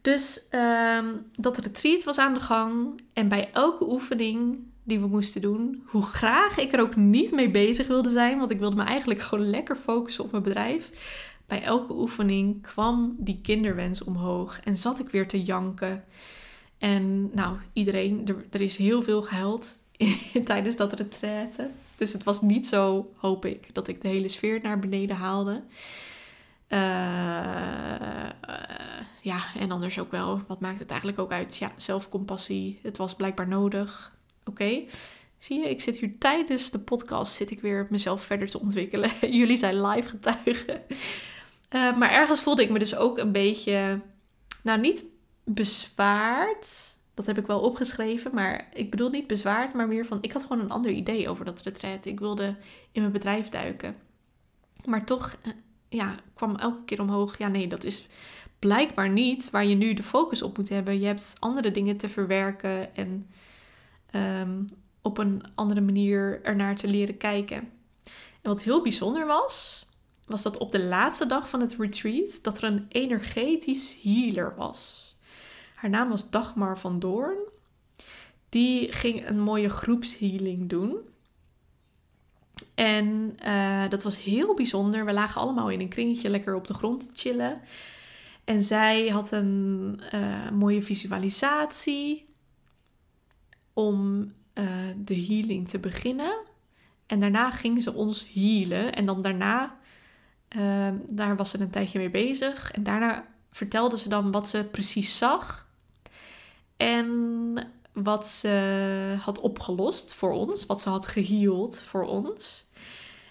[0.03, 5.41] Dus um, dat retreat was aan de gang en bij elke oefening die we moesten
[5.41, 5.83] doen.
[5.87, 9.21] Hoe graag ik er ook niet mee bezig wilde zijn, want ik wilde me eigenlijk
[9.21, 10.91] gewoon lekker focussen op mijn bedrijf.
[11.47, 16.05] Bij elke oefening kwam die kinderwens omhoog en zat ik weer te janken.
[16.79, 19.79] En nou, iedereen, er, er is heel veel gehuild
[20.45, 21.71] tijdens dat retraite.
[21.97, 25.63] Dus het was niet zo, hoop ik, dat ik de hele sfeer naar beneden haalde.
[26.69, 26.79] Uh,
[29.23, 30.43] ja, en anders ook wel.
[30.47, 31.57] Wat maakt het eigenlijk ook uit?
[31.57, 32.79] Ja, zelfcompassie.
[32.83, 34.13] Het was blijkbaar nodig.
[34.45, 34.83] Oké.
[35.39, 39.11] Zie je, ik zit hier tijdens de podcast zit ik weer mezelf verder te ontwikkelen.
[39.39, 40.83] Jullie zijn live getuigen.
[41.71, 44.01] Uh, maar ergens voelde ik me dus ook een beetje,
[44.63, 45.05] nou niet
[45.55, 46.97] bezwaard.
[47.15, 50.43] Dat heb ik wel opgeschreven, maar ik bedoel niet bezwaard, maar meer van ik had
[50.43, 52.05] gewoon een ander idee over dat retreat.
[52.05, 52.57] Ik wilde
[52.93, 53.97] in mijn bedrijf duiken.
[54.85, 55.53] Maar toch, eh,
[55.89, 57.39] ja, kwam elke keer omhoog.
[57.39, 58.07] Ja, nee, dat is
[58.59, 61.01] blijkbaar niet waar je nu de focus op moet hebben.
[61.01, 63.31] Je hebt andere dingen te verwerken en
[64.15, 64.67] um,
[65.03, 67.57] op een andere manier ernaar te leren kijken.
[68.43, 69.87] En wat heel bijzonder was,
[70.27, 75.08] was dat op de laatste dag van het retreat dat er een energetisch healer was.
[75.79, 77.39] Haar naam was Dagmar van Doorn.
[78.49, 80.97] Die ging een mooie groepshealing doen.
[82.75, 85.05] En uh, dat was heel bijzonder.
[85.05, 87.61] We lagen allemaal in een kringetje lekker op de grond te chillen.
[88.45, 92.35] En zij had een uh, mooie visualisatie
[93.73, 94.21] om
[94.55, 94.65] uh,
[94.97, 96.39] de healing te beginnen.
[97.07, 98.95] En daarna ging ze ons healen.
[98.95, 99.79] En dan daarna,
[101.07, 102.71] daar was ze een tijdje mee bezig.
[102.71, 105.68] En daarna vertelde ze dan wat ze precies zag.
[106.79, 110.67] En wat ze had opgelost voor ons.
[110.67, 112.67] Wat ze had geheeld voor ons.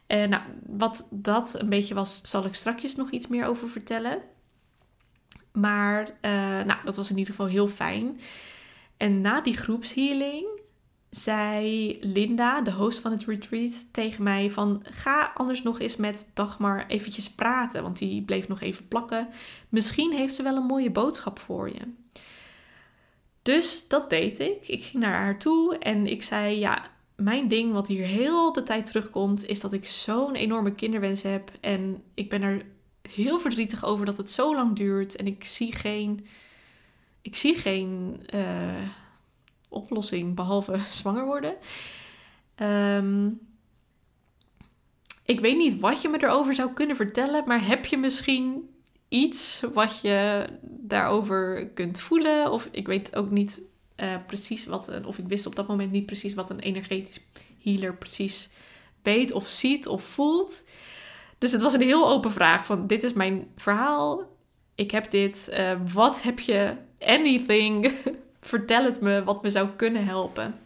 [0.07, 4.21] En nou, wat dat een beetje was, zal ik straks nog iets meer over vertellen.
[5.51, 6.31] Maar uh,
[6.65, 8.19] nou, dat was in ieder geval heel fijn.
[8.97, 10.45] En na die groepshealing
[11.09, 16.27] zei Linda, de host van het retreat, tegen mij van ga anders nog eens met
[16.33, 19.27] Dagmar eventjes praten, want die bleef nog even plakken.
[19.69, 21.81] Misschien heeft ze wel een mooie boodschap voor je.
[23.47, 24.67] Dus dat deed ik.
[24.67, 28.63] Ik ging naar haar toe en ik zei ja, mijn ding wat hier heel de
[28.63, 32.65] tijd terugkomt is dat ik zo'n enorme kinderwens heb en ik ben er
[33.01, 36.25] heel verdrietig over dat het zo lang duurt en ik zie geen
[37.21, 38.81] ik zie geen uh,
[39.69, 41.55] oplossing behalve zwanger worden.
[42.55, 43.39] Um,
[45.25, 48.69] ik weet niet wat je me erover zou kunnen vertellen, maar heb je misschien
[49.09, 52.51] iets wat je daarover kunt voelen?
[52.51, 53.61] Of ik weet ook niet
[53.97, 57.19] uh, precies wat, of ik wist op dat moment niet precies wat een energetisch
[57.63, 58.49] healer precies
[59.01, 60.63] weet of ziet of voelt.
[61.37, 64.35] Dus het was een heel open vraag van dit is mijn verhaal.
[64.75, 65.49] Ik heb dit.
[65.51, 67.91] Uh, wat heb je anything.
[68.41, 70.59] Vertel het me wat me zou kunnen helpen.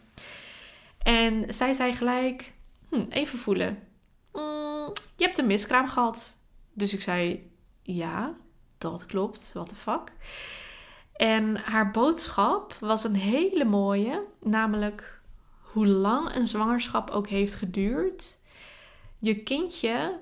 [0.98, 2.52] En zij zei gelijk:
[2.88, 3.78] hm, even voelen.
[4.32, 6.38] Mm, je hebt een miskraam gehad.
[6.72, 7.50] Dus ik zei:
[7.82, 8.36] Ja,
[8.78, 9.50] dat klopt.
[9.54, 10.12] What the fuck.
[11.12, 15.20] En haar boodschap was een hele mooie, namelijk
[15.60, 18.38] hoe lang een zwangerschap ook heeft geduurd.
[19.18, 20.20] Je kindje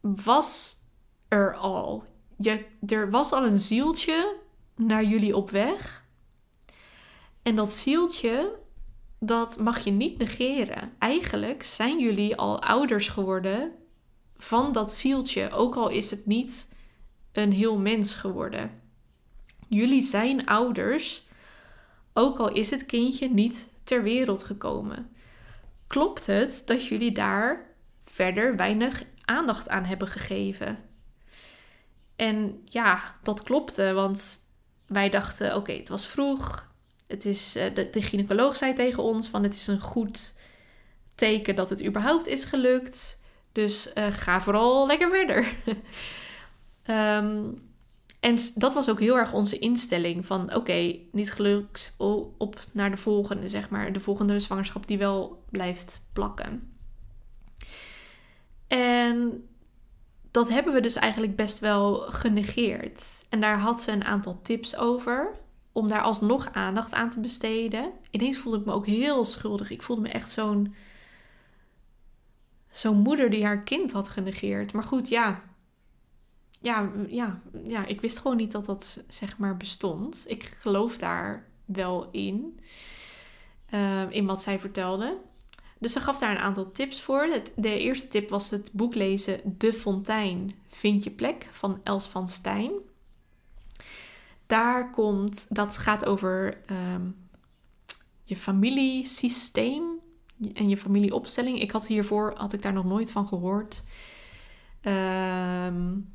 [0.00, 0.76] was
[1.28, 2.04] er al.
[2.36, 4.36] Je, er was al een zieltje
[4.76, 6.04] naar jullie op weg.
[7.42, 8.58] En dat zieltje,
[9.18, 10.92] dat mag je niet negeren.
[10.98, 13.72] Eigenlijk zijn jullie al ouders geworden
[14.44, 16.68] van dat zieltje, ook al is het niet
[17.32, 18.82] een heel mens geworden.
[19.68, 21.22] jullie zijn ouders,
[22.12, 25.10] ook al is het kindje niet ter wereld gekomen.
[25.86, 27.66] Klopt het dat jullie daar
[28.04, 30.78] verder weinig aandacht aan hebben gegeven?
[32.16, 34.38] En ja, dat klopte, want
[34.86, 36.72] wij dachten: oké, het was vroeg.
[37.06, 40.38] Het is, uh, de, de gynaecoloog zei tegen ons: van het is een goed
[41.14, 43.22] teken dat het überhaupt is gelukt.
[43.54, 45.54] Dus uh, ga vooral lekker verder.
[46.86, 47.62] um,
[48.20, 51.94] en dat was ook heel erg onze instelling van oké, niet gelukt,
[52.38, 53.92] op naar de volgende, zeg maar.
[53.92, 56.76] De volgende zwangerschap die wel blijft plakken.
[58.66, 59.48] En
[60.30, 63.26] dat hebben we dus eigenlijk best wel genegeerd.
[63.30, 65.34] En daar had ze een aantal tips over.
[65.72, 67.90] Om daar alsnog aandacht aan te besteden.
[68.10, 69.70] Ineens voelde ik me ook heel schuldig.
[69.70, 70.74] Ik voelde me echt zo'n.
[72.74, 74.72] Zo'n moeder die haar kind had genegeerd.
[74.72, 75.42] Maar goed, ja.
[76.60, 80.24] Ja, ja, ja, ik wist gewoon niet dat dat zeg maar bestond.
[80.26, 82.60] Ik geloof daar wel in.
[83.70, 85.16] Uh, in wat zij vertelde.
[85.78, 87.28] Dus ze gaf daar een aantal tips voor.
[87.56, 92.28] de eerste tip was het boek lezen De Fontein Vind je plek van Els van
[92.28, 92.72] Stijn.
[94.46, 96.60] Daar komt, dat gaat over
[96.94, 97.16] um,
[98.24, 99.93] je familiesysteem
[100.54, 101.60] en je familieopstelling.
[101.60, 103.84] Ik had hiervoor, had ik daar nog nooit van gehoord.
[104.82, 106.12] Um,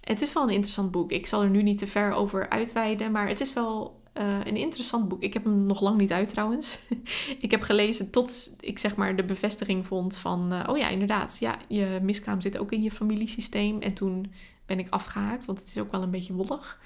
[0.00, 1.12] het is wel een interessant boek.
[1.12, 4.56] Ik zal er nu niet te ver over uitweiden, maar het is wel uh, een
[4.56, 5.22] interessant boek.
[5.22, 6.78] Ik heb hem nog lang niet uit trouwens.
[7.38, 10.52] ik heb gelezen tot ik zeg maar de bevestiging vond van...
[10.52, 11.36] Uh, oh ja, inderdaad.
[11.40, 13.80] Ja, je miskraam zit ook in je familiesysteem.
[13.80, 14.32] En toen
[14.66, 16.80] ben ik afgehaakt, want het is ook wel een beetje wollig.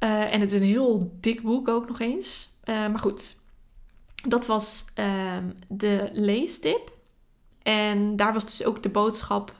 [0.00, 2.48] Uh, en het is een heel dik boek ook nog eens.
[2.64, 3.36] maar goed,
[4.24, 6.92] dat was ehm, de leestip.
[7.62, 9.54] En daar was dus ook de boodschap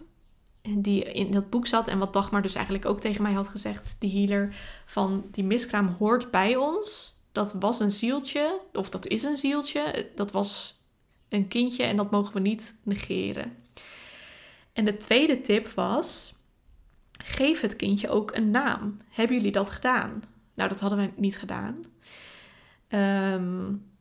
[0.79, 3.97] die in dat boek zat en wat Dagmar dus eigenlijk ook tegen mij had gezegd,
[3.99, 7.15] die healer, van die miskraam hoort bij ons.
[7.33, 10.81] Dat was een zieltje, of dat is een zieltje, dat was
[11.29, 13.57] een kindje en dat mogen we niet negeren.
[14.73, 16.35] En de tweede tip was,
[17.25, 19.01] geef het kindje ook een naam.
[19.11, 20.23] Hebben jullie dat gedaan?
[20.55, 21.85] Nou, dat hadden wij niet gedaan.
[22.89, 23.94] Um,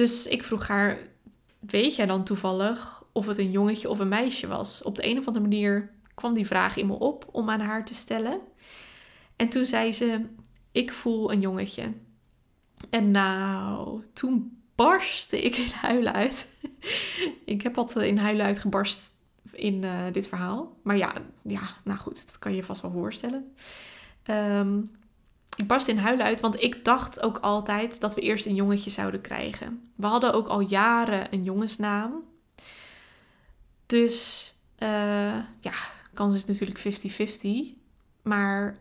[0.00, 0.98] dus ik vroeg haar,
[1.58, 4.82] weet jij dan toevallig of het een jongetje of een meisje was.
[4.82, 7.84] Op de een of andere manier kwam die vraag in me op om aan haar
[7.84, 8.40] te stellen.
[9.36, 10.26] En toen zei ze:
[10.72, 11.92] Ik voel een jongetje.
[12.90, 16.54] En nou, toen barstte ik in huilen uit.
[17.44, 19.12] ik heb wat in huilen uitgebarst
[19.52, 20.76] in uh, dit verhaal.
[20.82, 21.12] Maar ja,
[21.42, 23.54] ja, nou goed, dat kan je vast wel voorstellen.
[24.30, 24.90] Um,
[25.60, 28.90] ik barst in huilen uit, want ik dacht ook altijd dat we eerst een jongetje
[28.90, 29.90] zouden krijgen.
[29.96, 32.12] We hadden ook al jaren een jongensnaam.
[33.86, 34.46] Dus
[34.78, 34.88] uh,
[35.60, 35.72] ja,
[36.14, 37.78] kans is natuurlijk 50-50.
[38.22, 38.78] Maar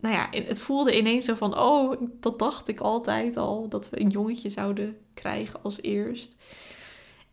[0.00, 4.00] nou ja, het voelde ineens zo van: oh, dat dacht ik altijd al, dat we
[4.00, 6.36] een jongetje zouden krijgen als eerst.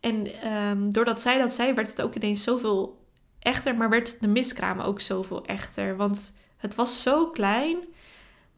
[0.00, 3.04] En um, doordat zij dat zei, werd het ook ineens zoveel
[3.38, 5.96] echter, maar werd de miskraam ook zoveel echter.
[5.96, 7.78] Want het was zo klein.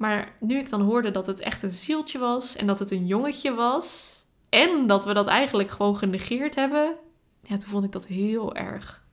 [0.02, 3.06] Maar nu ik dan hoorde dat het echt een zieltje was en dat het een
[3.06, 4.16] jongetje was.
[4.48, 6.96] En dat we dat eigenlijk gewoon genegeerd hebben
[7.42, 9.04] ja, toen vond ik dat heel erg.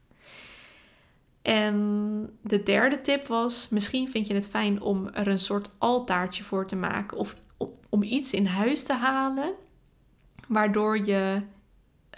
[1.42, 6.44] En de derde tip was: misschien vind je het fijn om er een soort altaartje
[6.44, 7.34] voor te maken of
[7.88, 9.52] om iets in huis te halen,
[10.48, 11.42] waardoor je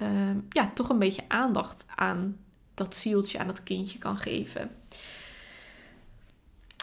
[0.02, 2.36] uh, ja, toch een beetje aandacht aan
[2.74, 4.70] dat zieltje, aan dat kindje kan geven.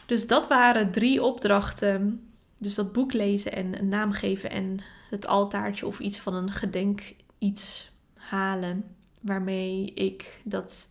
[0.10, 2.30] Dus dat waren drie opdrachten.
[2.58, 4.80] Dus dat boek lezen en een naam geven en
[5.10, 10.90] het altaartje of iets van een gedenk iets halen waarmee ik dat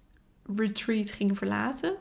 [0.56, 1.94] retreat ging verlaten.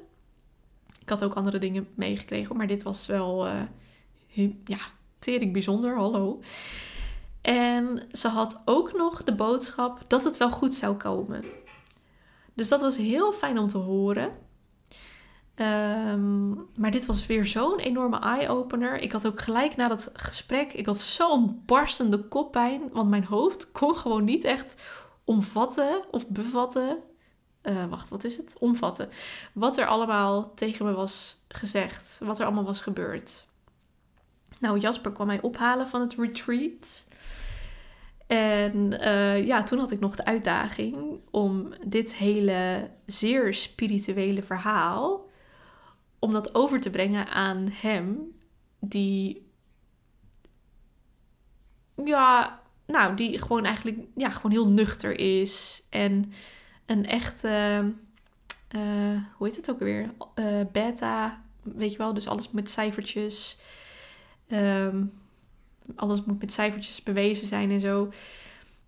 [1.01, 4.79] Ik had ook andere dingen meegekregen, maar dit was wel, uh, ja,
[5.19, 6.39] tering bijzonder, hallo.
[7.41, 11.43] En ze had ook nog de boodschap dat het wel goed zou komen.
[12.53, 14.31] Dus dat was heel fijn om te horen.
[15.59, 18.99] Um, maar dit was weer zo'n enorme eye-opener.
[18.99, 23.71] Ik had ook gelijk na dat gesprek, ik had zo'n barstende koppijn, want mijn hoofd
[23.79, 24.75] kon gewoon niet echt
[25.23, 26.97] omvatten of bevatten.
[27.63, 28.55] Uh, wacht, wat is het?
[28.59, 29.09] Omvatten.
[29.53, 32.19] Wat er allemaal tegen me was gezegd.
[32.23, 33.47] Wat er allemaal was gebeurd.
[34.59, 37.05] Nou, Jasper kwam mij ophalen van het retreat.
[38.27, 45.26] En uh, ja, toen had ik nog de uitdaging om dit hele zeer spirituele verhaal,
[46.19, 48.37] om dat over te brengen aan hem,
[48.79, 49.45] die
[52.05, 55.83] ja, nou, die gewoon eigenlijk ja, gewoon heel nuchter is.
[55.89, 56.31] En
[56.85, 57.83] een echte,
[58.75, 60.13] uh, hoe heet het ook weer?
[60.35, 61.45] Uh, beta
[61.75, 63.57] weet je wel, dus alles met cijfertjes.
[64.47, 65.05] Ehm,
[65.95, 68.11] alles moet met cijfertjes bewezen zijn en zo.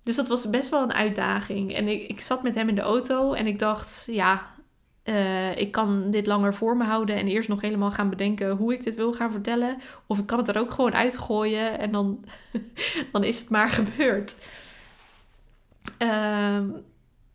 [0.03, 1.73] Dus dat was best wel een uitdaging.
[1.73, 4.55] En ik, ik zat met hem in de auto en ik dacht, ja,
[5.09, 8.73] uh, ik kan dit langer voor me houden en eerst nog helemaal gaan bedenken hoe
[8.73, 9.77] ik dit wil gaan vertellen.
[10.07, 12.25] Of ik kan het er ook gewoon uitgooien en dan,
[13.11, 14.37] dan is het maar gebeurd.
[15.99, 16.59] Uh,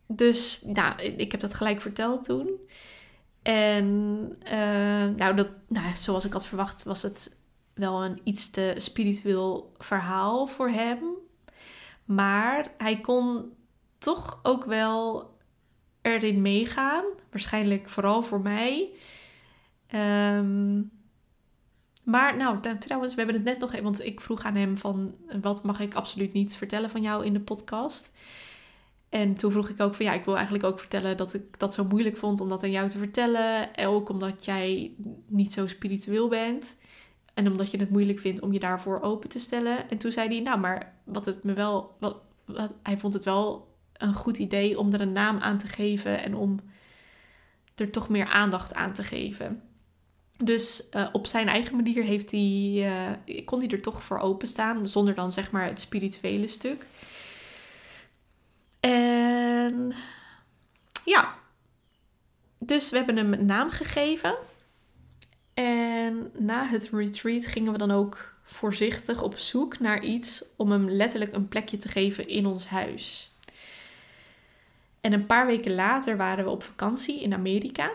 [0.07, 2.51] dus nou, ik heb dat gelijk verteld toen.
[3.43, 3.87] En
[4.45, 7.37] uh, nou, dat, nou, zoals ik had verwacht, was het
[7.75, 10.99] wel een iets te spiritueel verhaal voor hem.
[12.05, 13.53] Maar hij kon
[13.99, 15.33] toch ook wel
[16.05, 17.05] erin meegaan.
[17.31, 18.89] Waarschijnlijk vooral voor mij.
[19.95, 20.91] Um,
[22.05, 25.15] maar nou, trouwens, we hebben het net nog even, want ik vroeg aan hem van
[25.41, 28.13] wat mag ik absoluut niet vertellen van jou in de podcast.
[29.09, 31.75] En toen vroeg ik ook van ja, ik wil eigenlijk ook vertellen dat ik dat
[31.75, 33.75] zo moeilijk vond om dat aan jou te vertellen.
[33.75, 34.95] En ook omdat jij
[35.27, 36.79] niet zo spiritueel bent.
[37.35, 39.91] En omdat je het moeilijk vindt om je daarvoor open te stellen.
[39.91, 41.97] En toen zei hij, nou, maar wat het me wel.
[42.01, 42.17] Wat,
[42.83, 43.74] hij vond het wel
[44.05, 46.61] een goed idee om er een naam aan te geven en om
[47.75, 49.63] er toch meer aandacht aan te geven.
[50.45, 52.73] Dus uh, op zijn eigen manier heeft hij,
[53.27, 56.87] uh, kon hij er toch voor openstaan, zonder dan zeg maar het spirituele stuk.
[58.81, 59.93] En
[61.05, 61.35] ja,
[62.59, 64.35] dus we hebben hem een naam gegeven.
[65.55, 70.91] En na het retreat gingen we dan ook voorzichtig op zoek naar iets om hem
[70.91, 73.34] letterlijk een plekje te geven in ons huis.
[75.05, 77.93] En een paar weken later waren we op vakantie in Amerika.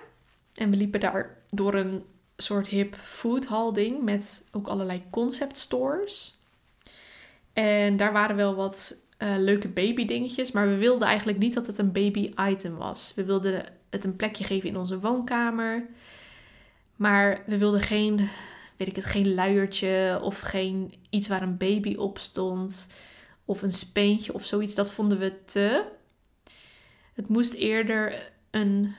[0.53, 2.03] En we liepen daar door een
[2.37, 6.39] soort hip food hall ding met ook allerlei concept stores.
[7.53, 11.67] En daar waren wel wat uh, leuke baby dingetjes, maar we wilden eigenlijk niet dat
[11.67, 13.11] het een baby item was.
[13.15, 15.85] We wilden het een plekje geven in onze woonkamer.
[16.95, 18.29] Maar we wilden geen,
[18.77, 22.93] weet ik het, geen luiertje of geen iets waar een baby op stond.
[23.45, 24.75] Of een speentje of zoiets.
[24.75, 25.97] Dat vonden we te.
[27.19, 28.95] Het moest eerder een,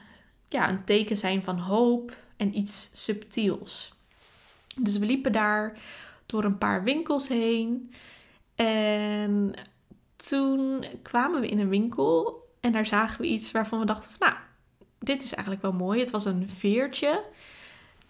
[0.48, 3.92] ja, een teken zijn van hoop en iets subtiels.
[4.76, 5.78] Dus we liepen daar
[6.26, 7.92] door een paar winkels heen.
[8.54, 9.54] En
[10.16, 14.28] toen kwamen we in een winkel en daar zagen we iets waarvan we dachten van
[14.28, 14.40] nou,
[14.98, 16.00] dit is eigenlijk wel mooi.
[16.00, 17.24] Het was een veertje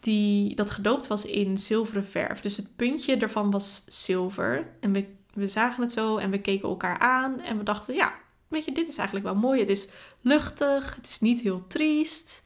[0.01, 2.41] die, dat gedoopt was in zilveren verf.
[2.41, 4.67] Dus het puntje ervan was zilver.
[4.81, 8.15] En we, we zagen het zo en we keken elkaar aan en we dachten ja,
[8.51, 9.61] weet je, dit is eigenlijk wel mooi.
[9.61, 9.89] Het is
[10.21, 12.43] luchtig, het is niet heel triest.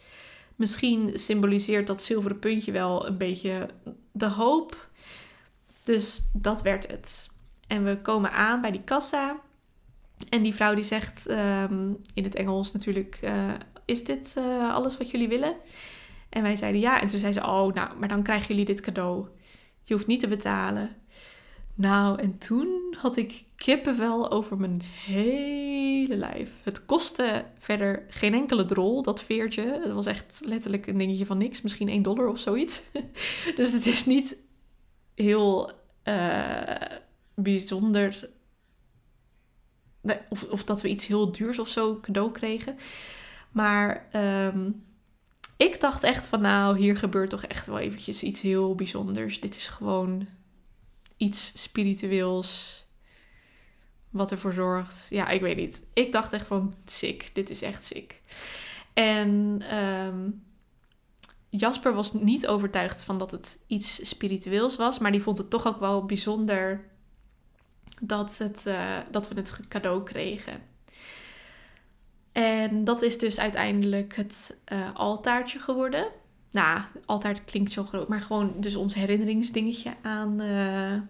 [0.56, 3.68] Misschien symboliseert dat zilveren puntje wel een beetje
[4.12, 4.88] de hoop.
[5.82, 7.30] Dus dat werd het.
[7.66, 9.40] En we komen aan bij die kassa.
[10.28, 13.52] En die vrouw die zegt ehm, in het Engels natuurlijk: uh,
[13.84, 15.56] Is dit uh, alles wat jullie willen?
[16.28, 17.00] En wij zeiden ja.
[17.00, 19.28] En toen zei ze: Oh, nou, maar dan krijgen jullie dit cadeau.
[19.82, 20.96] Je hoeft niet te betalen.
[21.74, 26.50] Nou, en toen had ik kippenvel over mijn hele lijf.
[26.62, 29.80] Het kostte verder geen enkele drol, dat veertje.
[29.82, 31.62] Het was echt letterlijk een dingetje van niks.
[31.62, 32.82] Misschien 1 dollar of zoiets.
[33.56, 34.36] dus het is niet
[35.14, 35.70] heel
[36.04, 36.74] uh,
[37.34, 38.30] bijzonder.
[40.00, 42.76] Nee, of, of dat we iets heel duurs of zo cadeau kregen.
[43.52, 44.08] Maar
[44.52, 44.84] um,
[45.56, 49.40] ik dacht echt van nou, hier gebeurt toch echt wel eventjes iets heel bijzonders.
[49.40, 50.26] Dit is gewoon
[51.24, 52.82] iets spiritueels.
[54.10, 55.06] Wat ervoor zorgt.
[55.10, 55.86] Ja, ik weet niet.
[55.94, 57.30] Ik dacht echt van sick.
[57.32, 58.20] Dit is echt sick.
[58.92, 60.44] En um,
[61.48, 64.98] Jasper was niet overtuigd van dat het iets spiritueels was.
[64.98, 66.84] Maar die vond het toch ook wel bijzonder
[68.02, 70.62] dat, het, uh, dat we het cadeau kregen.
[72.32, 76.06] En dat is dus uiteindelijk het uh, altaartje geworden.
[76.50, 81.00] Nou, altaar klinkt zo groot, maar gewoon dus ons herinneringsdingetje aan, uh,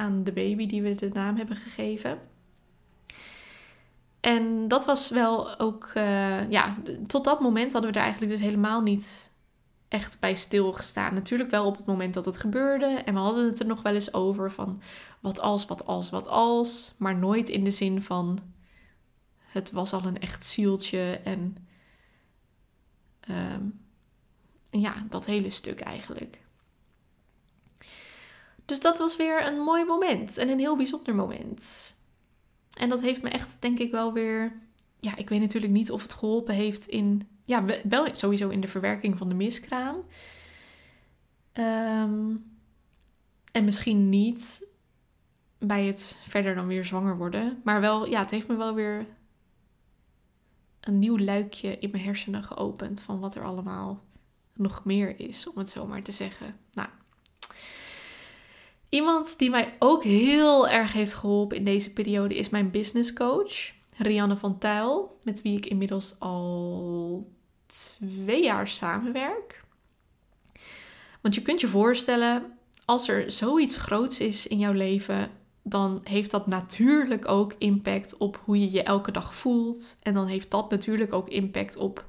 [0.00, 2.18] aan de baby die we de naam hebben gegeven.
[4.20, 8.40] En dat was wel ook, uh, ja, tot dat moment hadden we er eigenlijk dus
[8.40, 9.30] helemaal niet
[9.88, 11.14] echt bij stilgestaan.
[11.14, 12.86] Natuurlijk wel op het moment dat het gebeurde.
[12.86, 14.82] En we hadden het er nog wel eens over van
[15.20, 16.94] wat als, wat als, wat als.
[16.98, 18.38] Maar nooit in de zin van
[19.38, 21.56] het was al een echt zieltje en
[23.30, 23.80] um,
[24.70, 26.39] ja, dat hele stuk eigenlijk.
[28.70, 31.94] Dus dat was weer een mooi moment en een heel bijzonder moment.
[32.76, 34.60] En dat heeft me echt, denk ik, wel weer.
[35.00, 37.28] Ja, ik weet natuurlijk niet of het geholpen heeft in.
[37.44, 39.96] Ja, wel sowieso in de verwerking van de miskraam.
[41.54, 42.44] Um,
[43.52, 44.66] en misschien niet
[45.58, 47.60] bij het verder dan weer zwanger worden.
[47.64, 49.06] Maar wel, ja, het heeft me wel weer
[50.80, 54.04] een nieuw luikje in mijn hersenen geopend van wat er allemaal
[54.54, 56.56] nog meer is, om het zo maar te zeggen.
[56.72, 56.88] Nou,
[58.90, 63.70] iemand die mij ook heel erg heeft geholpen in deze periode is mijn business coach,
[63.96, 67.30] Rianne van Tuil, met wie ik inmiddels al
[67.66, 69.64] twee jaar samenwerk.
[71.20, 75.30] Want je kunt je voorstellen, als er zoiets groots is in jouw leven,
[75.62, 79.98] dan heeft dat natuurlijk ook impact op hoe je je elke dag voelt.
[80.02, 82.04] En dan heeft dat natuurlijk ook impact op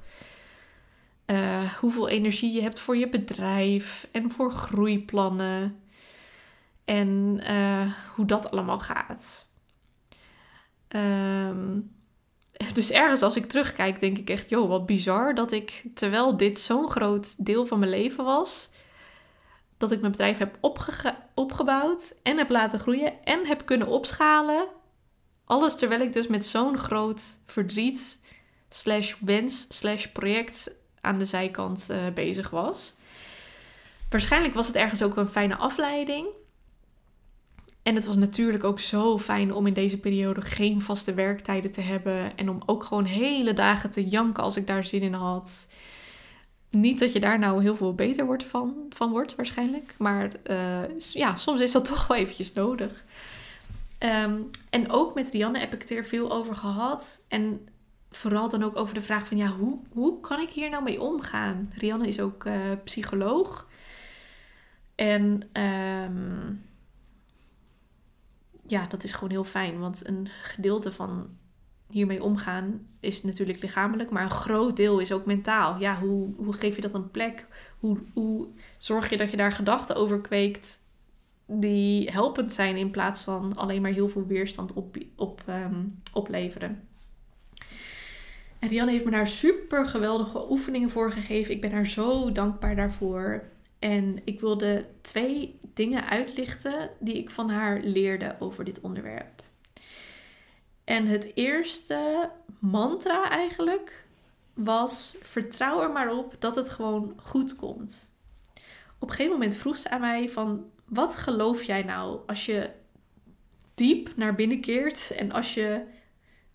[1.25, 5.80] uh, hoeveel energie je hebt voor je bedrijf en voor groeiplannen.
[6.85, 9.49] En uh, hoe dat allemaal gaat.
[10.95, 11.95] Um,
[12.73, 16.59] dus ergens als ik terugkijk, denk ik echt, joh, wat bizar dat ik, terwijl dit
[16.59, 18.69] zo'n groot deel van mijn leven was,
[19.77, 20.57] dat ik mijn bedrijf heb
[21.33, 24.67] opgebouwd en heb laten groeien en heb kunnen opschalen.
[25.45, 28.25] Alles terwijl ik dus met zo'n groot verdriet,
[28.69, 32.93] slash wens, slash project aan de zijkant uh, bezig was.
[34.09, 36.27] Waarschijnlijk was het ergens ook een fijne afleiding.
[37.83, 41.81] En het was natuurlijk ook zo fijn om in deze periode geen vaste werktijden te
[41.81, 42.37] hebben.
[42.37, 45.67] En om ook gewoon hele dagen te janken als ik daar zin in had.
[46.69, 49.95] Niet dat je daar nou heel veel beter wordt van, van wordt, waarschijnlijk.
[49.97, 53.03] Maar uh, ja, soms is dat toch wel eventjes nodig.
[53.99, 57.25] Um, en ook met Rianne heb ik het er veel over gehad.
[57.27, 57.67] En
[58.09, 61.01] vooral dan ook over de vraag van ja, hoe, hoe kan ik hier nou mee
[61.01, 61.69] omgaan?
[61.77, 62.53] Rianne is ook uh,
[62.83, 63.67] psycholoog.
[64.95, 66.69] En um,
[68.71, 69.79] ja, dat is gewoon heel fijn.
[69.79, 71.29] Want een gedeelte van
[71.89, 75.79] hiermee omgaan is natuurlijk lichamelijk, maar een groot deel is ook mentaal.
[75.79, 77.47] Ja, hoe, hoe geef je dat een plek?
[77.79, 80.79] Hoe, hoe zorg je dat je daar gedachten over kweekt
[81.45, 86.87] die helpend zijn in plaats van alleen maar heel veel weerstand op, op, um, opleveren?
[88.59, 91.53] En Rianne heeft me daar super geweldige oefeningen voor gegeven.
[91.53, 93.43] Ik ben haar zo dankbaar daarvoor.
[93.81, 99.43] En ik wilde twee dingen uitlichten die ik van haar leerde over dit onderwerp.
[100.83, 102.29] En het eerste
[102.59, 104.05] mantra eigenlijk
[104.53, 108.15] was: vertrouw er maar op dat het gewoon goed komt.
[108.99, 112.69] Op een gegeven moment vroeg ze aan mij van wat geloof jij nou als je
[113.73, 115.83] diep naar binnen keert en als je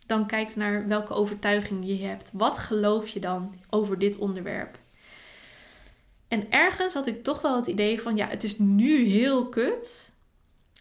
[0.07, 2.31] dan kijkt naar welke overtuiging je hebt.
[2.33, 4.79] Wat geloof je dan over dit onderwerp?
[6.29, 10.15] En ergens had ik toch wel het idee van, ja, het is nu heel kut.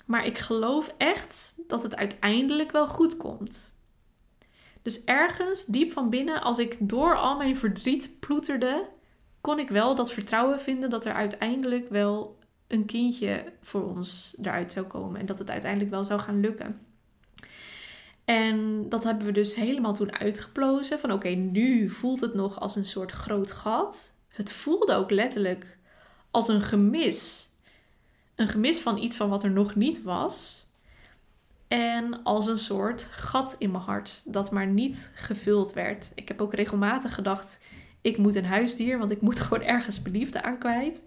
[0.05, 3.76] Maar ik geloof echt dat het uiteindelijk wel goed komt.
[4.81, 8.89] Dus ergens diep van binnen, als ik door al mijn verdriet ploeterde,
[9.41, 14.72] kon ik wel dat vertrouwen vinden dat er uiteindelijk wel een kindje voor ons eruit
[14.72, 15.19] zou komen.
[15.19, 16.80] En dat het uiteindelijk wel zou gaan lukken.
[18.26, 20.99] En dat hebben we dus helemaal toen uitgeplozen.
[20.99, 24.15] Van oké, nu voelt het nog als een soort groot gat.
[24.36, 25.78] Het voelde ook letterlijk
[26.32, 27.49] als een gemis.
[28.36, 30.66] Een gemis van iets van wat er nog niet was.
[31.68, 36.12] En als een soort gat in mijn hart dat maar niet gevuld werd.
[36.16, 37.60] Ik heb ook regelmatig gedacht:
[38.02, 41.03] ik moet een huisdier, want ik moet gewoon ergens beliefde aan kwijt.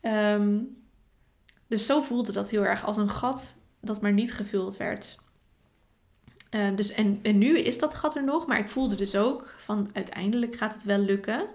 [0.00, 0.58] Ehm,
[1.66, 5.18] dus zo voelde dat heel erg als een gat dat maar niet gevuld werd.
[6.50, 9.54] Ehm, dus en, en nu is dat gat er nog, maar ik voelde dus ook
[9.58, 11.48] van uiteindelijk gaat het wel lukken.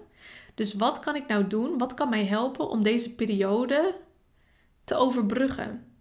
[0.60, 1.78] Dus wat kan ik nou doen?
[1.78, 3.96] Wat kan mij helpen om deze periode
[4.84, 5.94] te overbruggen?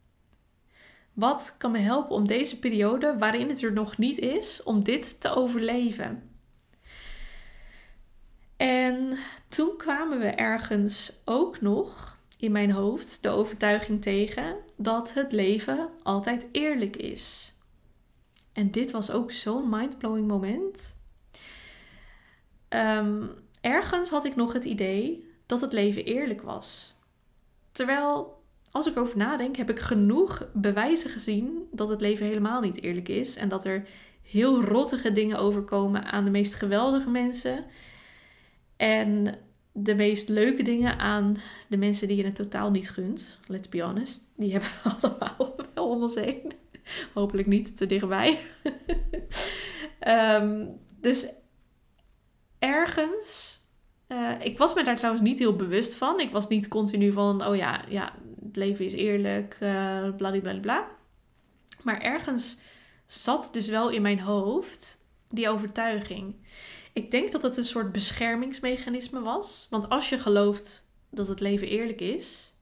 [1.14, 5.22] Wat kan me helpen om deze periode waarin het er nog niet is, om dit
[5.22, 6.30] te overleven?
[8.58, 9.18] En
[9.50, 15.90] toen kwamen we ergens ook nog in mijn hoofd de overtuiging tegen dat het leven
[16.04, 17.54] altijd eerlijk is.
[18.54, 20.98] En dit was ook zo'n mindblowing moment.
[22.70, 26.94] Um, ergens had ik nog het idee dat het leven eerlijk was.
[27.72, 32.82] Terwijl, als ik over nadenk, heb ik genoeg bewijzen gezien dat het leven helemaal niet
[32.82, 33.36] eerlijk is.
[33.36, 33.88] En dat er
[34.22, 37.66] heel rottige dingen overkomen aan de meest geweldige mensen.
[38.78, 39.38] En
[39.72, 41.38] de meest leuke dingen aan
[41.68, 43.40] de mensen die je het totaal niet gunt.
[43.48, 44.30] Let's be honest.
[44.36, 46.54] Die hebben we allemaal wel om ons heen.
[47.14, 48.40] Hopelijk niet te dichtbij.
[50.08, 51.28] um, dus
[52.60, 53.58] ergens.
[54.08, 56.20] Uh, ik was me daar trouwens niet heel bewust van.
[56.20, 58.14] Ik was niet continu van, oh ja, ja
[58.46, 60.16] het leven is eerlijk, uh,
[60.62, 60.88] bla.
[61.84, 62.58] Maar ergens
[63.06, 66.36] zat dus wel in mijn hoofd die overtuiging.
[66.94, 69.68] Ik denk dat het een soort beschermingsmechanisme was.
[69.70, 72.54] Want als je gelooft dat het leven eerlijk is,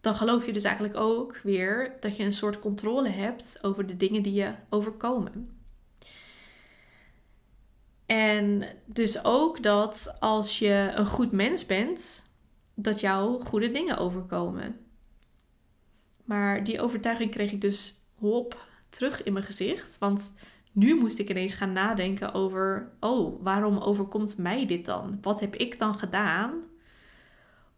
[0.00, 3.96] dan geloof je dus eigenlijk ook weer dat je een soort controle hebt over de
[3.96, 5.57] dingen die je overkomen.
[8.08, 12.26] En dus ook dat als je een goed mens bent,
[12.74, 14.76] dat jou goede dingen overkomen.
[16.24, 19.98] Maar die overtuiging kreeg ik dus hop terug in mijn gezicht.
[19.98, 20.38] Want
[20.72, 25.18] nu moest ik ineens gaan nadenken over: oh, waarom overkomt mij dit dan?
[25.22, 26.62] Wat heb ik dan gedaan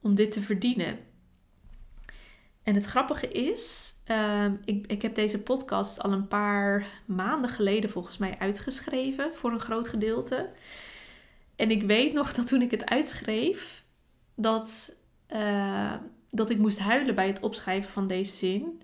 [0.01, 0.99] om dit te verdienen?
[2.63, 7.91] En het grappige is, uh, ik, ik heb deze podcast al een paar maanden geleden
[7.91, 10.51] volgens mij uitgeschreven voor een groot gedeelte.
[11.57, 13.85] En ik weet nog dat toen ik het uitschreef,
[14.35, 14.97] dat,
[15.29, 15.95] uh,
[16.31, 18.83] dat ik moest huilen bij het opschrijven van deze zin.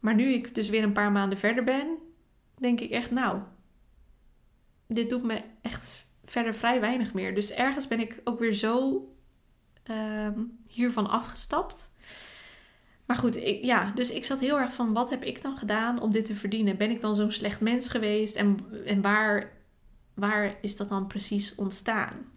[0.00, 1.98] Maar nu ik dus weer een paar maanden verder ben,
[2.58, 3.38] denk ik echt, nou,
[4.86, 7.34] dit doet me echt verder vrij weinig meer.
[7.34, 9.08] Dus ergens ben ik ook weer zo
[9.90, 10.28] uh,
[10.66, 11.92] hiervan afgestapt.
[13.06, 16.00] Maar goed, ik, ja, dus ik zat heel erg van wat heb ik dan gedaan
[16.00, 16.76] om dit te verdienen?
[16.76, 18.36] Ben ik dan zo'n slecht mens geweest?
[18.36, 19.52] En, en waar,
[20.14, 22.32] waar is dat dan precies ontstaan?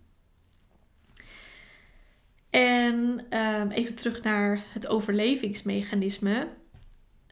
[2.49, 6.47] En um, even terug naar het overlevingsmechanisme.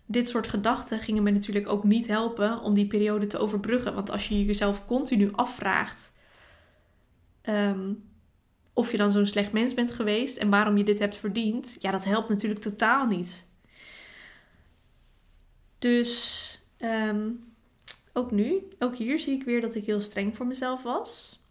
[0.05, 3.93] Dit soort gedachten gingen me natuurlijk ook niet helpen om die periode te overbruggen.
[3.93, 6.13] Want als je jezelf continu afvraagt
[7.43, 8.03] um,
[8.75, 11.91] of je dan zo'n slecht mens bent geweest en waarom je dit hebt verdiend, ja,
[11.91, 13.45] dat helpt natuurlijk totaal niet.
[15.79, 17.53] Dus um,
[18.13, 21.43] ook nu, ook hier zie ik weer dat ik heel streng voor mezelf was.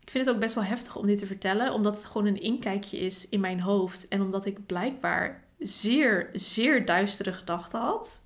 [0.00, 2.40] Ik vind het ook best wel heftig om dit te vertellen, omdat het gewoon een
[2.40, 8.24] inkijkje is in mijn hoofd en omdat ik blijkbaar zeer, zeer duistere gedachten had.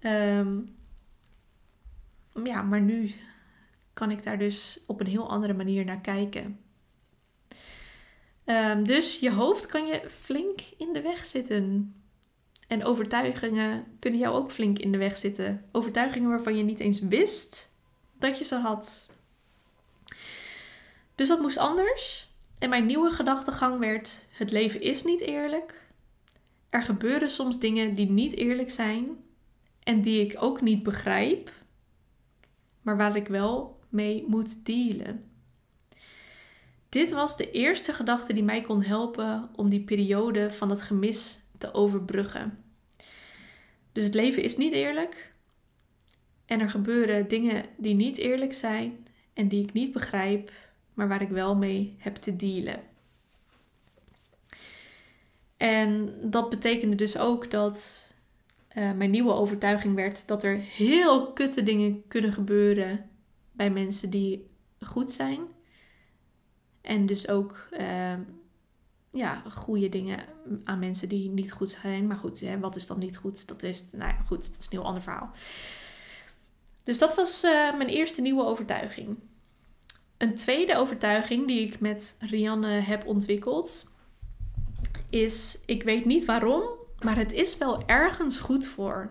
[0.00, 0.76] Um,
[2.44, 3.12] ja, maar nu
[3.98, 6.60] kan ik daar dus op een heel andere manier naar kijken.
[8.44, 11.94] Um, dus je hoofd kan je flink in de weg zitten.
[12.68, 15.64] En overtuigingen kunnen jou ook flink in de weg zitten.
[15.72, 17.74] Overtuigingen waarvan je niet eens wist
[18.18, 19.08] dat je ze had.
[21.14, 22.32] Dus dat moest anders.
[22.58, 25.86] En mijn nieuwe gedachtegang werd: het leven is niet eerlijk.
[26.70, 29.24] Er gebeuren soms dingen die niet eerlijk zijn
[29.82, 31.52] en die ik ook niet begrijp,
[32.82, 35.24] maar waar ik wel mee moet dealen.
[36.88, 41.38] Dit was de eerste gedachte die mij kon helpen om die periode van het gemis
[41.58, 42.64] te overbruggen.
[43.92, 45.32] Dus het leven is niet eerlijk
[46.46, 50.52] en er gebeuren dingen die niet eerlijk zijn en die ik niet begrijp,
[50.94, 52.80] maar waar ik wel mee heb te dealen.
[55.56, 58.08] En dat betekende dus ook dat
[58.76, 63.07] uh, mijn nieuwe overtuiging werd dat er heel kutte dingen kunnen gebeuren
[63.58, 65.40] bij mensen die goed zijn.
[66.80, 68.12] En dus ook uh,
[69.10, 70.24] ja, goede dingen
[70.64, 72.06] aan mensen die niet goed zijn.
[72.06, 73.48] Maar goed, hè, wat is dan niet goed?
[73.48, 75.30] Dat is, nou ja, goed, dat is een heel ander verhaal.
[76.82, 79.18] Dus dat was uh, mijn eerste nieuwe overtuiging.
[80.16, 83.90] Een tweede overtuiging die ik met Rianne heb ontwikkeld
[85.10, 86.62] is: ik weet niet waarom,
[87.04, 89.10] maar het is wel ergens goed voor.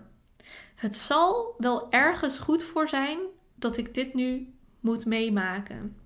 [0.75, 3.19] Het zal wel ergens goed voor zijn
[3.59, 5.97] dat ik dit nu moet meemaken.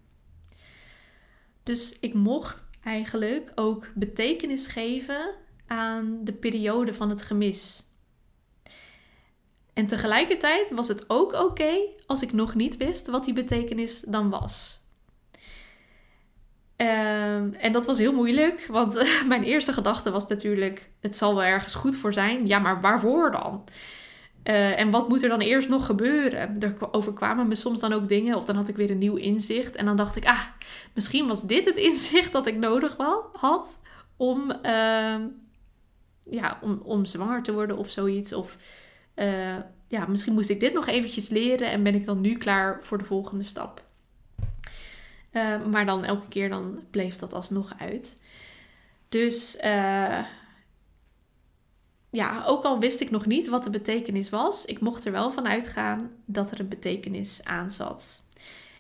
[1.64, 5.36] Dus ik mocht eigenlijk ook betekenis geven
[5.68, 7.84] aan de periode van het gemis.
[9.74, 14.30] En tegelijkertijd was het ook oké als ik nog niet wist wat die betekenis dan
[14.30, 14.80] was.
[16.78, 18.94] Um, en dat was heel moeilijk, want
[19.28, 22.48] mijn eerste gedachte was natuurlijk: het zal wel ergens goed voor zijn.
[22.48, 23.64] Ja, maar waarvoor dan?
[24.44, 26.62] Uh, en wat moet er dan eerst nog gebeuren?
[26.62, 29.76] Er overkwamen me soms dan ook dingen, of dan had ik weer een nieuw inzicht.
[29.76, 30.44] En dan dacht ik: ah,
[30.94, 32.98] misschien was dit het inzicht dat ik nodig
[33.34, 33.82] had
[34.18, 35.16] om, uh,
[36.24, 38.34] ja, om, om zwanger te worden of zoiets.
[38.34, 38.58] Of
[39.16, 39.58] uh,
[39.88, 42.98] ja, misschien moest ik dit nog eventjes leren en ben ik dan nu klaar voor
[42.98, 43.84] de volgende stap.
[45.32, 48.22] Uh, maar dan elke keer dan bleef dat alsnog uit.
[49.10, 49.58] Dus
[52.12, 55.32] ja, ook al wist ik nog niet wat de betekenis was, ik mocht er wel
[55.32, 58.24] van uitgaan dat er een betekenis aan zat.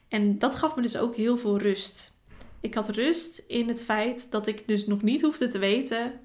[0.07, 2.11] En dat gaf me dus ook heel veel rust.
[2.59, 6.19] Ik had rust in het feit dat ik dus nog niet hoefde te weten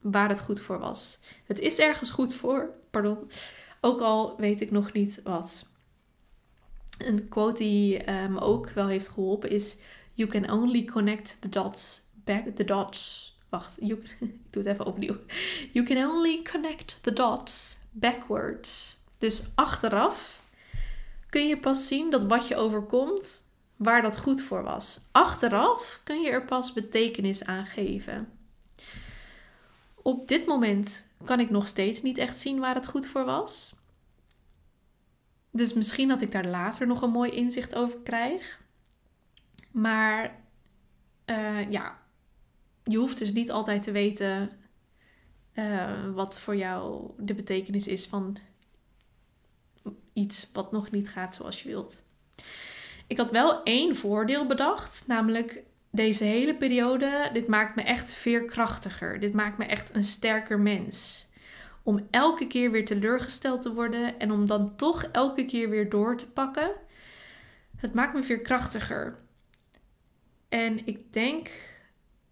[0.00, 1.18] waar het goed voor was.
[1.46, 3.18] Het is ergens goed voor, pardon,
[3.80, 5.66] ook al weet ik nog niet wat.
[6.98, 9.78] Een quote die me um, ook wel heeft geholpen is:
[10.14, 13.31] You can only connect the dots back the dots.
[13.52, 13.88] Wacht, ik
[14.50, 15.16] doe het even opnieuw.
[15.72, 19.00] You can only connect the dots backwards.
[19.18, 20.42] Dus achteraf
[21.28, 25.00] kun je pas zien dat wat je overkomt, waar dat goed voor was.
[25.10, 28.28] Achteraf kun je er pas betekenis aan geven.
[29.94, 33.74] Op dit moment kan ik nog steeds niet echt zien waar het goed voor was.
[35.50, 38.60] Dus misschien dat ik daar later nog een mooi inzicht over krijg.
[39.70, 40.40] Maar
[41.26, 42.01] uh, ja,
[42.84, 44.50] je hoeft dus niet altijd te weten
[45.54, 48.36] uh, wat voor jou de betekenis is van
[50.12, 52.04] iets wat nog niet gaat zoals je wilt.
[53.06, 57.30] Ik had wel één voordeel bedacht, namelijk deze hele periode.
[57.32, 59.20] Dit maakt me echt veerkrachtiger.
[59.20, 61.26] Dit maakt me echt een sterker mens.
[61.82, 66.16] Om elke keer weer teleurgesteld te worden en om dan toch elke keer weer door
[66.16, 66.70] te pakken.
[67.76, 69.18] Het maakt me veerkrachtiger.
[70.48, 71.50] En ik denk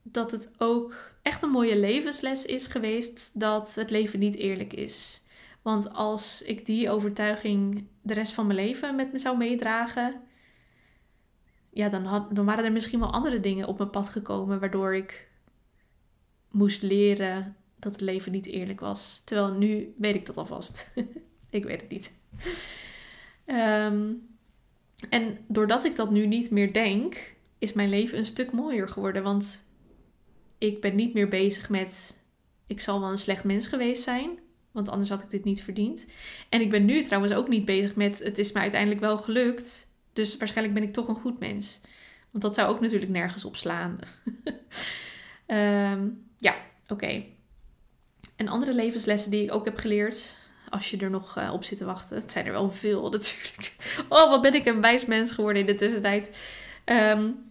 [0.02, 5.22] dat het ook echt een mooie levensles is geweest dat het leven niet eerlijk is.
[5.62, 10.20] Want als ik die overtuiging de rest van mijn leven met me zou meedragen,
[11.70, 14.94] ja, dan, had, dan waren er misschien wel andere dingen op mijn pad gekomen waardoor
[14.94, 15.28] ik
[16.50, 19.22] moest leren dat het leven niet eerlijk was.
[19.24, 20.90] Terwijl nu weet ik dat alvast.
[21.50, 22.18] ik weet het niet.
[23.44, 24.12] Ehm,
[25.10, 29.22] en doordat ik dat nu niet meer denk, is mijn leven een stuk mooier geworden.
[29.22, 29.64] Want
[30.60, 32.22] ik ben niet meer bezig met.
[32.66, 34.38] Ik zal wel een slecht mens geweest zijn.
[34.70, 36.06] Want anders had ik dit niet verdiend.
[36.48, 38.18] En ik ben nu trouwens ook niet bezig met.
[38.18, 39.86] Het is me uiteindelijk wel gelukt.
[40.12, 41.80] Dus waarschijnlijk ben ik toch een goed mens.
[42.30, 43.98] Want dat zou ook natuurlijk nergens op slaan.
[45.46, 46.56] Ehm, ja,
[46.88, 47.24] oké.
[48.36, 50.36] En andere levenslessen die ik ook heb geleerd.
[50.68, 52.16] Als je er nog uh, op zit te wachten.
[52.16, 53.74] Het zijn er wel veel natuurlijk.
[54.08, 56.36] Oh, wat ben ik een wijs mens geworden in de tussentijd.
[56.84, 57.46] Um,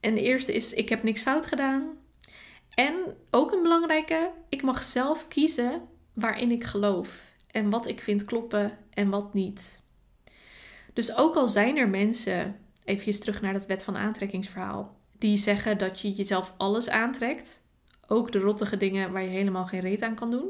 [0.00, 1.96] en de eerste is: ik heb niks fout gedaan.
[2.76, 5.82] En ook een belangrijke: ik mag zelf kiezen
[6.12, 7.34] waarin ik geloof.
[7.50, 9.82] En wat ik vind kloppen en wat niet.
[10.92, 15.78] Dus ook al zijn er mensen, even terug naar dat wet van aantrekkingsverhaal, die zeggen
[15.78, 17.64] dat je jezelf alles aantrekt,
[18.06, 20.48] ook de rottige dingen waar je helemaal geen reet aan kan doen.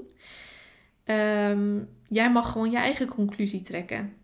[1.05, 4.17] Ehm, jij mag gewoon je eigen conclusie trekken.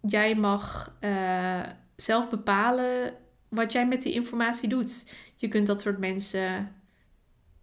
[0.00, 1.60] Jij mag uh,
[1.96, 3.14] zelf bepalen
[3.48, 5.14] wat jij met die informatie doet.
[5.36, 6.74] Je kunt dat soort mensen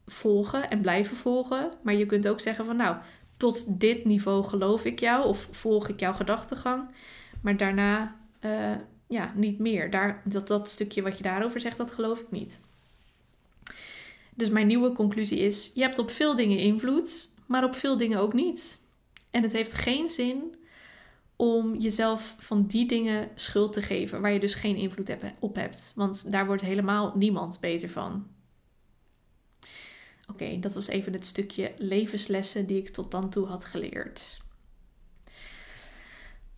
[0.07, 2.97] volgen en blijven volgen, maar je kunt ook zeggen van nou,
[3.37, 6.89] tot dit niveau geloof ik jou of volg ik jouw gedachtegang.
[7.41, 8.15] Maar daarna
[8.45, 8.75] uh,
[9.07, 9.91] ja, niet meer.
[9.91, 12.61] Daar, dat, dat stukje wat je daarover zegt, dat geloof ik niet.
[14.33, 18.19] Dus mijn nieuwe conclusie is: je hebt op veel dingen invloed, maar op veel dingen
[18.19, 18.79] ook niet.
[19.31, 20.55] En het heeft geen zin
[21.35, 25.91] om jezelf van die dingen schuld te geven waar je dus geen invloed op hebt.
[25.95, 28.27] Want daar wordt helemaal niemand beter van.
[30.27, 34.37] Oké, dat was even het stukje levenslessen die ik tot dan toe had geleerd.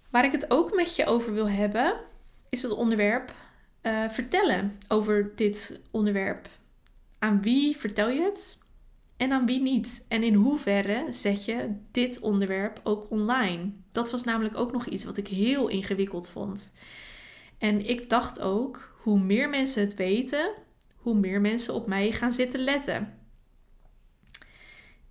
[0.09, 1.99] Waar ik het ook met je over wil hebben,
[2.49, 3.33] is het onderwerp
[3.81, 6.49] uh, vertellen over dit onderwerp.
[7.19, 8.57] Aan wie vertel je het
[9.17, 10.05] en aan wie niet?
[10.07, 13.71] En in hoeverre zet je dit onderwerp ook online?
[13.91, 16.75] Dat was namelijk ook nog iets wat ik heel ingewikkeld vond.
[17.57, 20.51] En ik dacht ook, hoe meer mensen het weten,
[20.95, 23.18] hoe meer mensen op mij gaan zitten letten.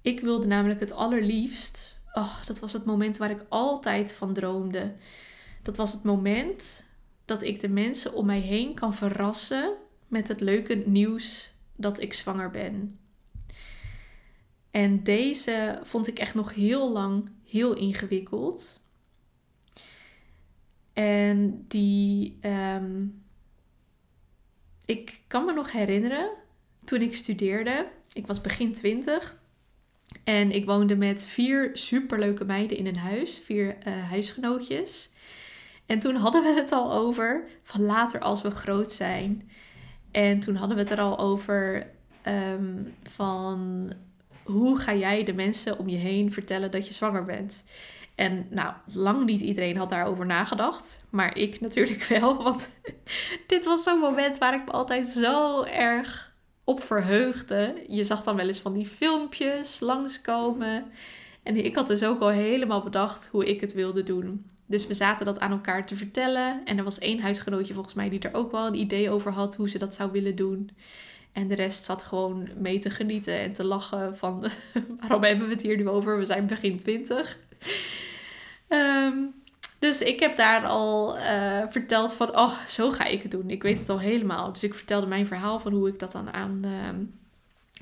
[0.09, 4.95] Ik wilde namelijk het allerliefst oh, dat was het moment waar ik altijd van droomde.
[5.63, 6.85] Dat was het moment
[7.25, 9.75] dat ik de mensen om mij heen kan verrassen
[10.07, 12.99] met het leuke nieuws dat ik zwanger ben.
[14.71, 18.83] En deze vond ik echt nog heel lang heel ingewikkeld.
[20.93, 22.39] En die.
[22.41, 23.07] Ehm,
[24.85, 26.31] ik kan me nog herinneren
[26.85, 27.91] toen ik studeerde.
[28.13, 29.38] Ik was begin twintig.
[30.25, 35.11] En ik woonde met vier superleuke meiden in een huis, vier uh, huisgenootjes.
[35.87, 39.51] En toen hadden we het al over van later als we groot zijn.
[40.11, 41.87] En toen hadden we het er al over
[42.23, 43.93] ehm, van
[44.43, 47.65] hoe ga jij de mensen om je heen vertellen dat je zwanger bent.
[48.15, 51.05] En nou, lang niet iedereen had daarover nagedacht.
[51.11, 52.43] Maar ik natuurlijk wel.
[52.43, 52.71] Want
[53.47, 56.28] dit was zo'n moment waar ik me altijd zo erg
[56.69, 57.75] op verheugde.
[57.89, 60.85] Je zag dan wel eens van die filmpjes langskomen.
[61.43, 64.47] En ik had dus ook al helemaal bedacht hoe ik het wilde doen.
[64.67, 66.65] Dus we zaten dat aan elkaar te vertellen.
[66.65, 69.57] En er was één huisgenootje volgens mij die er ook wel een idee over had
[69.57, 70.71] hoe ze dat zou willen doen.
[71.33, 74.41] En de rest zat gewoon mee te genieten en te lachen van
[75.01, 76.19] waarom hebben we het hier nu over?
[76.19, 77.39] We zijn begin twintig.
[78.69, 79.35] Um,
[79.79, 83.51] dus ik heb daar al uh, verteld van, oh, zo ga ik het doen.
[83.51, 84.53] Ik weet het al helemaal.
[84.53, 86.71] Dus ik vertelde mijn verhaal van hoe ik dat dan aan uh,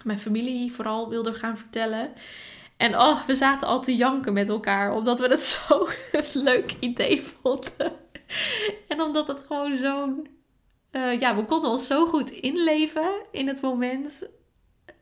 [0.02, 2.12] mijn familie vooral wilde gaan vertellen.
[2.76, 5.88] En oh, we zaten al te janken met elkaar, omdat we het zo'n
[6.42, 7.92] leuk idee vonden.
[8.88, 10.28] en omdat het gewoon zo'n...
[10.92, 14.28] Uh, ja, we konden ons zo goed inleven in het moment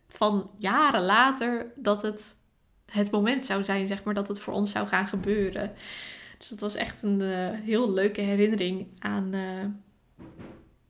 [0.09, 2.43] van jaren later dat het
[2.91, 5.73] het moment zou zijn, zeg maar, dat het voor ons zou gaan gebeuren.
[6.45, 9.65] Dus dat was echt een uh, heel leuke herinnering aan, uh,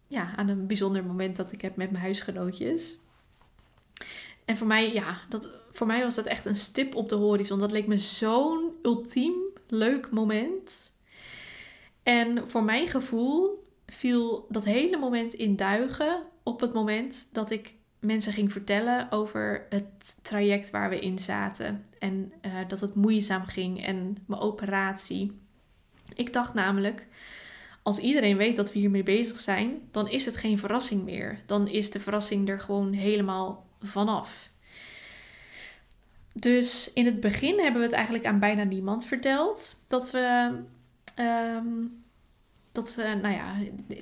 [0.07, 2.99] ja, aan een bijzonder moment dat ik heb met mijn huisgenootjes.
[4.45, 7.61] En voor mij, ja, dat, voor mij was dat echt een stip op de horizon.
[7.61, 9.35] Dat leek me zo'n ultiem
[9.67, 10.93] leuk moment.
[12.03, 17.75] En voor mijn gevoel viel dat hele moment in duigen op het moment dat ik
[17.99, 21.85] mensen ging vertellen over het traject waar we in zaten.
[21.99, 25.43] En uh, dat het moeizaam ging en mijn operatie.
[26.15, 27.07] Ik dacht namelijk,
[27.83, 31.41] als iedereen weet dat we hiermee bezig zijn, dan is het geen verrassing meer.
[31.47, 34.51] Dan is de verrassing er gewoon helemaal vanaf.
[36.33, 39.77] Dus in het begin hebben we het eigenlijk aan bijna niemand verteld.
[39.89, 40.59] Dat we,
[41.19, 42.05] um,
[42.73, 43.55] dat we, nou ja,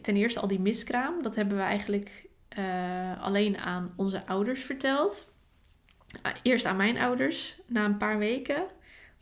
[0.03, 2.27] ten eerste al die miskraam, dat hebben we eigenlijk
[2.59, 5.33] uh, alleen aan onze ouders verteld.
[6.43, 8.65] Eerst aan mijn ouders, na een paar weken.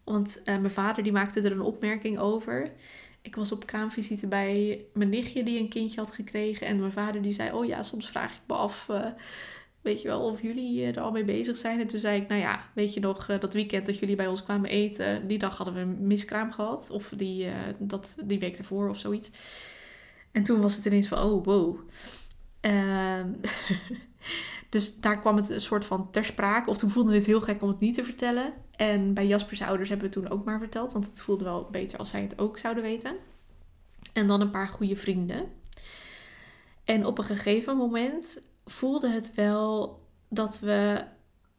[0.04, 2.72] Want uh, mijn vader die maakte er een opmerking over.
[3.22, 6.66] Ik was op kraamvisite bij mijn nichtje die een kindje had gekregen.
[6.66, 8.88] En mijn vader die zei, oh ja, soms vraag ik me af
[9.80, 11.80] weet je wel, of jullie er al mee bezig zijn.
[11.80, 14.42] En toen zei ik, nou ja, weet je nog, dat weekend dat jullie bij ons
[14.42, 16.90] kwamen eten, die dag hadden we een miskraam gehad.
[16.90, 17.48] Of die,
[17.78, 19.30] dat, die week ervoor of zoiets.
[20.32, 21.78] En toen was het ineens van, oh wow.
[22.60, 23.20] Uh,
[24.70, 26.70] dus daar kwam het een soort van ter sprake.
[26.70, 28.52] Of toen voelde het heel gek om het niet te vertellen.
[28.80, 30.92] En bij Jasper's ouders hebben we toen ook maar verteld.
[30.92, 33.16] Want het voelde wel beter als zij het ook zouden weten.
[34.12, 35.52] En dan een paar goede vrienden.
[36.84, 39.98] En op een gegeven moment voelde het wel
[40.28, 41.04] dat we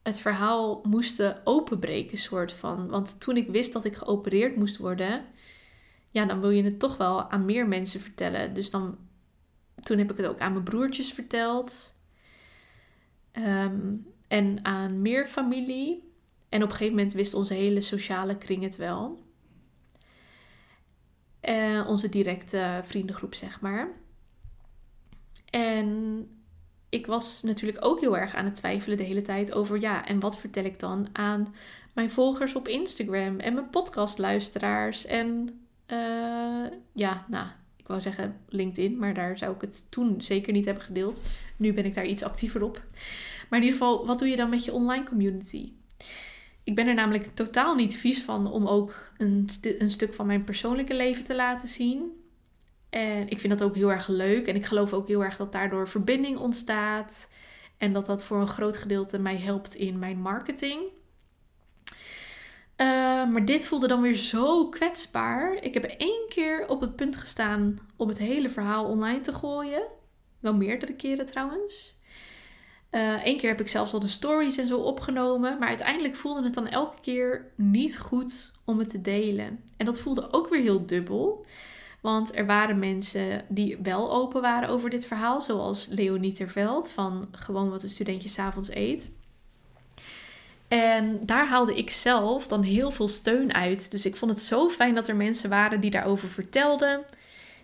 [0.03, 2.87] het verhaal moesten openbreken, soort van.
[2.87, 5.25] Want toen ik wist dat ik geopereerd moest worden,
[6.09, 8.53] ja, dan wil je het toch wel aan meer mensen vertellen.
[8.53, 8.97] Dus dan,
[9.83, 11.95] toen heb ik het ook aan mijn broertjes verteld.
[13.31, 13.95] Ehm,
[14.27, 16.09] en aan meer familie.
[16.51, 19.23] En op een gegeven moment wist onze hele sociale kring het wel.
[21.49, 23.89] Uh, onze directe vriendengroep, zeg maar.
[25.49, 26.27] En
[26.89, 30.19] ik was natuurlijk ook heel erg aan het twijfelen de hele tijd over ja, en
[30.19, 31.55] wat vertel ik dan aan
[31.93, 35.49] mijn volgers op Instagram en mijn podcastluisteraars en
[35.87, 37.47] uh, ja, nou,
[37.77, 41.21] ik wou zeggen LinkedIn, maar daar zou ik het toen zeker niet hebben gedeeld.
[41.57, 42.83] Nu ben ik daar iets actiever op.
[43.49, 45.71] Maar in ieder geval, wat doe je dan met je online community?
[46.63, 50.43] Ik ben er namelijk totaal niet vies van om ook een, een stuk van mijn
[50.43, 52.11] persoonlijke leven te laten zien.
[52.89, 54.47] En ik vind dat ook heel erg leuk.
[54.47, 57.29] En ik geloof ook heel erg dat daardoor verbinding ontstaat.
[57.77, 60.81] En dat dat voor een groot gedeelte mij helpt in mijn marketing.
[62.81, 62.87] Uh,
[63.29, 65.53] maar dit voelde dan weer zo kwetsbaar.
[65.53, 69.83] Ik heb één keer op het punt gestaan om het hele verhaal online te gooien.
[70.39, 71.99] Wel meerdere keren trouwens.
[72.91, 75.59] Eén uh, keer heb ik zelfs al de stories en zo opgenomen.
[75.59, 79.59] Maar uiteindelijk voelde het dan elke keer niet goed om het te delen.
[79.77, 81.45] En dat voelde ook weer heel dubbel.
[82.01, 87.27] Want er waren mensen die wel open waren over dit verhaal, zoals Leonie Terveld van
[87.31, 89.11] Gewoon wat een studentje s'avonds eet.
[90.67, 93.91] En daar haalde ik zelf dan heel veel steun uit.
[93.91, 97.01] Dus ik vond het zo fijn dat er mensen waren die daarover vertelden,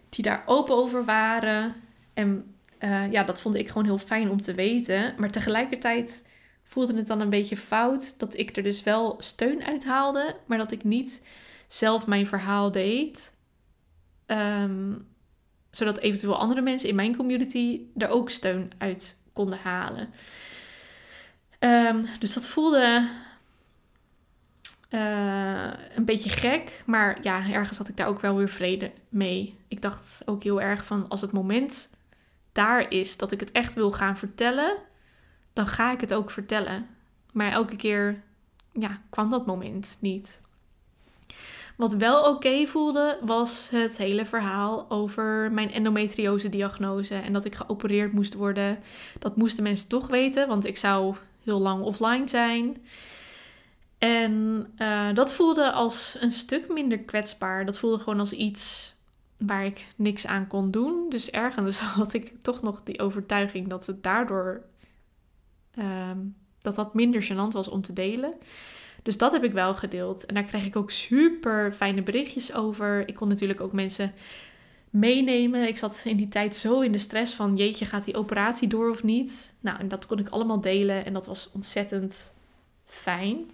[0.10, 1.76] die daar open over waren.
[2.14, 5.14] En uh, ja, dat vond ik gewoon heel fijn om te weten.
[5.18, 6.28] Maar tegelijkertijd
[6.64, 10.58] voelde het dan een beetje fout dat ik er dus wel steun uit haalde, maar
[10.58, 11.26] dat ik niet
[11.68, 13.34] zelf mijn verhaal deed.
[14.28, 15.08] Um,
[15.72, 20.10] zodat eventueel andere mensen in mijn community er ook steun uit konden halen.
[21.60, 23.10] Um, dus dat voelde
[24.90, 26.84] uh, een beetje gek.
[26.86, 29.58] Maar ja, ergens had ik daar ook wel weer vrede mee.
[29.68, 31.90] Ik dacht ook heel erg van als het moment
[32.58, 34.76] daar is dat ik het echt wil gaan vertellen,
[35.54, 36.88] dan ga ik het ook vertellen.
[37.34, 38.24] Maar elke keer
[38.72, 40.42] ja, kwam dat moment niet.
[41.76, 48.14] Wat wel oké voelde, was het hele verhaal over mijn endometriose-diagnose en dat ik geopereerd
[48.14, 48.80] moest worden.
[49.20, 52.78] Dat moesten mensen toch weten, want ik zou heel lang offline zijn.
[53.98, 57.66] En uh, dat voelde als een stuk minder kwetsbaar.
[57.66, 58.96] Dat voelde gewoon als iets
[59.38, 61.06] waar ik niks aan kon doen.
[61.10, 64.62] Dus ergens had ik toch nog die overtuiging dat het daardoor
[65.76, 66.12] uh,
[66.62, 68.34] dat dat minder gênant was om te delen.
[69.04, 70.26] Dus dat heb ik wel gedeeld.
[70.26, 73.08] En daar kreeg ik ook super fijne berichtjes over.
[73.08, 74.14] Ik kon natuurlijk ook mensen
[74.90, 75.68] meenemen.
[75.68, 78.90] Ik zat in die tijd zo in de stress van jeetje, gaat die operatie door
[78.90, 79.56] of niet?
[79.60, 82.34] Nou, en dat kon ik allemaal delen en dat was ontzettend
[82.86, 83.50] fijn.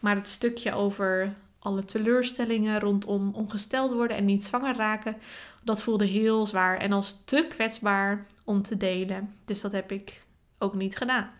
[0.00, 1.34] Maar het stukje over
[1.64, 5.16] alle teleurstellingen rondom ongesteld worden en niet zwanger raken,
[5.62, 9.34] dat voelde heel zwaar en als te kwetsbaar om te delen.
[9.44, 10.24] Dus dat heb ik
[10.58, 11.30] ook niet gedaan.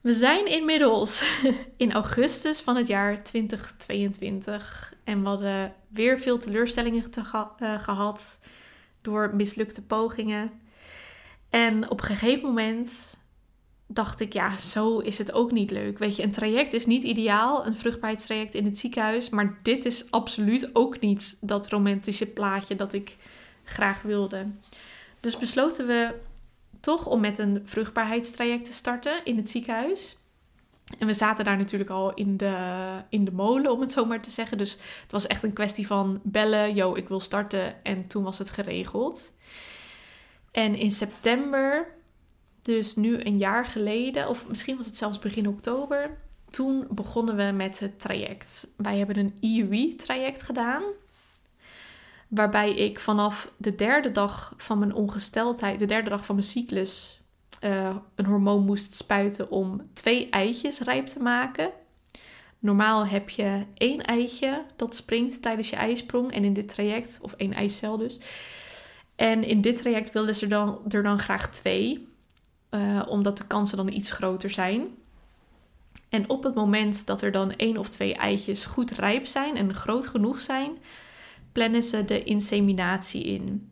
[0.00, 1.24] We zijn inmiddels
[1.76, 8.40] in augustus van het jaar 2022 En we hadden weer veel teleurstellingen te uh, gehad
[9.00, 10.50] door mislukte pogingen.
[11.50, 13.16] En op een gegeven moment
[13.94, 15.98] dacht ik, ja, zo is het ook niet leuk.
[15.98, 19.28] Weet je, een traject is niet ideaal, een vruchtbaarheidstraject in het ziekenhuis.
[19.28, 23.16] Maar dit is absoluut ook niet dat romantische plaatje dat ik
[23.64, 24.46] graag wilde.
[25.20, 26.14] Dus besloten we
[26.80, 30.16] toch om met een vruchtbaarheidstraject te starten in het ziekenhuis.
[30.98, 32.56] En we zaten daar natuurlijk al in de,
[33.08, 34.58] in de molen, om het zo maar te zeggen.
[34.58, 34.72] Dus
[35.02, 37.84] het was echt een kwestie van bellen, yo, ik wil starten.
[37.84, 39.32] En toen was het geregeld.
[40.50, 41.93] En in september,
[42.64, 46.16] dus nu een jaar geleden, of misschien was het zelfs begin oktober,
[46.50, 48.68] toen begonnen we met het traject.
[48.76, 50.82] Wij hebben een IUI-traject gedaan.
[52.28, 57.20] Waarbij ik vanaf de derde dag van mijn ongesteldheid, de derde dag van mijn cyclus,
[57.60, 61.70] uh, een hormoon moest spuiten om twee eitjes rijp te maken.
[62.58, 66.32] Normaal heb je één eitje dat springt tijdens je ijsprong.
[66.32, 68.20] En in dit traject, of één eicel dus.
[69.16, 72.13] En in dit traject wilden ze dan, er dan graag twee.
[72.74, 74.86] Uh, omdat de kansen dan iets groter zijn.
[76.08, 79.74] En op het moment dat er dan één of twee eitjes goed rijp zijn en
[79.74, 80.70] groot genoeg zijn,
[81.52, 83.70] plannen ze de inseminatie in.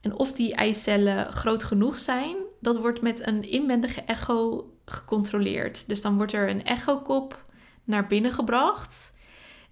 [0.00, 5.88] En of die eicellen groot genoeg zijn, dat wordt met een inwendige echo gecontroleerd.
[5.88, 7.44] Dus dan wordt er een echokop
[7.84, 9.16] naar binnen gebracht.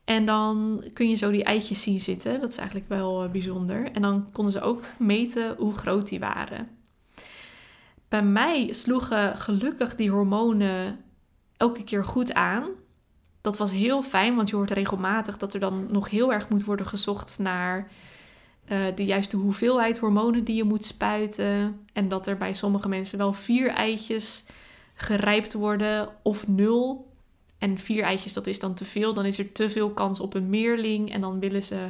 [0.05, 2.41] En dan kun je zo die eitjes zien zitten.
[2.41, 3.91] Dat is eigenlijk wel eh, bijzonder.
[3.93, 6.76] En dan konden ze ook meten hoe groot die waren.
[8.09, 11.05] Bij mij sloegen gelukkig die hormonen
[11.57, 12.65] elke keer goed aan.
[13.41, 16.65] Dat was heel fijn, want je hoort regelmatig dat er dan nog heel erg moet
[16.65, 17.89] worden gezocht naar
[18.69, 21.81] uh, de juiste hoeveelheid hormonen die je moet spuiten.
[21.93, 24.45] En dat er bij sommige mensen wel vier eitjes
[24.95, 27.11] gerijpt worden of nul.
[27.59, 29.15] En vier eitjes, dat is dan te veel.
[29.15, 31.89] Dan is er te veel kans op een meerling en dan willen ze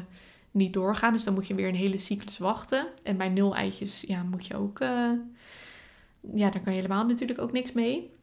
[0.50, 1.12] niet doorgaan.
[1.12, 2.86] Dus dan moet je weer een hele cyclus wachten.
[3.02, 4.80] En bij nul eitjes, ja, moet je ook...
[4.80, 5.10] Uh,
[6.34, 8.14] ja, daar kan je helemaal natuurlijk ook niks mee.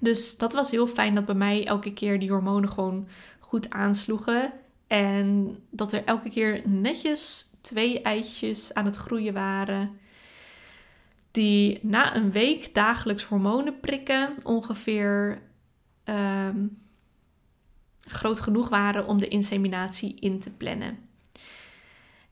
[0.00, 3.08] Dus dat was heel fijn dat bij mij elke keer die hormonen gewoon
[3.38, 4.52] goed aansloegen.
[4.86, 9.98] En dat er elke keer netjes twee eitjes aan het groeien waren.
[11.30, 15.42] Die na een week dagelijks hormonen prikken ongeveer
[16.04, 16.66] ehm,
[18.00, 20.98] groot genoeg waren om de inseminatie in te plannen.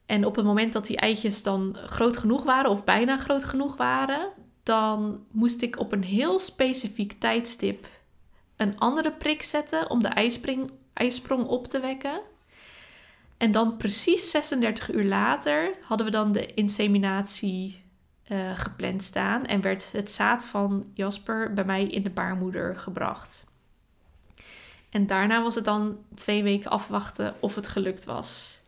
[0.06, 3.76] En op het moment dat die eitjes dan groot genoeg waren, of bijna groot genoeg
[3.76, 4.32] waren,
[4.62, 7.86] dan moest ik op een heel specifiek tijdstip
[8.56, 12.20] een andere prik zetten om de ijspring, ijsprong op te wekken.
[13.36, 17.82] En dan precies 36 uur later hadden we dan de inseminatie
[18.28, 23.44] uh, gepland staan en werd het zaad van Jasper bij mij in de baarmoeder gebracht.
[24.90, 28.59] En daarna was het dan twee weken afwachten of het gelukt was.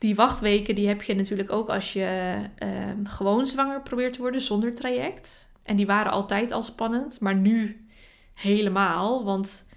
[0.00, 4.40] Die wachtweken die heb je natuurlijk ook als je ehm, gewoon zwanger probeert te worden
[4.40, 5.52] zonder traject.
[5.62, 7.86] En die waren altijd al spannend, maar nu
[8.34, 9.24] helemaal.
[9.24, 9.68] Want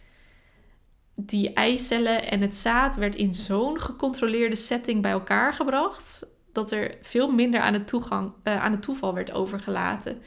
[1.16, 6.26] die eicellen en het zaad werd in zo'n gecontroleerde setting bij elkaar gebracht.
[6.52, 10.22] Dat er veel minder aan het, toegang, uh, aan het toeval werd overgelaten.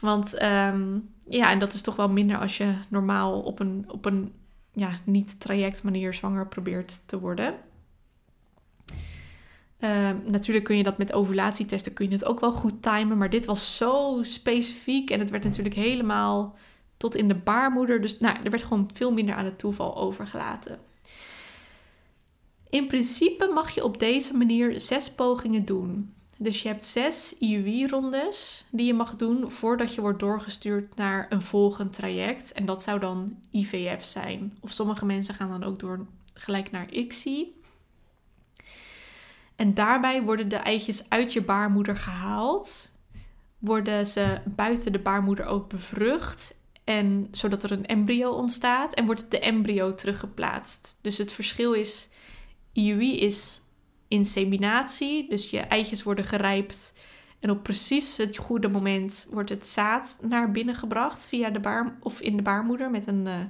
[0.00, 4.04] Want um, ja, en dat is toch wel minder als je normaal op een, op
[4.04, 4.32] een
[4.72, 7.54] ja, niet-traject manier zwanger probeert te worden.
[9.80, 13.18] Uh, natuurlijk kun je dat met ovulatietesten kun je het ook wel goed timen.
[13.18, 16.56] Maar dit was zo specifiek en het werd natuurlijk helemaal
[16.96, 18.00] tot in de baarmoeder.
[18.00, 20.78] Dus nou, er werd gewoon veel minder aan het toeval overgelaten.
[22.70, 26.14] In principe mag je op deze manier zes pogingen doen.
[26.38, 31.42] Dus je hebt zes IUI-rondes die je mag doen voordat je wordt doorgestuurd naar een
[31.42, 32.52] volgend traject.
[32.52, 34.56] En dat zou dan IVF zijn.
[34.60, 37.62] Of sommige mensen gaan dan ook door gelijk naar ICSI.
[39.56, 42.92] En daarbij worden de eitjes uit je baarmoeder gehaald.
[43.58, 49.30] Worden ze buiten de baarmoeder ook bevrucht en zodat er een embryo ontstaat en wordt
[49.30, 50.98] de embryo teruggeplaatst.
[51.00, 52.08] Dus het verschil is,
[52.72, 53.60] IUI is
[54.08, 56.94] inseminatie, dus je eitjes worden gerijpt
[57.44, 61.96] en op precies het goede moment wordt het zaad naar binnen gebracht via de baar
[62.00, 63.40] of in de baarmoeder met een, uh,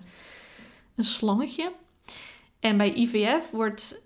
[0.96, 1.72] een slangetje.
[2.60, 4.02] En bij IVF wordt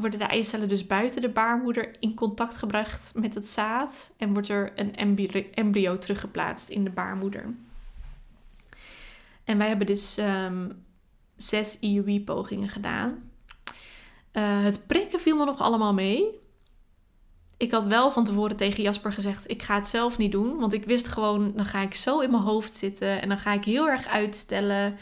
[0.00, 4.48] worden de eicellen dus buiten de baarmoeder in contact gebracht met het zaad en wordt
[4.48, 4.96] er een
[5.54, 7.54] embryo teruggeplaatst in de baarmoeder.
[9.44, 10.84] En wij hebben dus um,
[11.36, 13.30] zes IUI-pogingen gedaan.
[14.32, 16.24] Uh, het prikken viel me nog allemaal mee.
[17.56, 20.56] Ik had wel van tevoren tegen Jasper gezegd: ik ga het zelf niet doen.
[20.58, 23.52] Want ik wist gewoon, dan ga ik zo in mijn hoofd zitten en dan ga
[23.52, 24.96] ik heel erg uitstellen.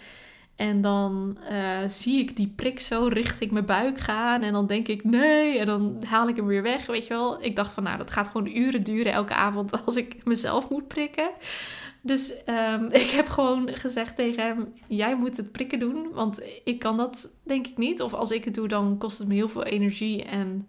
[0.57, 4.43] En dan eh, zie ik die prik zo richting mijn buik gaan.
[4.43, 5.59] En dan denk ik nee.
[5.59, 7.43] En dan haal ik hem weer weg, weet je wel.
[7.43, 10.89] Ik dacht van nou, dat gaat gewoon uren duren elke avond als ik mezelf moet
[10.89, 11.31] prikken.
[12.01, 16.79] Dus ehm, ik heb gewoon gezegd tegen hem: Jij moet het prikken doen, want ik
[16.79, 18.03] kan dat denk ik niet.
[18.03, 20.69] Of als ik het doe, dan kost het me heel veel energie en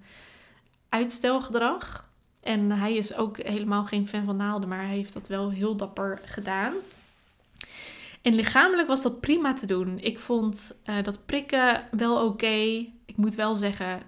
[0.89, 2.09] uitstelgedrag.
[2.41, 5.75] En hij is ook helemaal geen fan van naalden, maar hij heeft dat wel heel
[5.75, 6.73] dapper gedaan.
[8.25, 9.99] En lichamelijk was dat prima te doen.
[9.99, 12.55] Ik vond uh, dat prikken wel oké.
[13.05, 14.01] Ik moet wel zeggen,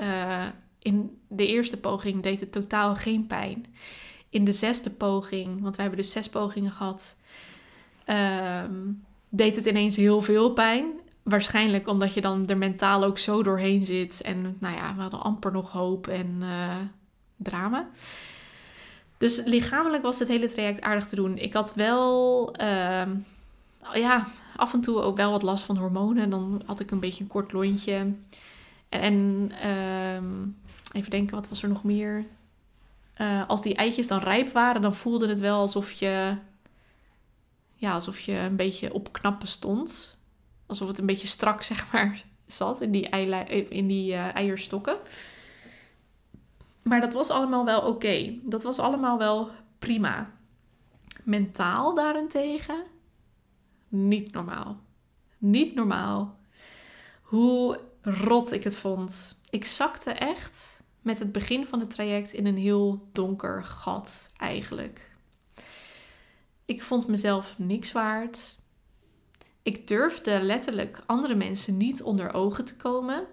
[0.00, 0.46] uh,
[0.78, 3.66] in de eerste poging deed het totaal geen pijn.
[4.28, 7.16] In de zesde poging, want we hebben dus zes pogingen gehad,
[8.06, 8.64] uh,
[9.28, 10.86] deed het ineens heel veel pijn.
[11.22, 14.20] Waarschijnlijk omdat je dan er mentaal ook zo doorheen zit.
[14.20, 16.76] En nou ja, we hadden amper nog hoop en uh,
[17.36, 17.88] drama.
[19.18, 21.38] Dus lichamelijk was het hele traject aardig te doen.
[21.38, 23.02] Ik had wel uh,
[23.94, 26.30] ja, af en toe ook wel wat last van hormonen.
[26.30, 28.14] Dan had ik een beetje een kort lontje.
[28.88, 30.56] En, um,
[30.92, 32.24] even denken, wat was er nog meer?
[33.20, 36.36] Uh, als die eitjes dan rijp waren, dan voelde het wel alsof je,
[37.74, 40.18] ja, alsof je een beetje op knappen stond.
[40.66, 43.08] Alsof het een beetje strak, zeg maar, zat in die,
[43.68, 44.96] in die uh, eierstokken.
[46.82, 48.34] Maar dat was allemaal wel oké.
[48.42, 50.30] Dat was allemaal wel prima.
[51.22, 52.84] Mentaal daarentegen
[53.88, 54.80] niet normaal.
[55.38, 56.38] Niet normaal.
[57.22, 59.40] Hoe rot ik het vond.
[59.50, 65.16] Ik zakte echt met het begin van het traject in een heel donker gat eigenlijk.
[66.64, 68.56] Ik vond mezelf niks waard.
[69.62, 73.26] Ik durfde letterlijk andere mensen niet onder ogen te komen.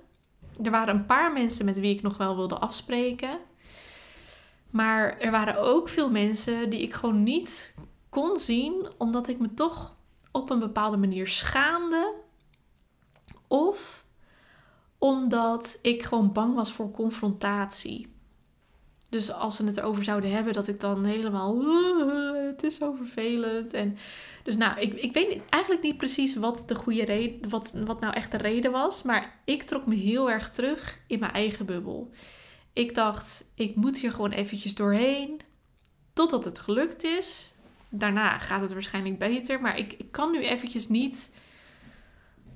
[0.64, 3.40] Er waren een paar mensen met wie ik nog wel wilde afspreken.
[4.70, 7.76] Maar er waren ook veel mensen die ik gewoon niet
[8.10, 9.95] kon zien, omdat ik me toch
[10.36, 12.14] op een bepaalde manier schaamde.
[13.48, 14.06] Of
[14.98, 18.14] omdat ik gewoon bang was voor confrontatie.
[19.10, 21.64] Dus als ze het erover zouden hebben, dat ik dan helemaal.
[22.34, 23.74] Het is zo vervelend.
[23.74, 23.98] En
[24.44, 28.14] dus nou, ik, ik weet eigenlijk niet precies wat de goede reden, wat, wat nou
[28.14, 29.04] echt de reden was.
[29.04, 32.10] Maar ik trok me heel erg terug in mijn eigen bubbel.
[32.74, 35.40] Ik dacht, ik moet hier gewoon eventjes doorheen.
[36.14, 37.55] Totdat het gelukt is
[37.98, 39.62] daarna gaat het waarschijnlijk beter.
[39.62, 41.36] Maar ik, ik kan nu eventjes niet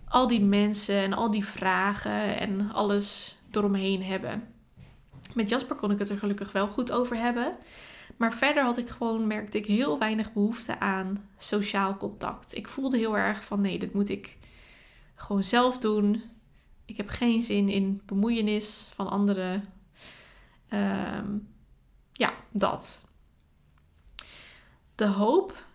[0.07, 4.48] al die mensen en al die vragen en alles eromheen hebben.
[5.34, 7.56] Met Jasper kon ik het er gelukkig wel goed over hebben.
[8.18, 12.56] Maar verder had ik gewoon, merkte ik, heel weinig behoefte aan sociaal contact.
[12.56, 14.38] Ik voelde heel erg van nee, dit moet ik
[15.16, 16.24] gewoon zelf doen.
[16.86, 19.64] Ik heb geen zin in bemoeienis van anderen.
[20.74, 21.48] Um,
[22.11, 23.06] ja, dat
[24.99, 25.65] de hoop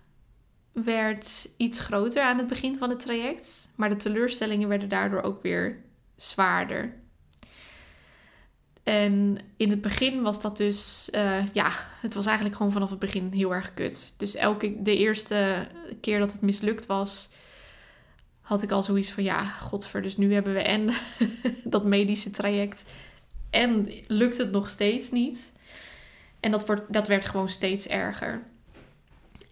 [0.73, 5.43] werd iets groter aan het begin van het traject, maar de teleurstellingen werden daardoor ook
[5.43, 5.83] weer
[6.17, 6.95] zwaarder.
[8.83, 11.71] En in het begin was dat dus, uh, ja,
[12.01, 14.15] het was eigenlijk gewoon vanaf het begin heel erg kut.
[14.19, 15.69] Dus elke, de eerste
[16.01, 17.31] keer dat het mislukt was,
[18.41, 20.91] had ik al zoiets van, ja, godver, dus nu hebben we en
[21.65, 22.85] dat medische traject
[23.51, 25.53] en lukt het nog steeds niet.
[26.41, 28.43] En dat, wordt, dat werd gewoon steeds erger.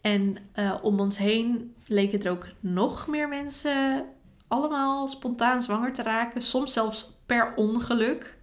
[0.03, 4.05] En uh, om ons heen leken er ook nog meer mensen
[4.49, 6.43] allemaal spontaan zwanger te raken.
[6.43, 8.37] Soms zelfs per ongeluk.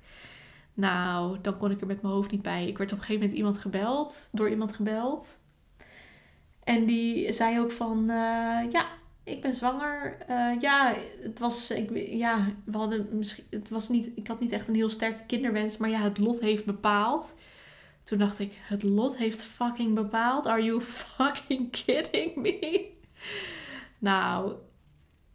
[0.73, 2.67] Nou, dan kon ik er met mijn hoofd niet bij.
[2.67, 5.37] Ik werd op een gegeven moment iemand gebeld, door iemand gebeld.
[6.63, 8.85] En die zei ook van, uh, ja,
[9.23, 10.17] ik ben zwanger.
[10.29, 14.51] Uh, ja, het was, ik, ja, we hadden misschien, het was niet, ik had niet
[14.51, 17.35] echt een heel sterke kinderwens, maar ja, het lot heeft bepaald.
[18.03, 20.47] Toen dacht ik, het lot heeft fucking bepaald.
[20.47, 22.89] Are you fucking kidding me?
[23.99, 24.53] Nou,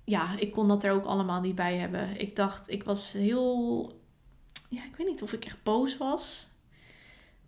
[0.05, 2.21] ja, ik kon dat er ook allemaal niet bij hebben.
[2.21, 3.91] Ik dacht, ik was heel.
[4.71, 6.49] Ja, ik weet niet of ik echt boos was.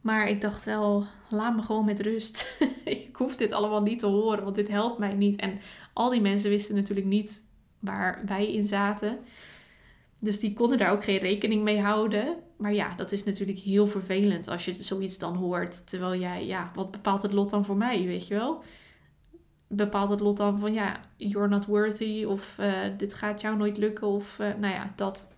[0.00, 2.58] Maar ik dacht wel, laat me gewoon met rust.
[2.84, 5.40] ik hoef dit allemaal niet te horen, want dit helpt mij niet.
[5.40, 5.58] En
[5.92, 7.42] al die mensen wisten natuurlijk niet
[7.78, 9.18] waar wij in zaten.
[10.18, 12.36] Dus die konden daar ook geen rekening mee houden.
[12.56, 15.86] Maar ja, dat is natuurlijk heel vervelend als je zoiets dan hoort.
[15.86, 18.62] Terwijl jij, ja, wat bepaalt het lot dan voor mij, weet je wel?
[19.68, 23.76] Bepaalt het lot dan van, ja, you're not worthy of uh, dit gaat jou nooit
[23.76, 25.28] lukken of, uh, nou ja, dat.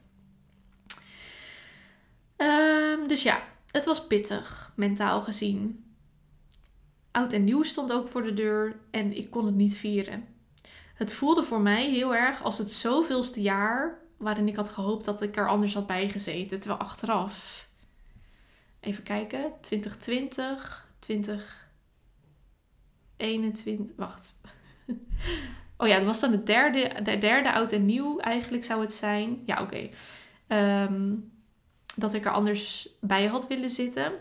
[2.37, 5.85] Um, dus ja, het was pittig, mentaal gezien.
[7.11, 10.27] Oud en nieuw stond ook voor de deur en ik kon het niet vieren.
[10.95, 15.23] Het voelde voor mij heel erg als het zoveelste jaar waarin ik had gehoopt dat
[15.23, 16.61] ik er anders had bij gezeten.
[16.61, 17.69] Terwijl achteraf,
[18.81, 24.41] even kijken, 2020, 2021, wacht.
[25.81, 28.93] Oh ja, het was dan de derde, de derde oud en nieuw eigenlijk zou het
[28.93, 29.43] zijn.
[29.47, 29.89] Ja, oké.
[30.47, 31.15] Ehm,
[31.97, 34.13] dat ik er anders bij had willen zitten.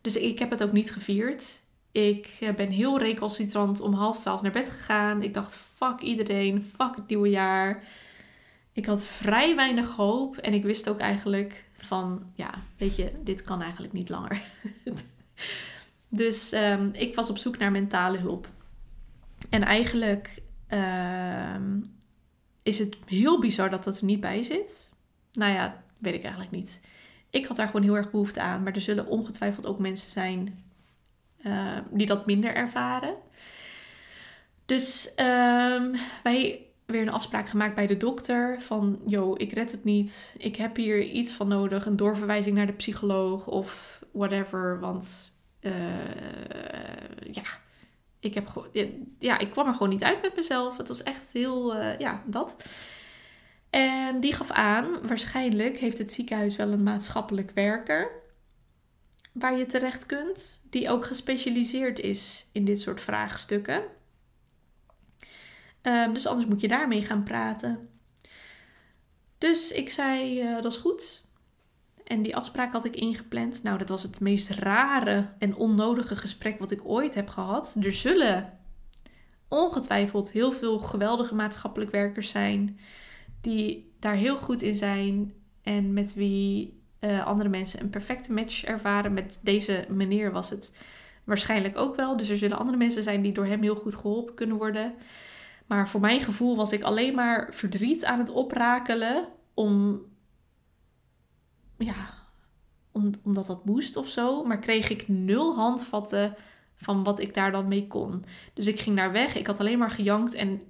[0.00, 1.60] Dus ik heb het ook niet gevierd.
[1.92, 5.22] Ik eh, ben heel recalcitrant om half twaalf naar bed gegaan.
[5.22, 7.84] Ik dacht, fuck iedereen, fuck het nieuwe jaar.
[8.74, 13.42] Ik had vrij weinig hoop en ik wist ook eigenlijk van, ja, weet je, dit
[13.42, 14.42] kan eigenlijk niet langer.
[16.08, 18.48] dus um, ik was op zoek naar mentale hulp.
[19.50, 21.82] En eigenlijk um,
[22.62, 24.92] is het heel bizar dat dat er niet bij zit.
[25.32, 26.80] Nou ja, weet ik eigenlijk niet.
[27.30, 30.64] Ik had daar gewoon heel erg behoefte aan, maar er zullen ongetwijfeld ook mensen zijn
[31.42, 33.14] uh, die dat minder ervaren.
[34.66, 39.84] Dus um, wij weer een afspraak gemaakt bij de dokter van, yo, ik red het
[39.84, 40.34] niet.
[40.38, 45.72] Ik heb hier iets van nodig, een doorverwijzing naar de psycholoog of whatever, want uh,
[47.30, 47.42] ja,
[48.20, 48.70] ik heb
[49.18, 50.76] ja, ik kwam er gewoon niet uit met mezelf.
[50.76, 52.56] Het was echt heel, uh, ja, dat.
[53.70, 58.10] En die gaf aan, waarschijnlijk heeft het ziekenhuis wel een maatschappelijk werker
[59.32, 63.82] waar je terecht kunt, die ook gespecialiseerd is in dit soort vraagstukken.
[65.86, 67.88] Um, dus anders moet je daarmee gaan praten.
[69.38, 71.26] Dus ik zei, uh, dat is goed.
[72.04, 73.62] En die afspraak had ik ingepland.
[73.62, 77.76] Nou, dat was het meest rare en onnodige gesprek wat ik ooit heb gehad.
[77.82, 78.58] Er zullen
[79.48, 82.78] ongetwijfeld heel veel geweldige maatschappelijk werkers zijn
[83.40, 85.32] die daar heel goed in zijn
[85.62, 89.12] en met wie uh, andere mensen een perfecte match ervaren.
[89.12, 90.76] Met deze meneer was het
[91.24, 92.16] waarschijnlijk ook wel.
[92.16, 94.94] Dus er zullen andere mensen zijn die door hem heel goed geholpen kunnen worden.
[95.66, 100.02] Maar voor mijn gevoel was ik alleen maar verdriet aan het oprakelen om.
[101.78, 102.14] Ja,
[102.92, 104.44] om, omdat dat moest of zo.
[104.44, 106.36] Maar kreeg ik nul handvatten
[106.74, 108.24] van wat ik daar dan mee kon.
[108.54, 109.34] Dus ik ging daar weg.
[109.34, 110.62] Ik had alleen maar gejankt en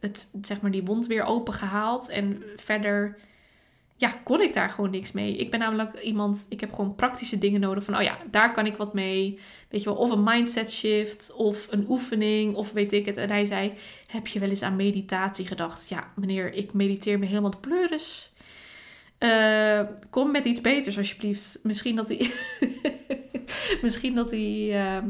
[0.00, 2.08] het, zeg maar, die wond weer open gehaald.
[2.08, 3.18] En verder
[4.00, 5.36] ja, kon ik daar gewoon niks mee.
[5.36, 7.84] Ik ben namelijk iemand, ik heb gewoon praktische dingen nodig.
[7.84, 9.38] Van, oh ja, daar kan ik wat mee.
[9.68, 13.16] Weet je wel, of een mindset shift, of een oefening, of weet ik het.
[13.16, 13.72] En hij zei,
[14.06, 15.88] heb je wel eens aan meditatie gedacht?
[15.88, 18.32] Ja, meneer, ik mediteer me helemaal de pleuris.
[19.18, 19.80] Uh,
[20.10, 21.58] kom met iets beters, alsjeblieft.
[21.62, 22.30] Misschien dat hij,
[23.82, 25.08] misschien dat hij uh,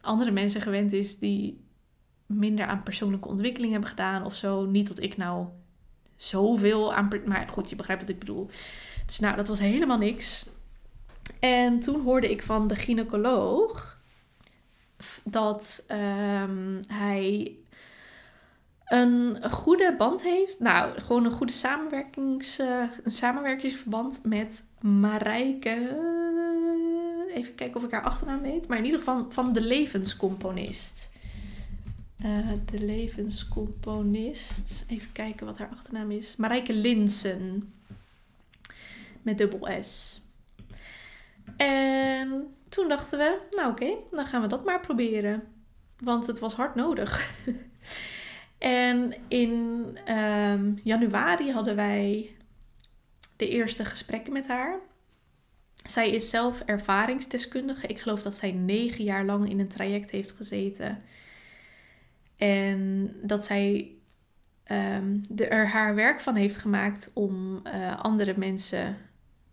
[0.00, 1.60] andere mensen gewend is die
[2.26, 4.64] minder aan persoonlijke ontwikkeling hebben gedaan of zo.
[4.64, 5.46] Niet dat ik nou
[6.16, 7.08] zoveel aan.
[7.24, 8.48] Maar goed, je begrijpt wat ik bedoel.
[9.06, 10.46] Dus nou, dat was helemaal niks.
[11.40, 13.98] En toen hoorde ik van de gynaecoloog
[15.24, 17.56] dat um, hij
[18.86, 20.60] een goede band heeft.
[20.60, 25.96] Nou, gewoon een goede samenwerkings, uh, een samenwerkingsverband met Marijke.
[27.34, 28.68] Even kijken of ik haar achternaam weet.
[28.68, 31.10] Maar in ieder geval van de levenscomponist.
[32.24, 34.84] Uh, de levenscomponist.
[34.88, 36.36] Even kijken wat haar achternaam is.
[36.36, 37.72] Marijke Linsen.
[39.22, 40.20] Met dubbel S.
[41.56, 45.42] En toen dachten we, nou oké, dan gaan we dat maar proberen.
[45.98, 47.30] Want het was hard nodig.
[48.58, 49.50] en in
[50.08, 52.36] um, januari hadden wij
[53.36, 54.78] de eerste gesprekken met haar.
[55.84, 57.86] Zij is zelf ervaringsdeskundige.
[57.86, 61.02] Ik geloof dat zij negen jaar lang in een traject heeft gezeten
[62.36, 63.96] en dat zij
[64.72, 68.96] um, er haar werk van heeft gemaakt om uh, andere mensen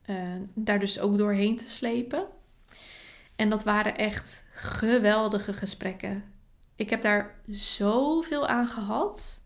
[0.05, 0.17] uh,
[0.53, 2.25] daar dus ook doorheen te slepen.
[3.35, 6.23] En dat waren echt geweldige gesprekken.
[6.75, 9.41] Ik heb daar zoveel aan gehad.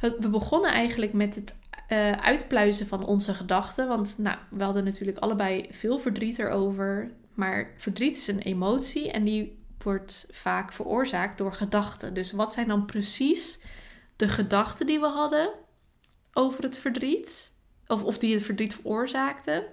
[0.00, 1.56] We begonnen eigenlijk met het
[1.88, 3.88] uh, uitpluizen van onze gedachten.
[3.88, 7.10] Want nou, we hadden natuurlijk allebei veel verdriet erover.
[7.34, 12.14] Maar verdriet is een emotie en die wordt vaak veroorzaakt door gedachten.
[12.14, 13.58] Dus wat zijn dan precies
[14.16, 15.50] de gedachten die we hadden
[16.32, 17.52] over het verdriet?
[17.86, 19.64] Of, of die het verdriet veroorzaakten?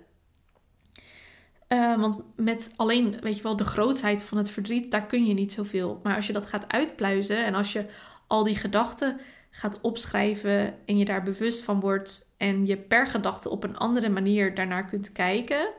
[1.69, 5.33] Uh, want met alleen, weet je wel, de grootheid van het verdriet, daar kun je
[5.33, 5.99] niet zoveel.
[6.03, 7.85] Maar als je dat gaat uitpluizen en als je
[8.27, 9.19] al die gedachten
[9.51, 14.09] gaat opschrijven en je daar bewust van wordt en je per gedachte op een andere
[14.09, 15.69] manier daarnaar kunt kijken,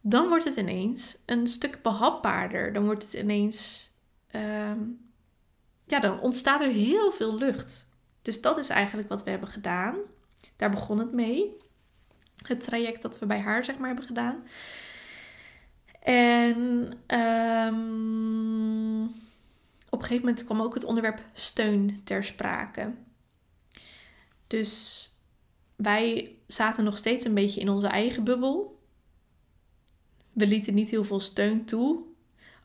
[0.00, 2.72] dan wordt het ineens een stuk behapbaarder.
[2.72, 3.90] Dan wordt het ineens.
[4.26, 4.78] Ehm,
[5.86, 7.86] ja, dan ontstaat er heel veel lucht.
[8.22, 9.96] Dus dat is eigenlijk wat we hebben gedaan.
[10.56, 11.56] Daar begon het mee.
[12.46, 14.42] Het traject dat we bij haar, zeg maar, hebben gedaan.
[16.02, 16.56] En
[17.16, 19.02] um,
[19.88, 22.94] op een gegeven moment kwam ook het onderwerp steun ter sprake.
[24.46, 25.04] Dus
[25.76, 28.79] wij zaten nog steeds een beetje in onze eigen bubbel
[30.32, 32.02] we lieten niet heel veel steun toe.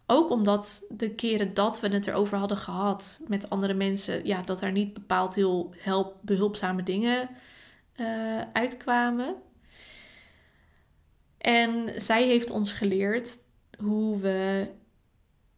[0.08, 4.62] Ook omdat de keren dat we het erover hadden gehad met andere mensen, ja, dat
[4.62, 7.30] er niet bepaald heel help, behulpzame dingen
[7.96, 9.36] uh, uitkwamen.
[11.38, 13.38] En zij heeft ons geleerd
[13.78, 14.68] hoe we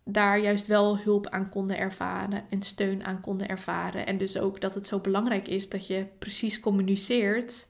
[0.04, 4.06] daar juist wel hulp aan konden ervaren en steun aan konden ervaren.
[4.06, 7.68] En dus ook dat het zo belangrijk is dat je precies communiceert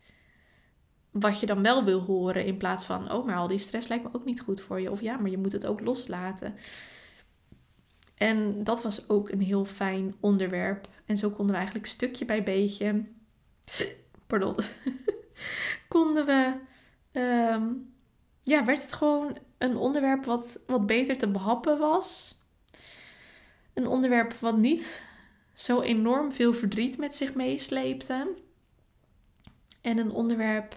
[1.20, 2.46] wat je dan wel wil horen.
[2.46, 4.92] In plaats van, oh, maar al die stress lijkt me ook niet goed voor je.
[4.92, 6.56] Of ja, maar je moet het ook loslaten.
[8.16, 10.88] En dat was ook een heel fijn onderwerp.
[11.06, 13.04] En zo konden we eigenlijk stukje bij beetje.
[14.28, 14.56] Pardon.
[15.88, 16.56] konden we.
[17.12, 17.64] Ehm,
[18.42, 22.42] ja, werd het gewoon een onderwerp wat, wat beter te behappen was.
[23.74, 25.04] Een onderwerp wat niet
[25.54, 28.36] zo enorm veel verdriet met zich meesleepte.
[29.82, 30.76] En een onderwerp.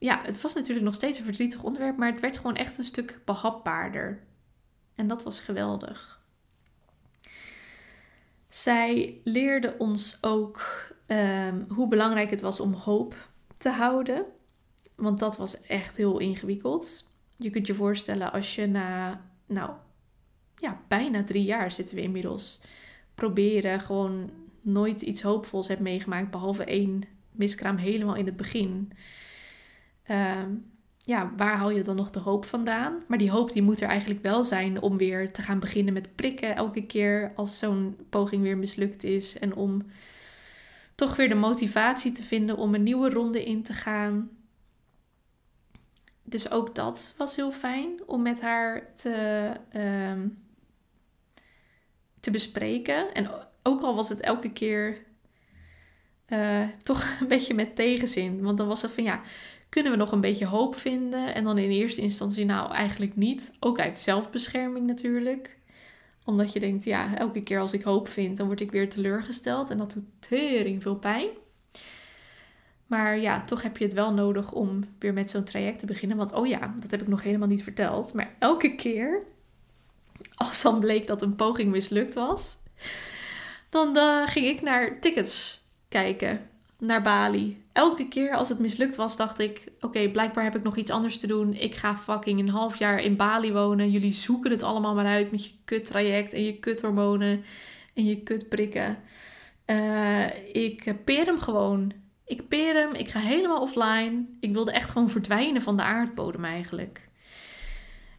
[0.00, 2.84] Ja, het was natuurlijk nog steeds een verdrietig onderwerp, maar het werd gewoon echt een
[2.84, 4.22] stuk behapbaarder.
[4.94, 6.20] En dat was geweldig.
[8.48, 10.62] Zij leerde ons ook
[11.06, 14.24] ehm, hoe belangrijk het was om hoop te houden.
[14.94, 17.10] Want dat was echt heel ingewikkeld.
[17.36, 19.70] Je kunt je voorstellen als je na, nou,
[20.56, 22.60] ja, bijna drie jaar zitten we inmiddels.
[23.14, 27.02] Proberen gewoon nooit iets hoopvols hebt meegemaakt, behalve één
[27.32, 28.92] miskraam helemaal in het begin.
[30.10, 30.54] Ehm,
[30.98, 33.02] ja, waar haal je dan nog de hoop vandaan?
[33.08, 36.14] Maar die hoop die moet er eigenlijk wel zijn om weer te gaan beginnen met
[36.14, 39.38] prikken elke keer als zo'n poging weer mislukt is.
[39.38, 39.82] En om
[40.94, 44.30] toch weer de motivatie te vinden om een nieuwe ronde in te gaan.
[46.22, 50.28] Dus ook dat was heel fijn om met haar te, ehm,
[52.20, 53.14] te bespreken.
[53.14, 53.30] En
[53.62, 55.08] ook al was het elke keer
[56.28, 58.42] uh, toch een beetje met tegenzin.
[58.42, 59.20] Want dan was het van ja,
[59.70, 61.34] kunnen we nog een beetje hoop vinden?
[61.34, 63.56] En dan in eerste instantie nou eigenlijk niet.
[63.60, 65.58] Ook uit zelfbescherming natuurlijk.
[66.24, 69.70] Omdat je denkt, ja, elke keer als ik hoop vind, dan word ik weer teleurgesteld.
[69.70, 71.28] En dat doet tering veel pijn.
[72.86, 76.16] Maar ja, toch heb je het wel nodig om weer met zo'n traject te beginnen.
[76.16, 78.14] Want oh ja, dat heb ik nog helemaal niet verteld.
[78.14, 79.22] Maar elke keer,
[80.34, 82.58] als dan bleek dat een poging mislukt was,
[83.68, 86.49] dan uh, ging ik naar tickets kijken.
[86.80, 87.62] Naar Bali.
[87.72, 91.18] Elke keer als het mislukt was, dacht ik: oké, blijkbaar heb ik nog iets anders
[91.18, 91.54] te doen.
[91.54, 93.90] Ik ga fucking een half jaar in Bali wonen.
[93.90, 97.44] Jullie zoeken het allemaal maar uit met je kut traject en je kuthormonen
[97.94, 98.98] en je kutprikken.
[99.66, 101.92] Uh, ik peer hem gewoon.
[102.24, 104.24] Ik peer hem, ik ga helemaal offline.
[104.40, 107.08] Ik wilde echt gewoon verdwijnen van de aardbodem eigenlijk.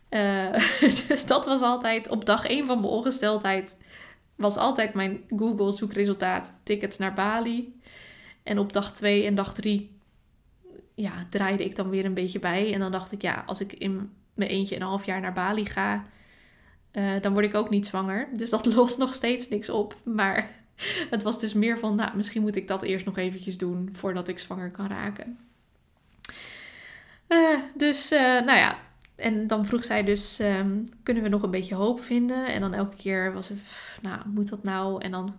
[0.10, 0.54] Uh,
[1.08, 3.78] dus dat was altijd op dag 1 van mijn ongesteldheid.
[4.36, 7.81] Was altijd mijn Google zoekresultaat tickets naar Bali.
[8.44, 10.00] En op dag 2 en dag 3
[10.96, 12.74] ja, draaide ik dan weer een beetje bij.
[12.74, 15.66] En dan dacht ik, ja, als ik in mijn eentje een half jaar naar Bali
[15.66, 16.06] ga,
[16.94, 18.28] uh, dan word ik ook niet zwanger.
[18.34, 19.96] Dus dat lost nog steeds niks op.
[20.04, 20.50] Maar
[21.10, 24.28] het was dus meer van, nou, misschien moet ik dat eerst nog eventjes doen voordat
[24.28, 25.40] ik zwanger kan raken.
[27.28, 28.78] Uh, dus, uh, nou ja,
[29.16, 32.48] en dan vroeg zij dus, um, kunnen we nog een beetje hoop vinden?
[32.48, 33.62] En dan elke keer was het,
[34.02, 35.02] nou, moet dat nou?
[35.02, 35.36] En dan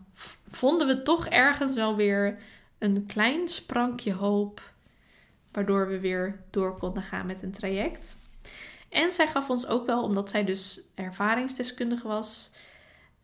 [0.49, 2.39] vonden we toch ergens wel weer
[2.83, 4.73] een klein sprankje hoop,
[5.53, 8.17] waardoor we weer door konden gaan met een traject.
[8.89, 12.51] En zij gaf ons ook wel, omdat zij dus ervaringsdeskundige was,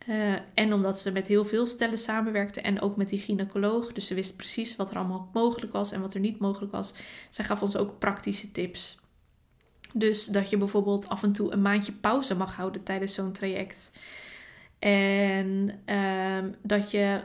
[0.08, 3.92] uh, en omdat ze met heel veel stellen samenwerkte en ook met die gynaecoloog.
[3.92, 6.94] Dus ze wist precies wat er allemaal mogelijk was en wat er niet mogelijk was.
[7.30, 9.00] Zij gaf ons ook praktische tips.
[9.92, 13.90] Dus dat je bijvoorbeeld af en toe een maandje pauze mag houden tijdens zo'n traject.
[14.78, 17.20] En uh, dat je,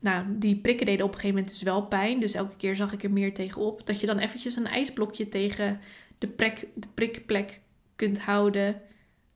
[0.00, 2.20] nou, die prikken deden op een gegeven moment dus wel pijn.
[2.20, 3.86] Dus elke keer zag ik er meer tegenop.
[3.86, 5.80] Dat je dan eventjes een ijsblokje tegen
[6.18, 7.60] de, prik, de prikplek
[7.96, 8.82] kunt houden.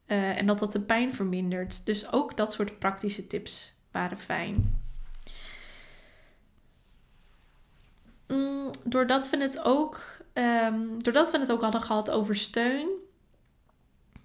[0.06, 1.86] Uh, en dat dat de pijn vermindert.
[1.86, 4.82] Dus ook dat soort praktische tips waren fijn.
[8.28, 10.02] Mm, doordat we het ook,
[10.34, 12.88] um, doordat we het ook hadden gehad over steun,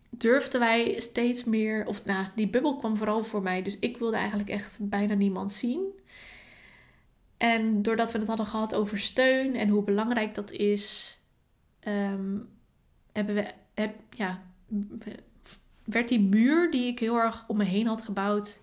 [0.10, 4.18] durfden wij steeds meer, of nou, die bubbel kwam vooral voor mij, dus ik wilde
[4.18, 6.00] eigenlijk echt bijna niemand zien.
[7.40, 11.18] En doordat we het hadden gehad over steun en hoe belangrijk dat is,
[11.88, 12.50] um,
[13.12, 14.44] hebben we, heb, ja,
[15.84, 18.62] werd die muur die ik heel erg om me heen had gebouwd,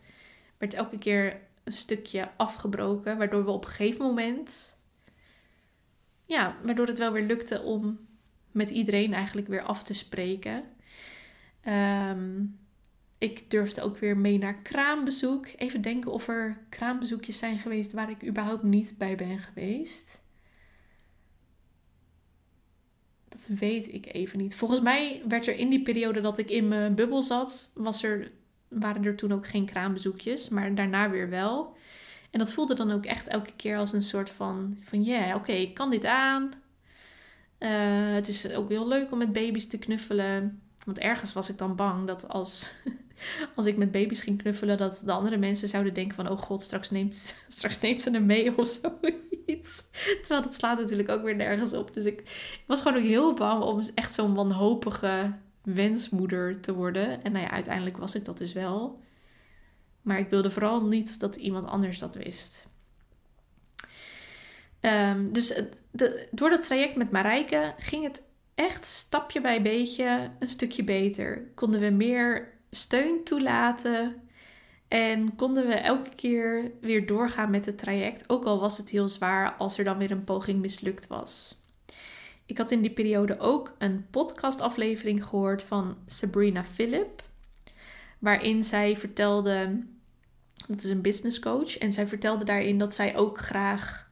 [0.58, 3.18] werd elke keer een stukje afgebroken.
[3.18, 4.78] Waardoor we op een gegeven moment,
[6.24, 7.98] ja, waardoor het wel weer lukte om
[8.50, 10.64] met iedereen eigenlijk weer af te spreken.
[11.60, 12.44] Ehm,
[13.18, 15.47] ik durfde ook weer mee naar kraambezoek.
[15.56, 20.24] Even denken of er kraambezoekjes zijn geweest waar ik überhaupt niet bij ben geweest.
[23.28, 24.55] Dat weet ik even niet.
[24.55, 28.30] Volgens mij werd er in die periode dat ik in mijn bubbel zat, was er,
[28.68, 31.76] waren er toen ook geen kraambezoekjes, maar daarna weer wel.
[32.30, 35.52] En dat voelde dan ook echt elke keer als een soort van, van ja, oké,
[35.52, 36.52] ik kan dit aan.
[37.59, 40.65] Uh, het is ook heel leuk om met baby's te knuffelen.
[40.86, 42.70] Want ergens was ik dan bang dat als,
[43.56, 46.62] als ik met baby's ging knuffelen, dat de andere mensen zouden denken van, oh god,
[46.62, 49.90] straks neemt, straks neemt ze hem mee of zoiets.
[50.20, 51.94] Terwijl dat slaat natuurlijk ook weer nergens op.
[51.94, 52.22] Dus ik
[52.66, 57.22] was gewoon ook heel bang om echt zo'n wanhopige wensmoeder te worden.
[57.22, 59.00] En nou ja, uiteindelijk was ik dat dus wel.
[60.02, 62.66] Maar ik wilde vooral niet dat iemand anders dat wist.
[64.80, 68.22] Um, dus de, door dat traject met Marijke ging het
[68.56, 71.50] echt stapje bij beetje een stukje beter.
[71.54, 74.22] Konden we meer steun toelaten
[74.88, 79.08] en konden we elke keer weer doorgaan met het traject, ook al was het heel
[79.08, 81.60] zwaar als er dan weer een poging mislukt was.
[82.46, 87.22] Ik had in die periode ook een podcastaflevering gehoord van Sabrina Philip,
[88.18, 89.82] waarin zij vertelde,
[90.66, 94.10] dat is een business coach, en zij vertelde daarin dat zij ook graag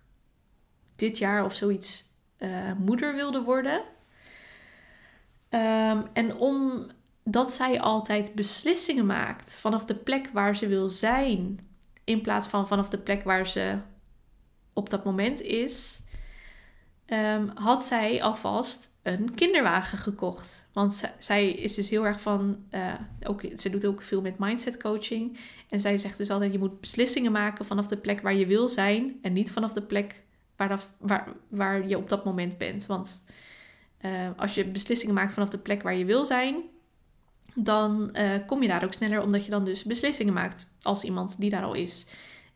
[0.96, 2.04] dit jaar of zoiets
[2.38, 3.82] uh, moeder wilde worden.
[5.54, 11.60] Um, en omdat zij altijd beslissingen maakt vanaf de plek waar ze wil zijn,
[12.04, 13.78] in plaats van vanaf de plek waar ze
[14.72, 16.02] op dat moment is,
[17.06, 20.68] um, had zij alvast een kinderwagen gekocht.
[20.72, 24.82] Want zij is dus heel erg van, uh, ook, ze doet ook veel met mindset
[24.82, 25.38] coaching.
[25.68, 28.68] En zij zegt dus altijd, je moet beslissingen maken vanaf de plek waar je wil
[28.68, 30.22] zijn en niet vanaf de plek
[30.56, 32.86] waar, waar je op dat moment bent.
[32.86, 33.24] Want
[34.04, 36.62] uh, als je beslissingen maakt vanaf de plek waar je wil zijn,
[37.54, 41.40] dan uh, kom je daar ook sneller, omdat je dan dus beslissingen maakt als iemand
[41.40, 42.06] die daar al is.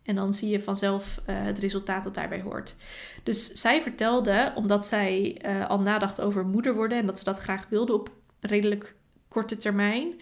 [0.03, 2.77] En dan zie je vanzelf uh, het resultaat dat daarbij hoort.
[3.23, 7.69] Dus zij vertelde, omdat zij al nadacht over moeder worden en dat ze dat graag
[7.69, 8.11] wilde op
[8.41, 8.95] redelijk
[9.29, 10.21] korte termijn,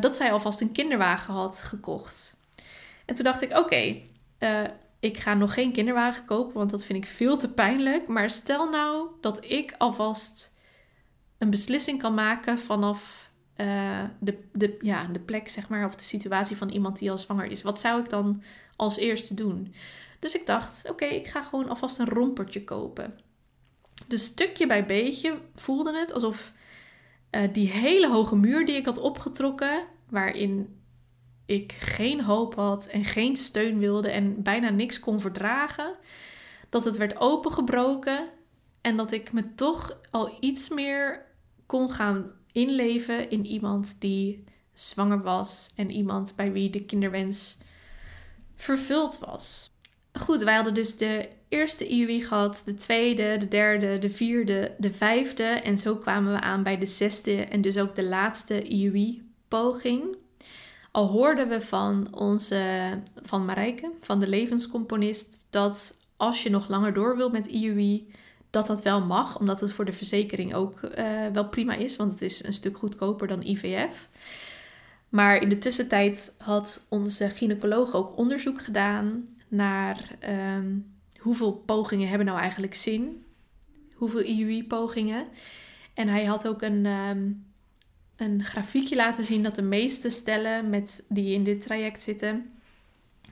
[0.00, 2.36] dat zij alvast een kinderwagen had gekocht.
[3.04, 4.02] En toen dacht ik: oké,
[5.06, 8.08] ik ga nog geen kinderwagen kopen, want dat vind ik veel te pijnlijk.
[8.08, 10.58] Maar stel nou dat ik alvast
[11.38, 16.02] een beslissing kan maken vanaf uh, de, de, ja, de plek, zeg maar, of de
[16.02, 17.62] situatie van iemand die al zwanger is.
[17.62, 18.42] Wat zou ik dan
[18.76, 19.74] als eerste doen?
[20.20, 23.18] Dus ik dacht, oké, ik ga gewoon alvast een rompertje kopen.
[24.06, 26.52] Dus stukje bij beetje voelde het alsof
[27.30, 30.80] uh, die hele hoge muur die ik had opgetrokken, waarin
[31.46, 35.94] ik geen hoop had en geen steun wilde en bijna niks kon verdragen,
[36.68, 38.28] dat het werd opengebroken
[38.80, 41.24] en dat ik me toch al iets meer
[41.66, 44.44] kon gaan inleven in iemand die
[44.74, 47.58] zwanger was en iemand bij wie de kinderwens
[48.56, 49.74] vervuld was.
[50.12, 54.92] Goed, wij hadden dus de eerste IUI gehad, de tweede, de derde, de vierde, de
[54.92, 60.16] vijfde en zo kwamen we aan bij de zesde en dus ook de laatste IUI-poging.
[60.96, 62.88] Al hoorden we van onze,
[63.22, 68.12] van Marijke, van de levenscomponist, dat als je nog langer door wilt met IUI,
[68.50, 72.12] dat dat wel mag, omdat het voor de verzekering ook uh, wel prima is, want
[72.12, 74.08] het is een stuk goedkoper dan IVF.
[75.08, 80.16] Maar in de tussentijd had onze gynaecoloog ook onderzoek gedaan naar
[80.56, 83.24] um, hoeveel pogingen hebben nou eigenlijk zin,
[83.94, 85.26] hoeveel IUI-pogingen.
[85.94, 87.45] En hij had ook een, um,
[88.16, 92.52] een grafiekje laten zien dat de meeste stellen met, die in dit traject zitten,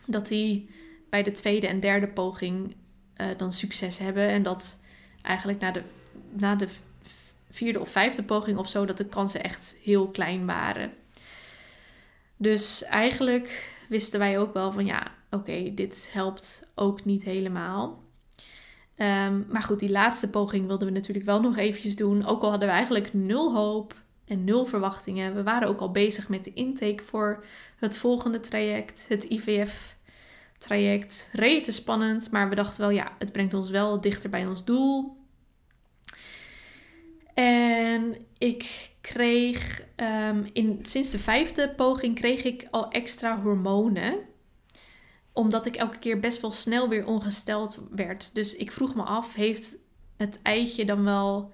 [0.06, 0.70] dat die
[1.10, 2.74] bij de tweede en derde poging
[3.16, 4.28] uh, dan succes hebben.
[4.28, 4.78] En dat
[5.22, 5.82] eigenlijk na de,
[6.32, 6.68] na de
[7.50, 10.92] vierde of vijfde poging of zo, dat de kansen echt heel klein waren.
[12.36, 18.02] Dus eigenlijk wisten wij ook wel van ja, oké, dit helpt ook niet helemaal.
[18.96, 22.26] Um, maar goed, die laatste poging wilden we natuurlijk wel nog eventjes doen.
[22.26, 23.94] Ook al hadden we eigenlijk nul hoop
[24.26, 25.34] en nul verwachtingen.
[25.34, 27.44] We waren ook al bezig met de intake voor
[27.76, 31.28] het volgende traject, het IVF-traject.
[31.32, 35.16] Rete spannend, maar we dachten wel, ja, het brengt ons wel dichter bij ons doel.
[37.34, 39.82] En ik kreeg
[40.30, 44.18] um, in, sinds de vijfde poging kreeg ik al extra hormonen.
[45.32, 48.34] Omdat ik elke keer best wel snel weer ongesteld werd.
[48.34, 49.76] Dus ik vroeg me af, heeft
[50.16, 51.52] het eitje dan wel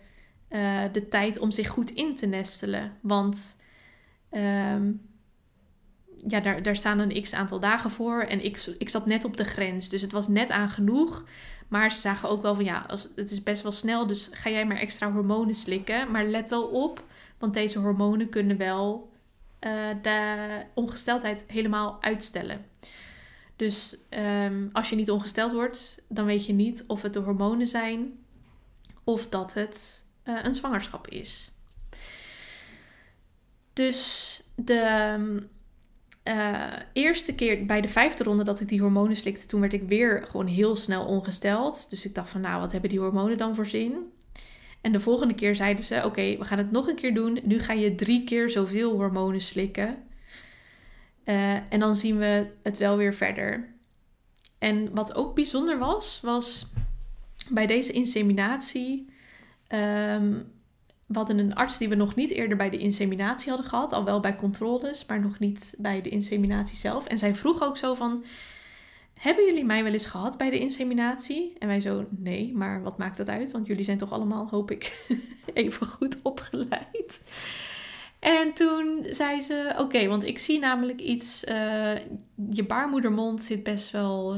[0.50, 2.92] uh, de tijd om zich goed in te nestelen.
[3.00, 3.56] Want
[4.30, 5.08] um,
[6.16, 8.20] ja, daar, daar staan een x aantal dagen voor.
[8.22, 9.88] En ik, ik zat net op de grens.
[9.88, 11.24] Dus het was net aan genoeg.
[11.68, 14.06] Maar ze zagen ook wel van ja, als, het is best wel snel.
[14.06, 16.10] Dus ga jij maar extra hormonen slikken.
[16.10, 17.04] Maar let wel op.
[17.38, 19.12] Want deze hormonen kunnen wel
[19.60, 19.72] uh,
[20.02, 20.36] de
[20.74, 22.64] ongesteldheid helemaal uitstellen.
[23.56, 23.98] Dus
[24.44, 28.18] um, als je niet ongesteld wordt, dan weet je niet of het de hormonen zijn
[29.04, 31.52] of dat het eh, een zwangerschap is.
[33.72, 35.16] Dus de
[36.24, 39.82] uh, eerste keer bij de vijfde ronde dat ik die hormonen slikte, toen werd ik
[39.88, 41.90] weer gewoon heel snel ongesteld.
[41.90, 44.12] Dus ik dacht van, nou, wat hebben die hormonen dan voor zin?
[44.80, 47.38] En de volgende keer zeiden ze, oké, we gaan het nog een keer doen.
[47.42, 50.02] Nu ga je drie keer zoveel hormonen slikken.
[51.24, 53.74] Uh, en dan zien we het wel weer verder.
[54.58, 56.66] En wat ook bijzonder was, was
[57.48, 59.10] bij deze inseminatie.
[59.74, 60.52] Um,
[61.06, 63.92] we hadden een arts die we nog niet eerder bij de inseminatie hadden gehad.
[63.92, 67.06] Al wel bij controles, maar nog niet bij de inseminatie zelf.
[67.06, 68.24] En zij vroeg ook zo van...
[69.14, 71.52] Hebben jullie mij wel eens gehad bij de inseminatie?
[71.58, 73.50] En wij zo, nee, maar wat maakt dat uit?
[73.50, 75.06] Want jullie zijn toch allemaal, hoop ik,
[75.54, 77.22] even goed opgeleid.
[78.18, 81.94] En toen zei ze, oké, want ik zie namelijk iets, uh,
[82.50, 84.36] je baarmoedermond zit best wel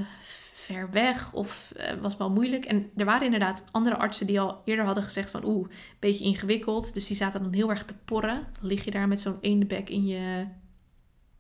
[0.63, 2.65] ver weg of uh, was wel moeilijk.
[2.65, 5.69] En er waren inderdaad andere artsen die al eerder hadden gezegd van oeh,
[5.99, 6.95] beetje ingewikkeld.
[6.95, 8.47] Dus die zaten dan heel erg te porren.
[8.61, 10.47] Dan lig je daar met zo'n eendebek in je,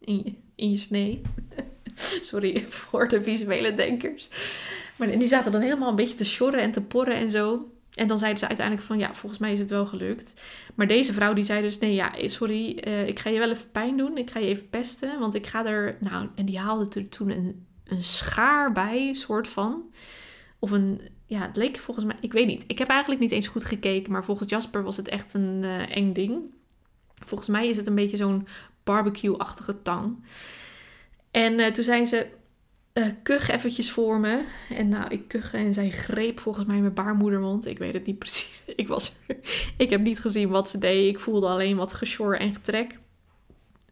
[0.01, 1.23] in je, in je snee.
[2.23, 4.29] Sorry voor de visuele denkers.
[4.97, 7.73] Maar die zaten dan helemaal een beetje te sjorren en te porren en zo.
[7.95, 10.41] En dan zeiden ze uiteindelijk van ja, volgens mij is het wel gelukt.
[10.75, 13.71] Maar deze vrouw die zei dus nee, ja, sorry, uh, ik ga je wel even
[13.71, 14.19] pijn doen.
[14.19, 15.97] Ik ga je even pesten, want ik ga er...
[16.01, 19.91] Nou, en die haalde toen een een schaar bij, soort van.
[20.59, 22.65] Of een, ja, het leek volgens mij, ik weet niet.
[22.67, 25.97] Ik heb eigenlijk niet eens goed gekeken, maar volgens Jasper was het echt een uh,
[25.97, 26.41] eng ding.
[27.25, 28.47] Volgens mij is het een beetje zo'n
[28.85, 30.25] barbecue-achtige tang.
[31.31, 32.27] En uh, toen zei ze,
[32.95, 34.45] uh, kuch eventjes voor me.
[34.71, 37.67] En nou, ik kuch en zij greep volgens mij mijn baarmoedermond.
[37.67, 38.63] Ik weet het niet precies.
[38.77, 39.13] Ik, was,
[39.77, 41.09] ik heb niet gezien wat ze deed.
[41.09, 42.99] Ik voelde alleen wat gesjor en getrek.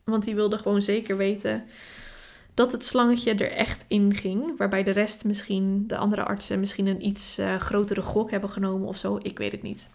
[0.05, 1.65] Want die wilde gewoon zeker weten
[2.55, 4.57] dat het slangetje er echt in ging.
[4.57, 8.89] Waarbij de rest misschien, de andere artsen, misschien een iets uh, grotere gok hebben genomen
[8.89, 9.19] of zo.
[9.23, 9.89] Ik weet het niet.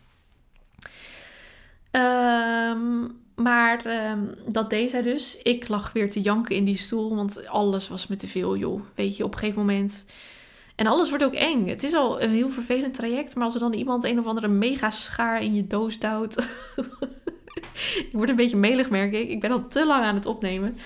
[1.92, 5.38] Um, maar um, dat deed zij dus.
[5.44, 8.82] Ik lag weer te janken in die stoel, want alles was me te veel, joh.
[8.96, 10.06] Weet je, op een gegeven moment.
[10.76, 11.68] En alles wordt ook eng.
[11.68, 14.48] Het is al een heel vervelend traject, maar als er dan iemand een of andere
[14.48, 16.38] mega schaar in je doos duwt.
[17.98, 19.30] ik word een beetje melig, merk ik.
[19.30, 20.78] Ik ben al te lang aan het opnemen.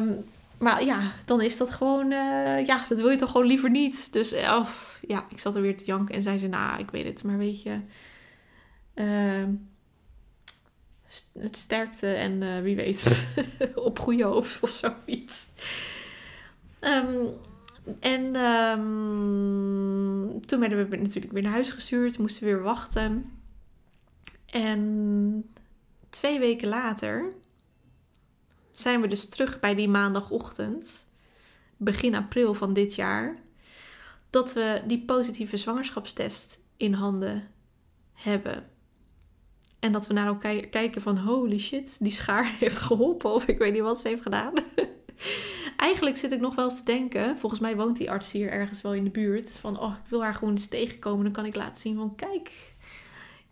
[0.00, 0.24] Um,
[0.58, 4.12] maar ja, dan is dat gewoon, uh, ja, dat wil je toch gewoon liever niet.
[4.12, 4.66] Dus uh,
[5.00, 7.38] ja, ik zat er weer te janken en zei ze, nou, ik weet het, maar
[7.38, 7.80] weet je,
[8.94, 9.48] uh,
[11.38, 13.26] het sterkte en eh, wie weet,
[13.74, 15.52] op goede hoofd of zoiets.
[16.80, 17.28] Um,
[18.00, 23.30] en um, toen werden we natuurlijk weer naar huis gestuurd, moesten we weer wachten.
[24.46, 25.50] En
[26.08, 27.32] twee weken later
[28.80, 31.06] zijn we dus terug bij die maandagochtend,
[31.76, 33.36] begin april van dit jaar,
[34.30, 37.48] dat we die positieve zwangerschapstest in handen
[38.12, 38.66] hebben.
[39.78, 43.58] En dat we naar elkaar kijken van holy shit, die schaar heeft geholpen of ik
[43.58, 44.52] weet niet wat ze heeft gedaan.
[45.76, 48.82] Eigenlijk zit ik nog wel eens te denken, volgens mij woont die arts hier ergens
[48.82, 51.56] wel in de buurt, van oh ik wil haar gewoon eens tegenkomen, dan kan ik
[51.56, 52.74] laten zien van kijk,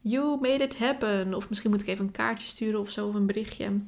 [0.01, 1.35] you made it happen.
[1.35, 3.81] Of misschien moet ik even een kaartje sturen of zo of een berichtje.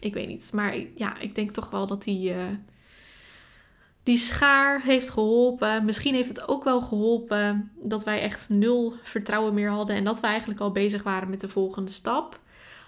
[0.00, 0.50] Ik weet niet.
[0.52, 2.42] Maar ja, ik denk toch wel dat die, uh,
[4.02, 5.84] die schaar heeft geholpen.
[5.84, 9.96] Misschien heeft het ook wel geholpen dat wij echt nul vertrouwen meer hadden.
[9.96, 12.40] En dat we eigenlijk al bezig waren met de volgende stap.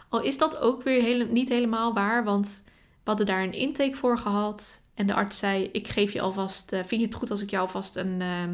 [0.09, 2.25] Al is dat ook weer hele, niet helemaal waar.
[2.25, 2.71] Want we
[3.05, 4.83] hadden daar een intake voor gehad.
[4.95, 6.73] En de arts zei: Ik geef je alvast.
[6.73, 8.21] Uh, vind je het goed als ik jou alvast een.
[8.21, 8.45] Uh,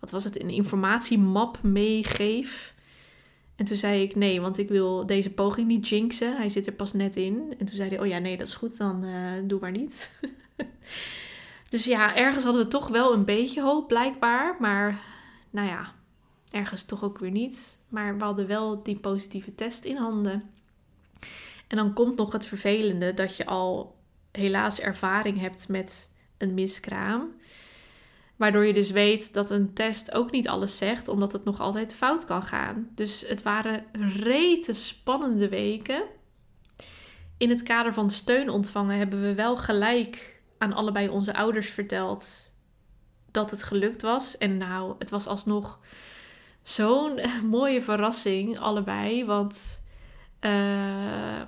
[0.00, 0.42] wat was het?
[0.42, 2.73] Een informatiemap meegeef.
[3.56, 6.36] En toen zei ik nee, want ik wil deze poging niet jinxen.
[6.36, 7.54] Hij zit er pas net in.
[7.58, 10.20] En toen zei hij, oh ja, nee, dat is goed, dan uh, doe maar niet.
[11.68, 14.56] dus ja, ergens hadden we toch wel een beetje hoop, blijkbaar.
[14.60, 15.00] Maar
[15.50, 15.92] nou ja,
[16.50, 17.78] ergens toch ook weer niet.
[17.88, 20.50] Maar we hadden wel die positieve test in handen.
[21.66, 23.96] En dan komt nog het vervelende dat je al
[24.32, 27.34] helaas ervaring hebt met een miskraam.
[28.36, 31.94] Waardoor je dus weet dat een test ook niet alles zegt, omdat het nog altijd
[31.94, 32.88] fout kan gaan.
[32.94, 33.84] Dus het waren
[34.20, 36.02] rete spannende weken.
[37.36, 42.52] In het kader van steun ontvangen hebben we wel gelijk aan allebei onze ouders verteld
[43.30, 44.38] dat het gelukt was.
[44.38, 45.78] En nou, het was alsnog
[46.62, 47.20] zo'n
[47.58, 49.24] mooie verrassing, allebei.
[49.24, 49.84] Want
[50.40, 51.42] uh,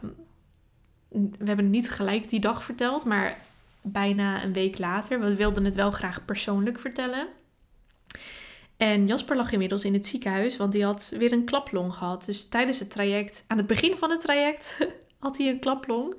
[1.09, 3.46] we hebben niet gelijk die dag verteld, maar
[3.93, 5.21] bijna een week later.
[5.21, 7.29] We wilden het wel graag persoonlijk vertellen.
[8.77, 12.25] En Jasper lag inmiddels in het ziekenhuis, want die had weer een klaplong gehad.
[12.25, 14.79] Dus tijdens het traject, aan het begin van het traject,
[15.19, 16.15] had hij een klaplong.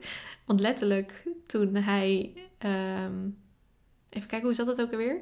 [0.46, 2.34] Want letterlijk, toen hij.
[3.06, 3.38] Um,
[4.10, 5.22] even kijken, hoe zat het ook alweer?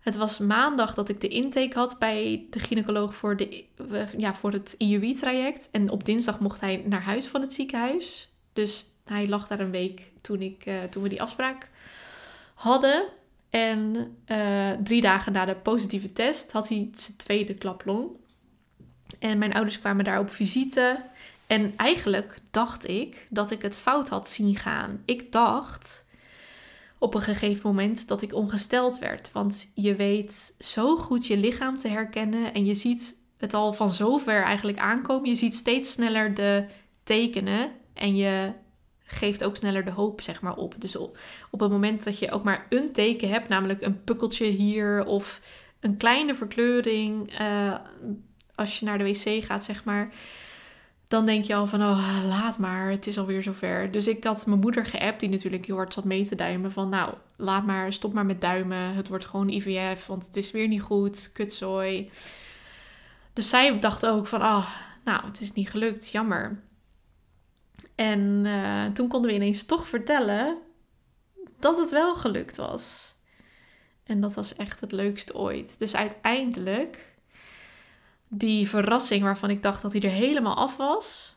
[0.00, 3.64] Het was maandag dat ik de intake had bij de gynaecoloog voor, de,
[4.16, 5.68] ja, voor het IUI-traject.
[5.70, 8.32] En op dinsdag mocht hij naar huis van het ziekenhuis.
[8.52, 11.70] Dus hij lag daar een week toen, ik, uh, toen we die afspraak
[12.54, 13.04] hadden.
[13.50, 18.10] En uh, drie dagen na de positieve test had hij zijn tweede klaplong.
[19.18, 21.02] En mijn ouders kwamen daar op visite.
[21.46, 25.02] En eigenlijk dacht ik dat ik het fout had zien gaan.
[25.04, 26.06] Ik dacht
[26.98, 29.32] op een gegeven moment dat ik ongesteld werd.
[29.32, 33.92] Want je weet zo goed je lichaam te herkennen en je ziet het al van
[33.92, 35.28] zover eigenlijk aankomen.
[35.28, 36.66] Je ziet steeds sneller de
[37.02, 38.52] tekenen en je
[39.10, 40.74] geeft ook sneller de hoop zeg maar op.
[40.78, 41.18] Dus op,
[41.50, 45.40] op het moment dat je ook maar een teken hebt, namelijk een pukkeltje hier of
[45.80, 47.74] een kleine verkleuring uh,
[48.54, 50.10] als je naar de wc gaat zeg maar
[51.08, 53.90] dan denk je al van, oh, laat maar, het is alweer zover.
[53.90, 56.72] Dus ik had mijn moeder geappt, die natuurlijk heel hard zat mee te duimen.
[56.72, 58.94] Van, nou, laat maar, stop maar met duimen.
[58.94, 62.10] Het wordt gewoon IVF, want het is weer niet goed, kutzooi.
[63.32, 64.68] Dus zij dacht ook van, oh,
[65.04, 66.60] nou, het is niet gelukt, jammer.
[67.98, 70.58] En uh, toen konden we ineens toch vertellen
[71.58, 73.14] dat het wel gelukt was.
[74.04, 75.78] En dat was echt het leukste ooit.
[75.78, 77.14] Dus uiteindelijk
[78.28, 81.36] die verrassing waarvan ik dacht dat hij er helemaal af was,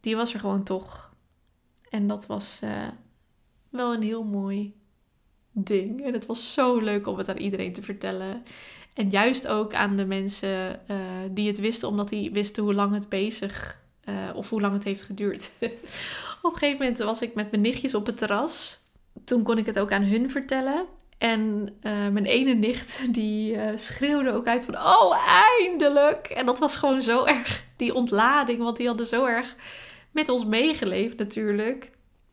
[0.00, 1.12] die was er gewoon toch.
[1.90, 2.88] En dat was uh,
[3.68, 4.74] wel een heel mooi
[5.52, 6.04] ding.
[6.04, 8.42] En het was zo leuk om het aan iedereen te vertellen.
[8.94, 10.96] En juist ook aan de mensen uh,
[11.30, 14.84] die het wisten, omdat die wisten hoe lang het bezig uh, of hoe lang het
[14.84, 15.50] heeft geduurd.
[16.42, 18.82] op een gegeven moment was ik met mijn nichtjes op het terras.
[19.24, 20.84] Toen kon ik het ook aan hun vertellen.
[21.18, 25.16] En uh, mijn ene nicht die uh, schreeuwde ook uit van oh
[25.58, 26.26] eindelijk.
[26.26, 29.56] En dat was gewoon zo erg die ontlading, want die hadden zo erg
[30.10, 31.90] met ons meegeleefd natuurlijk.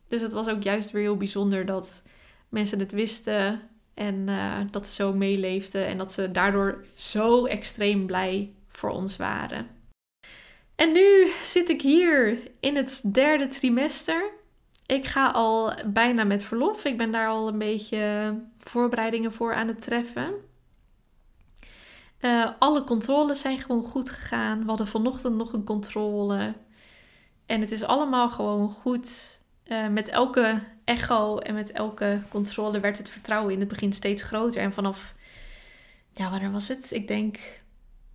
[0.08, 2.02] Dus het was ook juist weer heel bijzonder dat
[2.48, 3.60] mensen het wisten
[3.94, 4.28] en
[4.70, 9.81] dat ze zo meeleefden en dat ze daardoor zo extreem blij voor ons waren.
[10.82, 14.40] En nu zit ik hier in het derde trimester
[14.86, 16.84] ik ga al bijna met verlof.
[16.84, 20.34] Ik ben daar al een beetje voorbereidingen voor aan het treffen.
[22.20, 24.60] Uh, alle controles zijn gewoon goed gegaan.
[24.60, 26.54] We hadden vanochtend nog een controle.
[27.46, 29.40] En het is allemaal gewoon goed.
[29.66, 34.22] Uh, met elke echo en met elke controle werd het vertrouwen in het begin steeds
[34.22, 34.60] groter.
[34.60, 35.14] En vanaf,
[36.12, 36.90] ja, wanneer was het?
[36.90, 37.38] Ik denk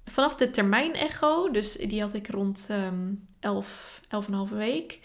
[0.09, 4.01] vanaf de termijn echo, dus die had ik rond um, 11,
[4.49, 4.99] 11,5 week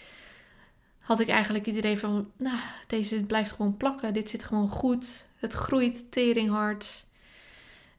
[1.02, 4.14] had ik eigenlijk het idee van, nou, deze blijft gewoon plakken.
[4.14, 5.28] Dit zit gewoon goed.
[5.36, 7.05] Het groeit teringhard.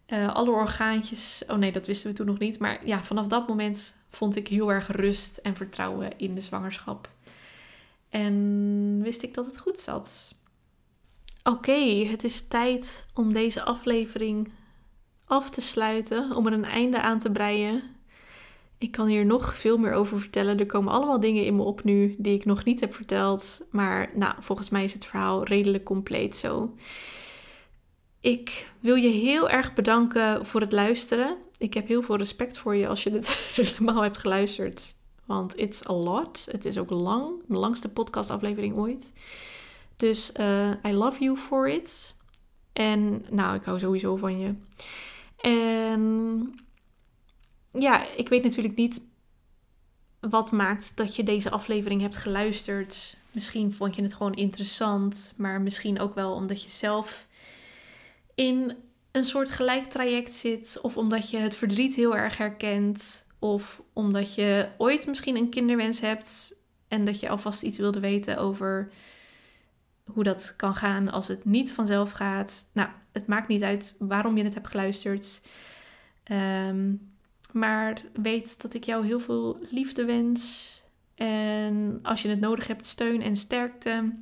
[0.08, 1.44] Uh, alle orgaantjes.
[1.48, 2.60] Oh nee, dat wisten we toen nog niet.
[2.60, 7.10] Maar ja, vanaf dat moment vond ik heel erg rust en vertrouwen in de zwangerschap.
[8.10, 10.36] En wist ik dat het goed zat.
[11.44, 14.52] Oké, het is tijd om deze aflevering
[15.34, 16.36] af te sluiten.
[16.36, 17.84] Om er een einde aan te breien.
[18.78, 20.60] Ik kan hier nog veel meer over vertellen.
[20.60, 23.62] Er komen allemaal dingen in me op nu die ik nog niet heb verteld.
[23.70, 26.74] Maar nou, volgens mij is het verhaal redelijk compleet zo.
[28.20, 31.38] Ik wil je heel erg bedanken voor het luisteren.
[31.58, 34.96] Ik heb heel veel respect voor je als je dit helemaal hebt geluisterd.
[35.26, 36.48] Want it's a lot.
[36.52, 37.32] Het is ook lang.
[37.48, 39.14] De langste podcastaflevering ooit.
[39.96, 42.16] Dus uh, I love you for it.
[42.74, 44.54] En nou, ik hou sowieso van je.
[45.44, 46.54] En
[47.72, 49.02] ja, ik weet natuurlijk niet
[50.20, 53.18] wat maakt dat je deze aflevering hebt geluisterd.
[53.32, 57.28] Misschien vond je het gewoon interessant, maar misschien ook wel omdat je zelf
[58.36, 58.76] in
[59.12, 64.36] een soort gelijk traject zit, of omdat je het verdriet heel erg herkent, of omdat
[64.36, 66.56] je ooit misschien een kinderwens hebt
[66.88, 68.92] en dat je alvast iets wilde weten over
[70.12, 72.70] hoe dat kan gaan als het niet vanzelf gaat.
[72.74, 75.42] Nou, het maakt niet uit waarom je het hebt geluisterd.
[76.32, 77.14] Um,
[77.52, 80.82] maar weet dat ik jou heel veel liefde wens.
[81.16, 84.14] En als je het nodig hebt, steun en sterkte.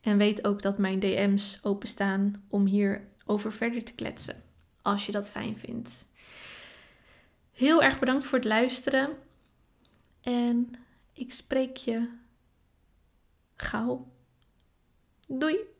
[0.00, 4.42] En weet ook dat mijn DM's openstaan om hier over verder te kletsen.
[4.82, 6.12] Als je dat fijn vindt.
[7.52, 9.10] Heel erg bedankt voor het luisteren.
[10.20, 10.70] En
[11.12, 12.08] ik spreek je
[13.54, 14.06] gauw.
[15.28, 15.77] Doei!